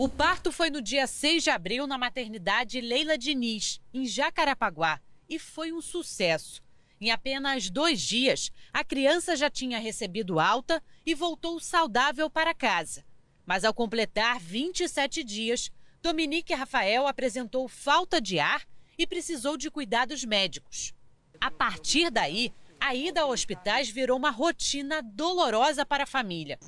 O 0.02 0.08
parto 0.08 0.50
foi 0.50 0.70
no 0.70 0.80
dia 0.80 1.06
6 1.06 1.42
de 1.42 1.50
abril 1.50 1.86
na 1.86 1.98
maternidade 1.98 2.80
Leila 2.80 3.18
Diniz, 3.18 3.82
em 3.92 4.06
Jacarapaguá, 4.06 4.98
e 5.28 5.38
foi 5.38 5.74
um 5.74 5.82
sucesso. 5.82 6.62
Em 6.98 7.10
apenas 7.10 7.68
dois 7.68 8.00
dias, 8.00 8.50
a 8.72 8.82
criança 8.82 9.36
já 9.36 9.50
tinha 9.50 9.78
recebido 9.78 10.40
alta 10.40 10.82
e 11.04 11.14
voltou 11.14 11.60
saudável 11.60 12.30
para 12.30 12.54
casa. 12.54 13.04
Mas 13.44 13.62
ao 13.62 13.74
completar 13.74 14.40
27 14.40 15.22
dias, 15.22 15.70
Dominique 16.00 16.54
Rafael 16.54 17.06
apresentou 17.06 17.68
falta 17.68 18.22
de 18.22 18.38
ar 18.38 18.66
e 18.96 19.06
precisou 19.06 19.54
de 19.58 19.70
cuidados 19.70 20.24
médicos. 20.24 20.94
A 21.38 21.50
partir 21.50 22.10
daí, 22.10 22.54
a 22.80 22.94
ida 22.94 23.20
a 23.20 23.26
hospitais 23.26 23.90
virou 23.90 24.16
uma 24.16 24.30
rotina 24.30 25.02
dolorosa 25.02 25.84
para 25.84 26.04
a 26.04 26.06
família. 26.06 26.58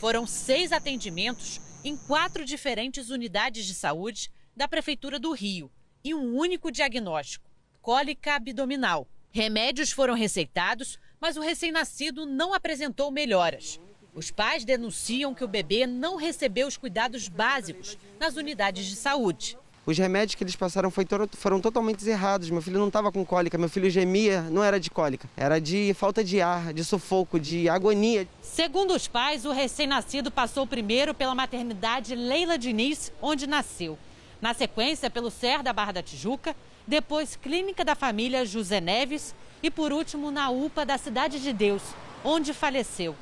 Foram 0.00 0.26
seis 0.26 0.72
atendimentos 0.72 1.60
em 1.82 1.96
quatro 1.96 2.44
diferentes 2.44 3.10
unidades 3.10 3.64
de 3.64 3.74
saúde 3.74 4.30
da 4.54 4.68
Prefeitura 4.68 5.18
do 5.18 5.32
Rio 5.32 5.70
e 6.04 6.14
um 6.14 6.36
único 6.36 6.70
diagnóstico: 6.70 7.48
cólica 7.80 8.34
abdominal. 8.34 9.08
Remédios 9.32 9.92
foram 9.92 10.14
receitados, 10.14 10.98
mas 11.20 11.36
o 11.36 11.40
recém-nascido 11.40 12.26
não 12.26 12.52
apresentou 12.52 13.10
melhoras. 13.10 13.80
Os 14.12 14.30
pais 14.30 14.64
denunciam 14.64 15.34
que 15.34 15.44
o 15.44 15.48
bebê 15.48 15.86
não 15.86 16.16
recebeu 16.16 16.66
os 16.66 16.76
cuidados 16.76 17.28
básicos 17.28 17.96
nas 18.18 18.34
unidades 18.36 18.86
de 18.86 18.96
saúde. 18.96 19.56
Os 19.90 19.98
remédios 19.98 20.36
que 20.36 20.44
eles 20.44 20.54
passaram 20.54 20.88
foram 20.88 21.60
totalmente 21.60 22.08
errados. 22.08 22.48
Meu 22.48 22.62
filho 22.62 22.78
não 22.78 22.86
estava 22.86 23.10
com 23.10 23.26
cólica, 23.26 23.58
meu 23.58 23.68
filho 23.68 23.90
gemia, 23.90 24.42
não 24.42 24.62
era 24.62 24.78
de 24.78 24.88
cólica, 24.88 25.28
era 25.36 25.60
de 25.60 25.92
falta 25.94 26.22
de 26.22 26.40
ar, 26.40 26.72
de 26.72 26.84
sufoco, 26.84 27.40
de 27.40 27.68
agonia. 27.68 28.28
Segundo 28.40 28.94
os 28.94 29.08
pais, 29.08 29.44
o 29.44 29.50
recém-nascido 29.50 30.30
passou 30.30 30.64
primeiro 30.64 31.12
pela 31.12 31.34
maternidade 31.34 32.14
Leila 32.14 32.56
Diniz, 32.56 33.12
onde 33.20 33.48
nasceu. 33.48 33.98
Na 34.40 34.54
sequência, 34.54 35.10
pelo 35.10 35.28
SER 35.28 35.60
da 35.60 35.72
Barra 35.72 35.90
da 35.90 36.02
Tijuca, 36.04 36.54
depois 36.86 37.34
Clínica 37.34 37.84
da 37.84 37.96
Família 37.96 38.46
José 38.46 38.80
Neves 38.80 39.34
e, 39.60 39.72
por 39.72 39.92
último, 39.92 40.30
na 40.30 40.50
UPA 40.50 40.86
da 40.86 40.98
Cidade 40.98 41.40
de 41.40 41.52
Deus, 41.52 41.82
onde 42.22 42.54
faleceu. 42.54 43.16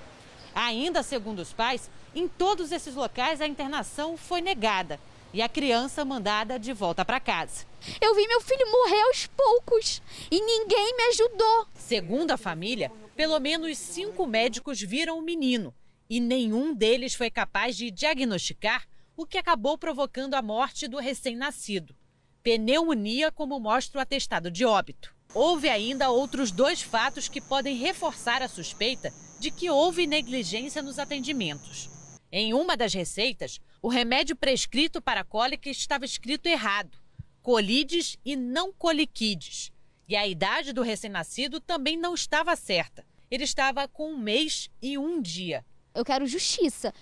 Ainda 0.54 1.02
segundo 1.02 1.38
os 1.38 1.50
pais, 1.50 1.88
em 2.14 2.28
todos 2.28 2.72
esses 2.72 2.94
locais 2.94 3.40
a 3.40 3.46
internação 3.46 4.18
foi 4.18 4.42
negada 4.42 5.00
e 5.32 5.42
a 5.42 5.48
criança 5.48 6.04
mandada 6.04 6.58
de 6.58 6.72
volta 6.72 7.04
para 7.04 7.20
casa. 7.20 7.66
Eu 8.00 8.14
vi 8.14 8.26
meu 8.26 8.40
filho 8.40 8.70
morrer 8.70 9.02
aos 9.02 9.26
poucos 9.26 10.02
e 10.30 10.40
ninguém 10.40 10.96
me 10.96 11.02
ajudou. 11.04 11.66
Segundo 11.74 12.30
a 12.30 12.36
família, 12.36 12.90
pelo 13.14 13.38
menos 13.38 13.76
cinco 13.78 14.26
médicos 14.26 14.80
viram 14.80 15.18
o 15.18 15.22
menino 15.22 15.74
e 16.08 16.20
nenhum 16.20 16.74
deles 16.74 17.14
foi 17.14 17.30
capaz 17.30 17.76
de 17.76 17.90
diagnosticar 17.90 18.86
o 19.16 19.26
que 19.26 19.36
acabou 19.36 19.76
provocando 19.76 20.34
a 20.34 20.42
morte 20.42 20.88
do 20.88 20.98
recém-nascido. 20.98 21.94
Pneumonia, 22.42 23.30
como 23.30 23.58
mostra 23.58 23.98
o 23.98 24.02
atestado 24.02 24.50
de 24.50 24.64
óbito. 24.64 25.14
Houve 25.34 25.68
ainda 25.68 26.10
outros 26.10 26.50
dois 26.50 26.80
fatos 26.80 27.28
que 27.28 27.40
podem 27.40 27.76
reforçar 27.76 28.42
a 28.42 28.48
suspeita 28.48 29.12
de 29.38 29.50
que 29.50 29.68
houve 29.68 30.06
negligência 30.06 30.80
nos 30.80 30.98
atendimentos. 30.98 31.90
Em 32.30 32.52
uma 32.52 32.76
das 32.76 32.92
receitas, 32.92 33.58
o 33.80 33.88
remédio 33.88 34.36
prescrito 34.36 35.00
para 35.00 35.20
a 35.20 35.24
cólica 35.24 35.70
estava 35.70 36.04
escrito 36.04 36.46
errado: 36.46 36.98
colides 37.42 38.18
e 38.24 38.36
não 38.36 38.72
coliquides. 38.72 39.72
E 40.06 40.14
a 40.14 40.26
idade 40.26 40.72
do 40.72 40.82
recém-nascido 40.82 41.60
também 41.60 41.96
não 41.96 42.14
estava 42.14 42.54
certa. 42.56 43.04
Ele 43.30 43.44
estava 43.44 43.86
com 43.88 44.12
um 44.12 44.18
mês 44.18 44.70
e 44.80 44.98
um 44.98 45.20
dia. 45.20 45.64
Eu 45.94 46.04
quero 46.04 46.26
justiça. 46.26 46.92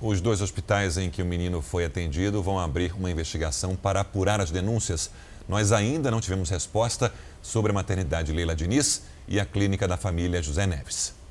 Os 0.00 0.20
dois 0.20 0.40
hospitais 0.40 0.98
em 0.98 1.10
que 1.10 1.22
o 1.22 1.26
menino 1.26 1.62
foi 1.62 1.84
atendido 1.84 2.42
vão 2.42 2.58
abrir 2.58 2.92
uma 2.92 3.10
investigação 3.10 3.76
para 3.76 4.00
apurar 4.00 4.40
as 4.40 4.50
denúncias. 4.50 5.10
Nós 5.48 5.72
ainda 5.72 6.10
não 6.10 6.20
tivemos 6.20 6.50
resposta 6.50 7.12
sobre 7.40 7.70
a 7.70 7.74
maternidade 7.74 8.32
Leila 8.32 8.56
Diniz 8.56 9.02
e 9.28 9.38
a 9.38 9.46
clínica 9.46 9.86
da 9.86 9.96
família 9.96 10.42
José 10.42 10.66
Neves. 10.66 11.23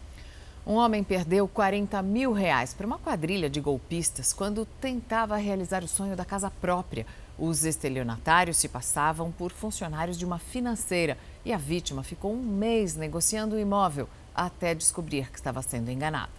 Um 0.66 0.76
homem 0.76 1.03
perdeu 1.03 1.45
40 1.45 2.01
mil 2.01 2.32
reais 2.32 2.74
para 2.74 2.88
uma 2.88 2.97
quadrilha 2.97 3.49
de 3.49 3.59
golpistas 3.59 4.32
quando 4.32 4.66
tentava 4.80 5.36
realizar 5.36 5.84
o 5.84 5.89
sonho 5.89 6.16
da 6.16 6.24
casa 6.24 6.49
própria. 6.49 7.05
Os 7.38 7.66
estelionatários 7.66 8.55
se 8.55 8.70
passavam 8.70 9.30
por 9.30 9.51
funcionários 9.51 10.18
de 10.18 10.24
uma 10.24 10.39
financeira 10.39 11.18
e 11.43 11.51
a 11.51 11.57
vítima 11.57 12.01
ficou 12.01 12.34
um 12.34 12.41
mês 12.41 12.95
negociando 12.95 13.57
o 13.57 13.59
imóvel 13.59 14.07
até 14.34 14.74
descobrir 14.74 15.30
que 15.30 15.38
estava 15.38 15.61
sendo 15.61 15.91
enganada. 15.91 16.32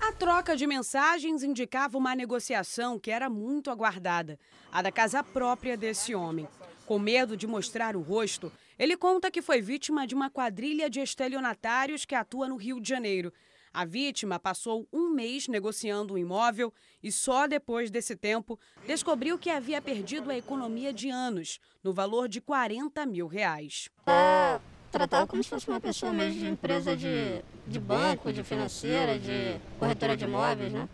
A 0.00 0.12
troca 0.12 0.56
de 0.56 0.66
mensagens 0.66 1.42
indicava 1.42 1.98
uma 1.98 2.14
negociação 2.14 2.98
que 2.98 3.10
era 3.10 3.28
muito 3.28 3.70
aguardada, 3.70 4.38
a 4.72 4.80
da 4.80 4.90
casa 4.90 5.22
própria 5.22 5.76
desse 5.76 6.14
homem. 6.14 6.48
Com 6.86 6.98
medo 6.98 7.36
de 7.36 7.46
mostrar 7.46 7.96
o 7.96 8.00
rosto, 8.00 8.50
ele 8.78 8.96
conta 8.96 9.30
que 9.30 9.42
foi 9.42 9.60
vítima 9.60 10.06
de 10.06 10.14
uma 10.14 10.30
quadrilha 10.30 10.88
de 10.88 11.00
estelionatários 11.00 12.06
que 12.06 12.14
atua 12.14 12.48
no 12.48 12.56
Rio 12.56 12.80
de 12.80 12.88
Janeiro. 12.88 13.30
A 13.78 13.84
vítima 13.84 14.40
passou 14.40 14.88
um 14.92 15.08
mês 15.08 15.46
negociando 15.46 16.14
um 16.14 16.18
imóvel 16.18 16.74
e 17.00 17.12
só 17.12 17.46
depois 17.46 17.92
desse 17.92 18.16
tempo 18.16 18.58
descobriu 18.84 19.38
que 19.38 19.48
havia 19.48 19.80
perdido 19.80 20.32
a 20.32 20.36
economia 20.36 20.92
de 20.92 21.10
anos, 21.10 21.60
no 21.80 21.92
valor 21.92 22.28
de 22.28 22.40
40 22.40 23.06
mil 23.06 23.28
reais. 23.28 23.88
É, 24.04 24.58
tratava 24.90 25.28
como 25.28 25.44
se 25.44 25.48
fosse 25.48 25.68
uma 25.68 25.80
pessoa 25.80 26.12
mesmo 26.12 26.40
de 26.40 26.48
empresa 26.48 26.96
de, 26.96 27.40
de 27.68 27.78
banco, 27.78 28.32
de 28.32 28.42
financeira, 28.42 29.16
de 29.16 29.60
corretora 29.78 30.16
de 30.16 30.24
imóveis, 30.24 30.72
né? 30.72 30.88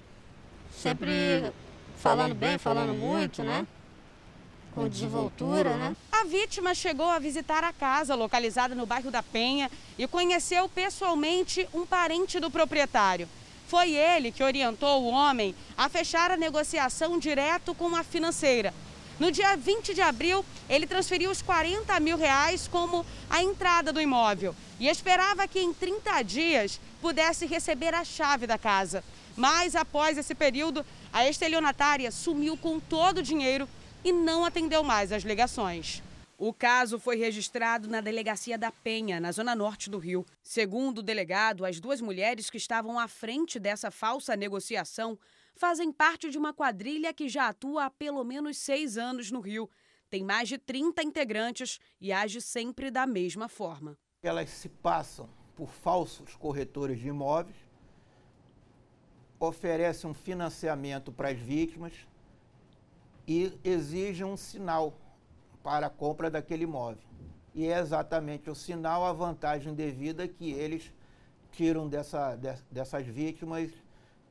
Sempre 0.71 1.51
falando 1.97 2.35
bem, 2.35 2.59
falando 2.59 2.93
muito, 2.93 3.43
né? 3.43 3.67
Com 4.75 4.89
desenvoltura, 4.89 5.77
né? 5.77 5.97
A 6.11 6.25
vítima 6.25 6.75
chegou 6.75 7.07
a 7.07 7.19
visitar 7.19 7.63
a 7.63 7.73
casa 7.73 8.15
localizada 8.15 8.75
no 8.75 8.85
bairro 8.85 9.11
da 9.11 9.23
Penha 9.23 9.71
e 9.97 10.07
conheceu 10.07 10.69
pessoalmente 10.69 11.69
um 11.73 11.87
parente 11.87 12.41
do 12.41 12.51
proprietário. 12.51 13.29
Foi 13.69 13.93
ele 13.95 14.33
que 14.33 14.43
orientou 14.43 15.03
o 15.03 15.09
homem 15.09 15.55
a 15.77 15.89
fechar 15.89 16.31
a 16.31 16.37
negociação 16.37 17.19
direto 17.19 17.75
com 17.75 17.95
a 17.95 18.03
financeira. 18.03 18.75
No 19.19 19.31
dia 19.31 19.57
20 19.57 19.95
de 19.95 20.01
abril, 20.01 20.45
ele 20.69 20.87
transferiu 20.87 21.31
os 21.31 21.41
40 21.41 21.99
mil 22.01 22.17
reais 22.17 22.67
como 22.67 23.07
a 23.31 23.43
entrada 23.43 23.93
do 23.93 24.01
imóvel 24.01 24.55
e 24.81 24.89
esperava 24.89 25.47
que 25.47 25.61
em 25.61 25.73
30 25.73 26.23
dias 26.23 26.81
pudesse 27.01 27.47
receber 27.47 27.95
a 27.95 28.05
chave 28.05 28.47
da 28.47 28.59
casa. 28.59 29.05
Mas 29.37 29.77
após 29.77 30.19
esse 30.19 30.35
período, 30.35 30.85
a 31.13 31.29
estelionatária 31.29 32.11
sumiu 32.11 32.57
com 32.57 32.81
todo 32.81 33.19
o 33.19 33.23
dinheiro 33.23 33.69
e 34.05 34.13
não 34.13 34.45
atendeu 34.45 34.85
mais 34.85 35.11
às 35.11 35.23
ligações. 35.23 36.03
O 36.37 36.53
caso 36.53 36.99
foi 36.99 37.17
registrado 37.17 37.89
na 37.89 38.01
delegacia 38.01 38.59
da 38.59 38.71
Penha, 38.71 39.19
na 39.19 39.33
zona 39.33 39.55
norte 39.55 39.89
do 39.89 39.99
Rio. 39.99 40.27
Segundo 40.43 40.99
o 40.99 41.03
delegado, 41.03 41.65
as 41.65 41.81
duas 41.81 42.01
mulheres 42.01 42.51
que 42.51 42.59
estavam 42.59 42.99
à 42.99 43.09
frente 43.09 43.59
dessa 43.59 43.91
falsa 43.91 44.37
negociação 44.37 45.19
fazem 45.55 45.91
parte 45.91 46.29
de 46.29 46.37
uma 46.37 46.53
quadrilha 46.53 47.15
que 47.15 47.29
já 47.29 47.49
atua 47.49 47.87
há 47.87 47.91
pelo 47.91 48.23
menos 48.25 48.59
seis 48.59 48.99
anos 48.99 49.31
no 49.31 49.41
Rio. 49.41 49.71
Tem 50.11 50.23
mais 50.23 50.49
de 50.49 50.59
30 50.59 51.03
integrantes 51.03 51.79
e 52.01 52.13
age 52.13 52.41
sempre 52.41 52.91
da 52.91 53.07
mesma 53.07 53.49
forma. 53.49 53.97
Elas 54.23 54.51
se 54.51 54.69
passam 54.69 55.29
por 55.57 55.71
falsos 55.71 56.35
corretores 56.35 56.99
de 56.99 57.09
imóveis, 57.09 57.57
oferecem 59.39 60.11
um 60.11 60.15
financiamento 60.15 61.13
para 61.13 61.31
as 61.31 61.39
vítimas 61.39 61.93
e 63.27 63.53
exige 63.65 64.25
um 64.25 64.37
sinal 64.37 64.99
para 65.63 65.87
a 65.87 65.91
compra 65.91 66.31
daquele 66.31 66.65
imóvel. 66.65 67.03
E 67.55 67.67
é 67.67 67.79
exatamente 67.79 68.51
o 68.51 68.55
sinal, 68.55 69.05
a 69.05 69.13
vantagem 69.13 69.75
devida 69.75 70.27
que 70.27 70.51
eles 70.53 70.93
tiram 71.53 71.89
dessa, 71.89 72.37
dessas 72.71 73.07
vítimas 73.07 73.71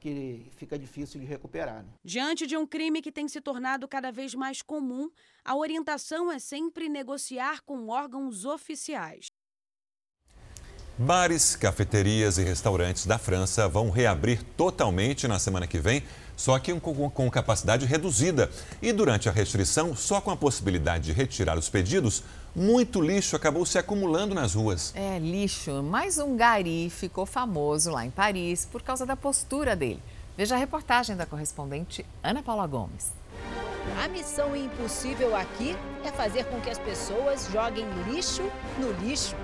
que 0.03 0.51
fica 0.57 0.77
difícil 0.77 1.21
de 1.21 1.25
recuperar. 1.25 1.81
Né? 1.81 1.89
Diante 2.03 2.45
de 2.45 2.57
um 2.57 2.67
crime 2.67 3.01
que 3.01 3.11
tem 3.11 3.25
se 3.29 3.39
tornado 3.39 3.87
cada 3.87 4.11
vez 4.11 4.35
mais 4.35 4.61
comum, 4.61 5.09
a 5.45 5.55
orientação 5.55 6.29
é 6.29 6.39
sempre 6.39 6.89
negociar 6.89 7.61
com 7.61 7.87
órgãos 7.87 8.43
oficiais. 8.43 9.27
Bares, 10.97 11.55
cafeterias 11.55 12.37
e 12.37 12.43
restaurantes 12.43 13.05
da 13.05 13.17
França 13.17 13.67
vão 13.67 13.89
reabrir 13.89 14.43
totalmente 14.55 15.27
na 15.27 15.39
semana 15.39 15.65
que 15.65 15.79
vem 15.79 16.03
só 16.35 16.57
que 16.59 16.73
com, 16.79 17.09
com 17.09 17.31
capacidade 17.31 17.85
reduzida. 17.85 18.49
E 18.81 18.91
durante 18.91 19.29
a 19.29 19.31
restrição, 19.31 19.95
só 19.95 20.19
com 20.19 20.31
a 20.31 20.37
possibilidade 20.37 21.05
de 21.05 21.13
retirar 21.13 21.57
os 21.57 21.69
pedidos, 21.69 22.23
muito 22.55 23.01
lixo 23.01 23.35
acabou 23.35 23.65
se 23.65 23.77
acumulando 23.77 24.35
nas 24.35 24.53
ruas. 24.53 24.93
É, 24.95 25.17
lixo. 25.19 25.81
Mais 25.83 26.17
um 26.17 26.35
gari 26.35 26.89
ficou 26.89 27.25
famoso 27.25 27.91
lá 27.91 28.05
em 28.05 28.11
Paris 28.11 28.67
por 28.71 28.81
causa 28.81 29.05
da 29.05 29.15
postura 29.15 29.75
dele. 29.75 30.01
Veja 30.35 30.55
a 30.55 30.57
reportagem 30.57 31.15
da 31.15 31.25
correspondente 31.25 32.05
Ana 32.23 32.41
Paula 32.41 32.65
Gomes. 32.65 33.11
A 34.03 34.07
missão 34.07 34.55
impossível 34.55 35.35
aqui 35.35 35.75
é 36.03 36.11
fazer 36.11 36.45
com 36.45 36.59
que 36.61 36.69
as 36.69 36.79
pessoas 36.79 37.49
joguem 37.51 37.85
lixo 38.09 38.43
no 38.79 38.91
lixo. 39.05 39.35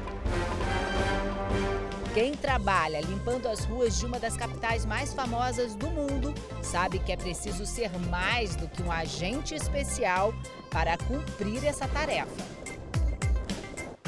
Quem 2.14 2.34
trabalha 2.34 2.99
limpando 3.01 3.47
as 3.47 3.66
ruas 3.66 3.99
de 3.99 4.05
uma 4.05 4.20
das 4.20 4.36
capitais 4.36 4.84
mais 4.84 5.14
famosas 5.14 5.76
do 5.76 5.88
mundo 5.91 6.34
sabe 6.64 6.97
que 6.97 7.12
é 7.12 7.18
preciso 7.18 7.68
ser 7.68 7.91
mais 8.10 8.55
do 8.55 8.68
que 8.68 8.82
um 8.82 8.91
agente 8.91 9.53
especial 9.53 10.34
para 10.72 10.97
cumprir 10.97 11.64
essa 11.64 11.88
tarefa. 11.88 12.60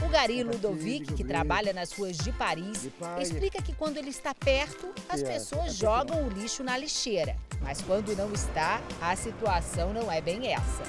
O 0.03 0.09
Gari 0.09 0.41
Ludovic, 0.41 1.13
que 1.13 1.23
trabalha 1.23 1.73
nas 1.73 1.93
ruas 1.93 2.17
de 2.17 2.31
Paris, 2.31 2.89
explica 3.19 3.61
que 3.61 3.71
quando 3.71 3.97
ele 3.97 4.09
está 4.09 4.33
perto, 4.33 4.89
as 5.07 5.21
pessoas 5.21 5.75
jogam 5.75 6.25
o 6.25 6.29
lixo 6.29 6.63
na 6.63 6.75
lixeira. 6.77 7.35
Mas 7.61 7.81
quando 7.81 8.15
não 8.17 8.33
está, 8.33 8.81
a 8.99 9.15
situação 9.15 9.93
não 9.93 10.11
é 10.11 10.19
bem 10.19 10.51
essa. 10.51 10.83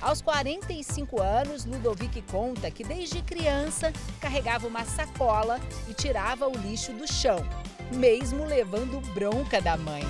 Aos 0.00 0.22
45 0.22 1.20
anos, 1.20 1.66
Ludovic 1.66 2.22
conta 2.22 2.70
que 2.70 2.82
desde 2.82 3.20
criança 3.20 3.92
carregava 4.18 4.66
uma 4.66 4.84
sacola 4.86 5.60
e 5.90 5.92
tirava 5.92 6.48
o 6.48 6.56
lixo 6.56 6.90
do 6.94 7.06
chão, 7.06 7.38
mesmo 7.94 8.46
levando 8.46 8.98
bronca 9.12 9.60
da 9.60 9.76
mãe. 9.76 10.02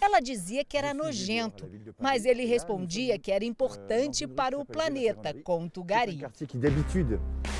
Ela 0.00 0.18
dizia 0.18 0.64
que 0.64 0.78
era 0.78 0.94
nojento, 0.94 1.68
mas 2.00 2.24
ele 2.24 2.46
respondia 2.46 3.18
que 3.18 3.30
era 3.30 3.44
importante 3.44 4.26
para 4.26 4.58
o 4.58 4.64
planeta, 4.64 5.34
conta 5.44 5.80
o 5.80 5.84
Gari. 5.84 6.22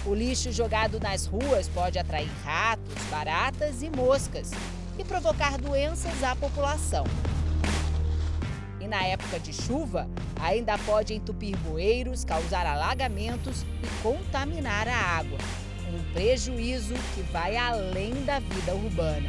O 0.06 0.14
lixo 0.14 0.50
jogado 0.52 0.98
nas 0.98 1.26
ruas 1.26 1.68
pode 1.68 1.98
atrair 1.98 2.30
ratos, 2.42 2.94
baratas 3.10 3.82
e 3.82 3.90
moscas 3.90 4.52
e 4.98 5.04
provocar 5.04 5.58
doenças 5.58 6.22
à 6.22 6.34
população. 6.34 7.04
E 8.84 8.86
na 8.86 9.02
época 9.02 9.40
de 9.40 9.50
chuva, 9.50 10.06
ainda 10.38 10.76
pode 10.76 11.14
entupir 11.14 11.56
bueiros, 11.60 12.22
causar 12.22 12.66
alagamentos 12.66 13.62
e 13.62 14.02
contaminar 14.02 14.86
a 14.86 14.94
água. 14.94 15.38
Um 15.90 16.12
prejuízo 16.12 16.92
que 17.14 17.22
vai 17.32 17.56
além 17.56 18.12
da 18.26 18.40
vida 18.40 18.74
urbana. 18.74 19.28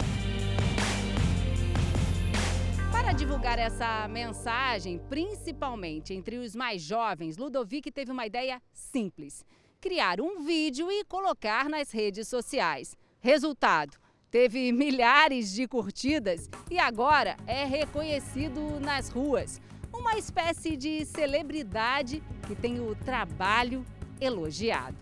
Para 2.91 3.13
divulgar 3.13 3.57
essa 3.57 4.05
mensagem, 4.09 4.99
principalmente 5.07 6.13
entre 6.13 6.37
os 6.37 6.53
mais 6.53 6.81
jovens, 6.81 7.37
Ludovic 7.37 7.89
teve 7.93 8.11
uma 8.11 8.25
ideia 8.25 8.61
simples: 8.73 9.45
criar 9.79 10.19
um 10.19 10.43
vídeo 10.43 10.91
e 10.91 11.05
colocar 11.05 11.69
nas 11.69 11.91
redes 11.91 12.27
sociais. 12.27 12.97
Resultado: 13.21 13.97
teve 14.35 14.69
milhares 14.75 15.53
de 15.53 15.65
curtidas 15.65 16.49
e 16.69 16.77
agora 16.77 17.37
é 17.47 17.63
reconhecido 17.63 18.81
nas 18.81 19.07
ruas. 19.07 19.61
Uma 19.93 20.17
espécie 20.17 20.75
de 20.75 21.05
celebridade 21.05 22.21
que 22.45 22.53
tem 22.53 22.81
o 22.81 22.93
trabalho 22.95 23.85
elogiado. 24.19 24.97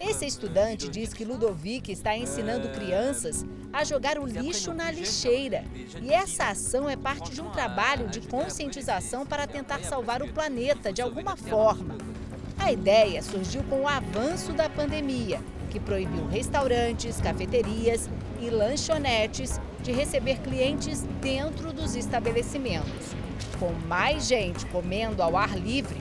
Esse 0.00 0.24
estudante 0.24 0.88
diz 0.88 1.12
que 1.12 1.22
Ludovic 1.22 1.92
está 1.92 2.16
ensinando 2.16 2.70
crianças 2.70 3.44
a 3.70 3.84
jogar 3.84 4.18
o 4.18 4.26
lixo 4.26 4.72
na 4.72 4.90
lixeira. 4.90 5.62
E 6.00 6.14
essa 6.14 6.48
ação 6.48 6.88
é 6.88 6.96
parte 6.96 7.30
de 7.30 7.42
um 7.42 7.50
trabalho 7.50 8.08
de 8.08 8.22
conscientização 8.22 9.26
para 9.26 9.46
tentar 9.46 9.80
salvar 9.80 10.22
o 10.22 10.32
planeta 10.32 10.90
de 10.90 11.02
alguma 11.02 11.36
forma. 11.36 11.98
A 12.58 12.72
ideia 12.72 13.22
surgiu 13.22 13.62
com 13.64 13.82
o 13.82 13.88
avanço 13.88 14.54
da 14.54 14.68
pandemia, 14.68 15.40
que 15.76 15.80
proibiu 15.80 16.26
restaurantes, 16.26 17.20
cafeterias 17.20 18.08
e 18.40 18.48
lanchonetes 18.48 19.60
de 19.82 19.92
receber 19.92 20.38
clientes 20.40 21.02
dentro 21.20 21.70
dos 21.70 21.94
estabelecimentos. 21.94 23.14
Com 23.58 23.72
mais 23.86 24.26
gente 24.26 24.64
comendo 24.66 25.22
ao 25.22 25.36
ar 25.36 25.54
livre, 25.54 25.98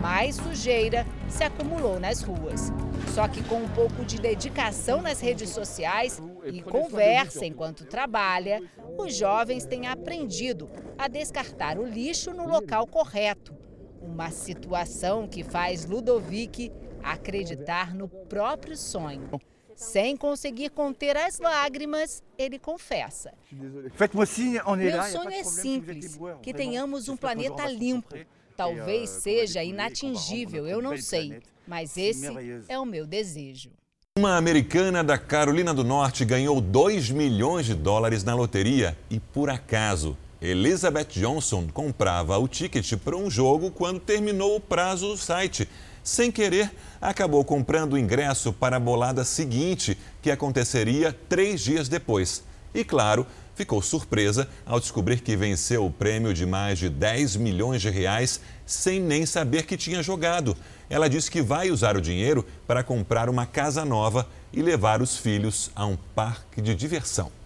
mais 0.00 0.36
sujeira 0.36 1.06
se 1.28 1.44
acumulou 1.44 2.00
nas 2.00 2.22
ruas. 2.22 2.72
Só 3.14 3.28
que 3.28 3.42
com 3.44 3.56
um 3.56 3.68
pouco 3.68 4.02
de 4.02 4.18
dedicação 4.18 5.02
nas 5.02 5.20
redes 5.20 5.50
sociais 5.50 6.22
e 6.46 6.62
conversa 6.62 7.44
enquanto 7.44 7.84
trabalha, 7.84 8.62
os 8.96 9.14
jovens 9.14 9.66
têm 9.66 9.86
aprendido 9.86 10.70
a 10.96 11.06
descartar 11.06 11.78
o 11.78 11.86
lixo 11.86 12.32
no 12.32 12.48
local 12.48 12.86
correto. 12.86 13.54
Uma 14.00 14.30
situação 14.30 15.28
que 15.28 15.42
faz 15.42 15.84
Ludovic 15.84 16.72
acreditar 17.12 17.94
no 17.94 18.08
próprio 18.08 18.76
sonho. 18.76 19.28
Sem 19.74 20.16
conseguir 20.16 20.70
conter 20.70 21.16
as 21.16 21.38
lágrimas, 21.38 22.22
ele 22.36 22.58
confessa. 22.58 23.32
Meu 23.52 25.02
sonho 25.04 25.30
é 25.30 25.44
simples, 25.44 26.18
que 26.42 26.52
tenhamos 26.52 27.08
um 27.08 27.16
planeta 27.16 27.66
limpo. 27.66 28.16
Talvez 28.56 29.08
seja 29.08 29.62
inatingível, 29.62 30.66
eu 30.66 30.82
não 30.82 30.96
sei, 30.96 31.40
mas 31.66 31.96
esse 31.96 32.26
é 32.68 32.76
o 32.76 32.84
meu 32.84 33.06
desejo. 33.06 33.70
Uma 34.18 34.36
americana 34.36 35.04
da 35.04 35.16
Carolina 35.16 35.72
do 35.72 35.84
Norte 35.84 36.24
ganhou 36.24 36.60
2 36.60 37.10
milhões 37.10 37.66
de 37.66 37.74
dólares 37.74 38.24
na 38.24 38.34
loteria 38.34 38.98
e, 39.08 39.20
por 39.20 39.48
acaso, 39.48 40.18
Elizabeth 40.42 41.10
Johnson 41.10 41.68
comprava 41.72 42.36
o 42.36 42.48
ticket 42.48 42.96
para 42.96 43.16
um 43.16 43.30
jogo 43.30 43.70
quando 43.70 44.00
terminou 44.00 44.56
o 44.56 44.60
prazo 44.60 45.06
do 45.06 45.16
site. 45.16 45.68
Sem 46.02 46.32
querer, 46.32 46.72
acabou 47.00 47.44
comprando 47.44 47.94
o 47.94 47.98
ingresso 47.98 48.52
para 48.52 48.76
a 48.76 48.80
bolada 48.80 49.24
seguinte, 49.24 49.96
que 50.20 50.30
aconteceria 50.30 51.16
três 51.28 51.60
dias 51.60 51.88
depois. 51.88 52.42
E, 52.74 52.84
claro, 52.84 53.26
ficou 53.54 53.82
surpresa 53.82 54.48
ao 54.64 54.78
descobrir 54.78 55.20
que 55.20 55.36
venceu 55.36 55.84
o 55.84 55.90
prêmio 55.90 56.32
de 56.32 56.46
mais 56.46 56.78
de 56.78 56.88
10 56.88 57.36
milhões 57.36 57.82
de 57.82 57.90
reais 57.90 58.40
sem 58.64 59.00
nem 59.00 59.26
saber 59.26 59.66
que 59.66 59.76
tinha 59.76 60.02
jogado. 60.02 60.56
Ela 60.88 61.08
disse 61.08 61.30
que 61.30 61.42
vai 61.42 61.70
usar 61.70 61.96
o 61.96 62.00
dinheiro 62.00 62.46
para 62.66 62.84
comprar 62.84 63.28
uma 63.28 63.46
casa 63.46 63.84
nova 63.84 64.28
e 64.52 64.62
levar 64.62 65.02
os 65.02 65.16
filhos 65.16 65.70
a 65.74 65.84
um 65.86 65.96
parque 66.14 66.62
de 66.62 66.74
diversão. 66.74 67.37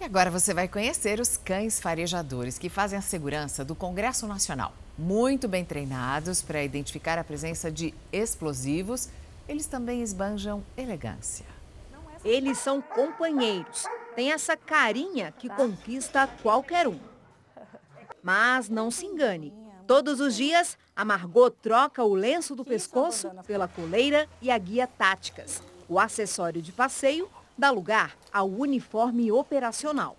E 0.00 0.04
agora 0.04 0.30
você 0.30 0.54
vai 0.54 0.66
conhecer 0.66 1.20
os 1.20 1.36
cães 1.36 1.78
farejadores 1.78 2.58
que 2.58 2.70
fazem 2.70 2.98
a 2.98 3.02
segurança 3.02 3.62
do 3.62 3.74
Congresso 3.74 4.26
Nacional. 4.26 4.72
Muito 4.96 5.46
bem 5.46 5.62
treinados 5.62 6.40
para 6.40 6.64
identificar 6.64 7.18
a 7.18 7.24
presença 7.24 7.70
de 7.70 7.92
explosivos, 8.10 9.10
eles 9.46 9.66
também 9.66 10.00
esbanjam 10.00 10.64
elegância. 10.74 11.44
Eles 12.24 12.56
são 12.56 12.80
companheiros. 12.80 13.84
Tem 14.16 14.32
essa 14.32 14.56
carinha 14.56 15.34
que 15.38 15.50
conquista 15.50 16.26
qualquer 16.42 16.88
um. 16.88 16.98
Mas 18.22 18.70
não 18.70 18.90
se 18.90 19.04
engane. 19.04 19.52
Todos 19.86 20.18
os 20.18 20.34
dias, 20.34 20.78
a 20.96 21.04
Margot 21.04 21.50
troca 21.50 22.02
o 22.02 22.14
lenço 22.14 22.56
do 22.56 22.64
pescoço 22.64 23.30
pela 23.46 23.68
coleira 23.68 24.26
e 24.40 24.50
a 24.50 24.56
guia 24.56 24.86
táticas. 24.86 25.62
O 25.86 26.00
acessório 26.00 26.62
de 26.62 26.72
passeio 26.72 27.28
dá 27.60 27.70
lugar 27.70 28.16
ao 28.32 28.48
uniforme 28.48 29.30
operacional. 29.30 30.16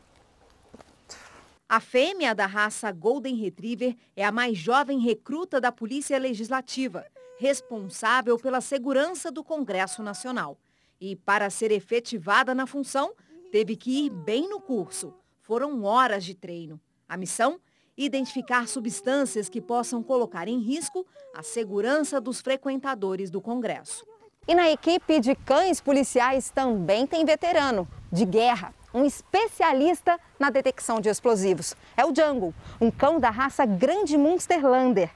A 1.68 1.80
fêmea 1.80 2.36
da 2.36 2.46
raça 2.46 2.92
Golden 2.92 3.36
Retriever 3.36 3.98
é 4.16 4.24
a 4.24 4.32
mais 4.32 4.58
jovem 4.58 5.00
recruta 5.00 5.60
da 5.60 5.72
Polícia 5.72 6.20
Legislativa, 6.20 7.04
responsável 7.40 8.38
pela 8.38 8.62
segurança 8.62 9.32
do 9.32 9.44
Congresso 9.44 10.04
Nacional. 10.04 10.56
E 11.00 11.16
para 11.16 11.50
ser 11.50 11.72
efetivada 11.72 12.54
na 12.54 12.68
função, 12.68 13.14
teve 13.52 13.76
que 13.76 14.06
ir 14.06 14.12
bem 14.12 14.48
no 14.48 14.62
curso. 14.62 15.12
Foram 15.40 15.84
horas 15.84 16.24
de 16.24 16.36
treino. 16.36 16.80
A 17.10 17.18
missão? 17.18 17.60
Identificar 17.98 18.68
substâncias 18.68 19.50
que 19.50 19.60
possam 19.60 20.04
colocar 20.04 20.48
em 20.48 20.60
risco 20.60 21.08
a 21.34 21.42
segurança 21.42 22.22
dos 22.22 22.40
frequentadores 22.40 23.32
do 23.32 23.42
Congresso. 23.42 24.06
E 24.48 24.56
na 24.56 24.70
equipe 24.72 25.20
de 25.20 25.36
cães 25.36 25.80
policiais 25.80 26.50
também 26.50 27.06
tem 27.06 27.24
veterano 27.24 27.88
de 28.12 28.26
guerra 28.26 28.74
um 28.94 29.06
especialista 29.06 30.20
na 30.38 30.50
detecção 30.50 31.00
de 31.00 31.10
explosivos. 31.10 31.76
É 31.96 32.06
o 32.06 32.14
Jungle, 32.14 32.54
um 32.80 32.92
cão 32.92 33.20
da 33.20 33.30
raça 33.30 33.66
Grande 33.66 34.18
Munsterlander. 34.18 35.10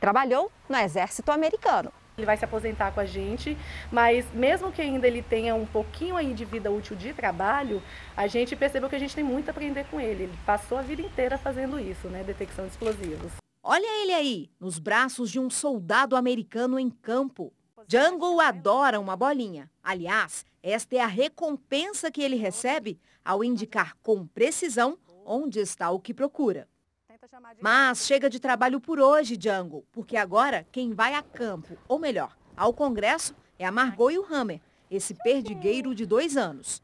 Trabalhou 0.00 0.50
no 0.68 0.76
exército 0.76 1.30
americano. 1.30 1.92
Ele 2.16 2.24
vai 2.24 2.36
se 2.36 2.44
aposentar 2.44 2.92
com 2.92 3.00
a 3.00 3.04
gente, 3.04 3.56
mas 3.92 4.24
mesmo 4.32 4.72
que 4.72 4.80
ainda 4.80 5.06
ele 5.06 5.22
tenha 5.22 5.54
um 5.54 5.66
pouquinho 5.66 6.16
aí 6.16 6.32
de 6.32 6.44
vida 6.44 6.70
útil 6.70 6.96
de 6.96 7.12
trabalho, 7.12 7.82
a 8.16 8.26
gente 8.26 8.56
percebeu 8.56 8.88
que 8.88 8.96
a 8.96 8.98
gente 8.98 9.14
tem 9.14 9.22
muito 9.22 9.48
a 9.48 9.50
aprender 9.50 9.84
com 9.90 10.00
ele. 10.00 10.24
Ele 10.24 10.38
passou 10.46 10.78
a 10.78 10.82
vida 10.82 11.02
inteira 11.02 11.36
fazendo 11.36 11.78
isso, 11.78 12.08
né, 12.08 12.24
detecção 12.24 12.64
de 12.64 12.70
explosivos. 12.70 13.32
Olha 13.62 14.02
ele 14.02 14.14
aí, 14.14 14.50
nos 14.58 14.78
braços 14.78 15.30
de 15.30 15.38
um 15.38 15.50
soldado 15.50 16.16
americano 16.16 16.78
em 16.78 16.88
campo. 16.88 17.52
Jungle 17.86 18.40
adora 18.40 18.98
uma 18.98 19.16
bolinha. 19.16 19.70
Aliás, 19.82 20.44
esta 20.62 20.96
é 20.96 21.00
a 21.00 21.06
recompensa 21.06 22.10
que 22.10 22.22
ele 22.22 22.36
recebe 22.36 22.98
ao 23.24 23.44
indicar 23.44 23.96
com 24.02 24.26
precisão 24.26 24.98
onde 25.24 25.60
está 25.60 25.90
o 25.90 26.00
que 26.00 26.14
procura. 26.14 26.66
Mas 27.60 28.06
chega 28.06 28.30
de 28.30 28.40
trabalho 28.40 28.80
por 28.80 28.98
hoje, 28.98 29.38
Jungle, 29.40 29.84
porque 29.92 30.16
agora 30.16 30.66
quem 30.72 30.92
vai 30.92 31.14
a 31.14 31.22
campo, 31.22 31.76
ou 31.86 31.98
melhor, 31.98 32.36
ao 32.56 32.72
Congresso, 32.72 33.34
é 33.58 33.66
a 33.66 33.72
Margot 33.72 34.10
e 34.10 34.18
o 34.18 34.26
Hammer, 34.32 34.60
esse 34.90 35.14
perdigueiro 35.14 35.94
de 35.94 36.06
dois 36.06 36.36
anos. 36.36 36.82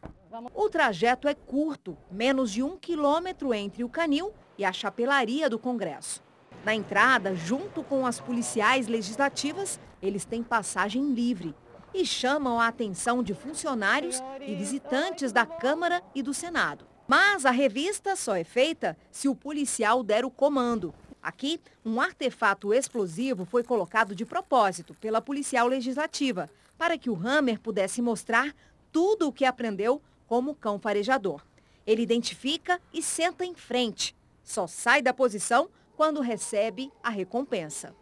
O 0.54 0.68
trajeto 0.68 1.28
é 1.28 1.34
curto, 1.34 1.96
menos 2.10 2.50
de 2.50 2.62
um 2.62 2.76
quilômetro 2.76 3.54
entre 3.54 3.84
o 3.84 3.88
canil 3.88 4.34
e 4.58 4.64
a 4.64 4.72
chapelaria 4.72 5.48
do 5.48 5.58
Congresso. 5.58 6.22
Na 6.64 6.74
entrada, 6.74 7.34
junto 7.34 7.82
com 7.82 8.06
as 8.06 8.20
policiais 8.20 8.86
legislativas, 8.86 9.78
Eles 10.04 10.26
têm 10.26 10.42
passagem 10.42 11.14
livre 11.14 11.54
e 11.94 12.04
chamam 12.04 12.60
a 12.60 12.68
atenção 12.68 13.22
de 13.22 13.32
funcionários 13.32 14.22
e 14.46 14.54
visitantes 14.54 15.32
da 15.32 15.46
Câmara 15.46 16.02
e 16.14 16.22
do 16.22 16.34
Senado. 16.34 16.86
Mas 17.08 17.46
a 17.46 17.50
revista 17.50 18.14
só 18.14 18.36
é 18.36 18.44
feita 18.44 18.98
se 19.10 19.28
o 19.28 19.34
policial 19.34 20.02
der 20.02 20.24
o 20.24 20.30
comando. 20.30 20.94
Aqui, 21.22 21.58
um 21.82 22.02
artefato 22.02 22.74
explosivo 22.74 23.46
foi 23.46 23.64
colocado 23.64 24.14
de 24.14 24.26
propósito 24.26 24.92
pela 24.94 25.22
policial 25.22 25.66
legislativa 25.66 26.50
para 26.76 26.98
que 26.98 27.08
o 27.08 27.16
Hammer 27.16 27.58
pudesse 27.58 28.02
mostrar 28.02 28.54
tudo 28.92 29.28
o 29.28 29.32
que 29.32 29.46
aprendeu 29.46 30.02
como 30.26 30.54
cão 30.54 30.78
farejador. 30.78 31.40
Ele 31.86 32.02
identifica 32.02 32.78
e 32.92 33.00
senta 33.00 33.44
em 33.44 33.54
frente. 33.54 34.14
Só 34.42 34.66
sai 34.66 35.00
da 35.00 35.14
posição 35.14 35.70
quando 35.96 36.20
recebe 36.20 36.92
a 37.02 37.08
recompensa. 37.08 37.94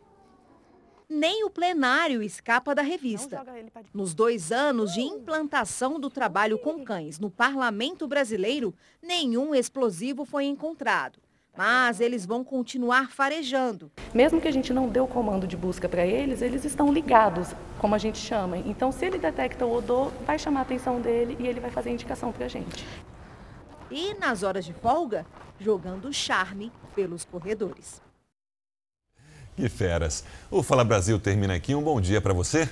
Nem 1.15 1.45
o 1.45 1.51
plenário 1.51 2.23
escapa 2.23 2.75
da 2.75 2.81
revista. 2.81 3.45
Nos 3.93 4.15
dois 4.15 4.51
anos 4.51 4.95
de 4.95 5.03
implantação 5.03 6.01
do 6.01 6.09
trabalho 6.09 6.59
com 6.59 6.83
cães 6.83 7.19
no 7.19 7.31
parlamento 7.31 8.09
brasileiro, 8.09 8.75
nenhum 9.03 9.55
explosivo 9.55 10.25
foi 10.25 10.47
encontrado. 10.47 11.19
Mas 11.55 12.01
eles 12.01 12.25
vão 12.25 12.43
continuar 12.43 13.11
farejando. 13.11 13.93
Mesmo 14.15 14.41
que 14.41 14.49
a 14.49 14.51
gente 14.51 14.73
não 14.73 14.89
dê 14.89 15.01
o 15.01 15.07
comando 15.07 15.47
de 15.47 15.55
busca 15.55 15.87
para 15.87 16.07
eles, 16.07 16.41
eles 16.41 16.65
estão 16.65 16.91
ligados, 16.91 17.49
como 17.79 17.95
a 17.95 17.99
gente 17.99 18.17
chama. 18.17 18.57
Então, 18.57 18.91
se 18.91 19.05
ele 19.05 19.19
detecta 19.19 19.67
o 19.67 19.77
odor, 19.77 20.11
vai 20.25 20.39
chamar 20.39 20.61
a 20.61 20.63
atenção 20.63 20.99
dele 20.99 21.37
e 21.39 21.47
ele 21.47 21.61
vai 21.61 21.71
fazer 21.71 21.91
a 21.91 21.93
indicação 21.93 22.33
para 22.33 22.47
a 22.47 22.49
gente. 22.49 22.87
E 23.91 24.15
nas 24.15 24.43
horas 24.43 24.65
de 24.65 24.73
folga, 24.73 25.27
jogando 25.61 26.11
charme 26.11 26.73
pelos 26.95 27.23
corredores. 27.27 28.01
Que 29.57 29.69
feras. 29.69 30.25
O 30.51 30.63
Fala 30.63 30.83
Brasil 30.83 31.19
termina 31.19 31.55
aqui. 31.55 31.75
Um 31.75 31.83
bom 31.83 32.01
dia 32.01 32.21
para 32.21 32.33
você 32.33 32.69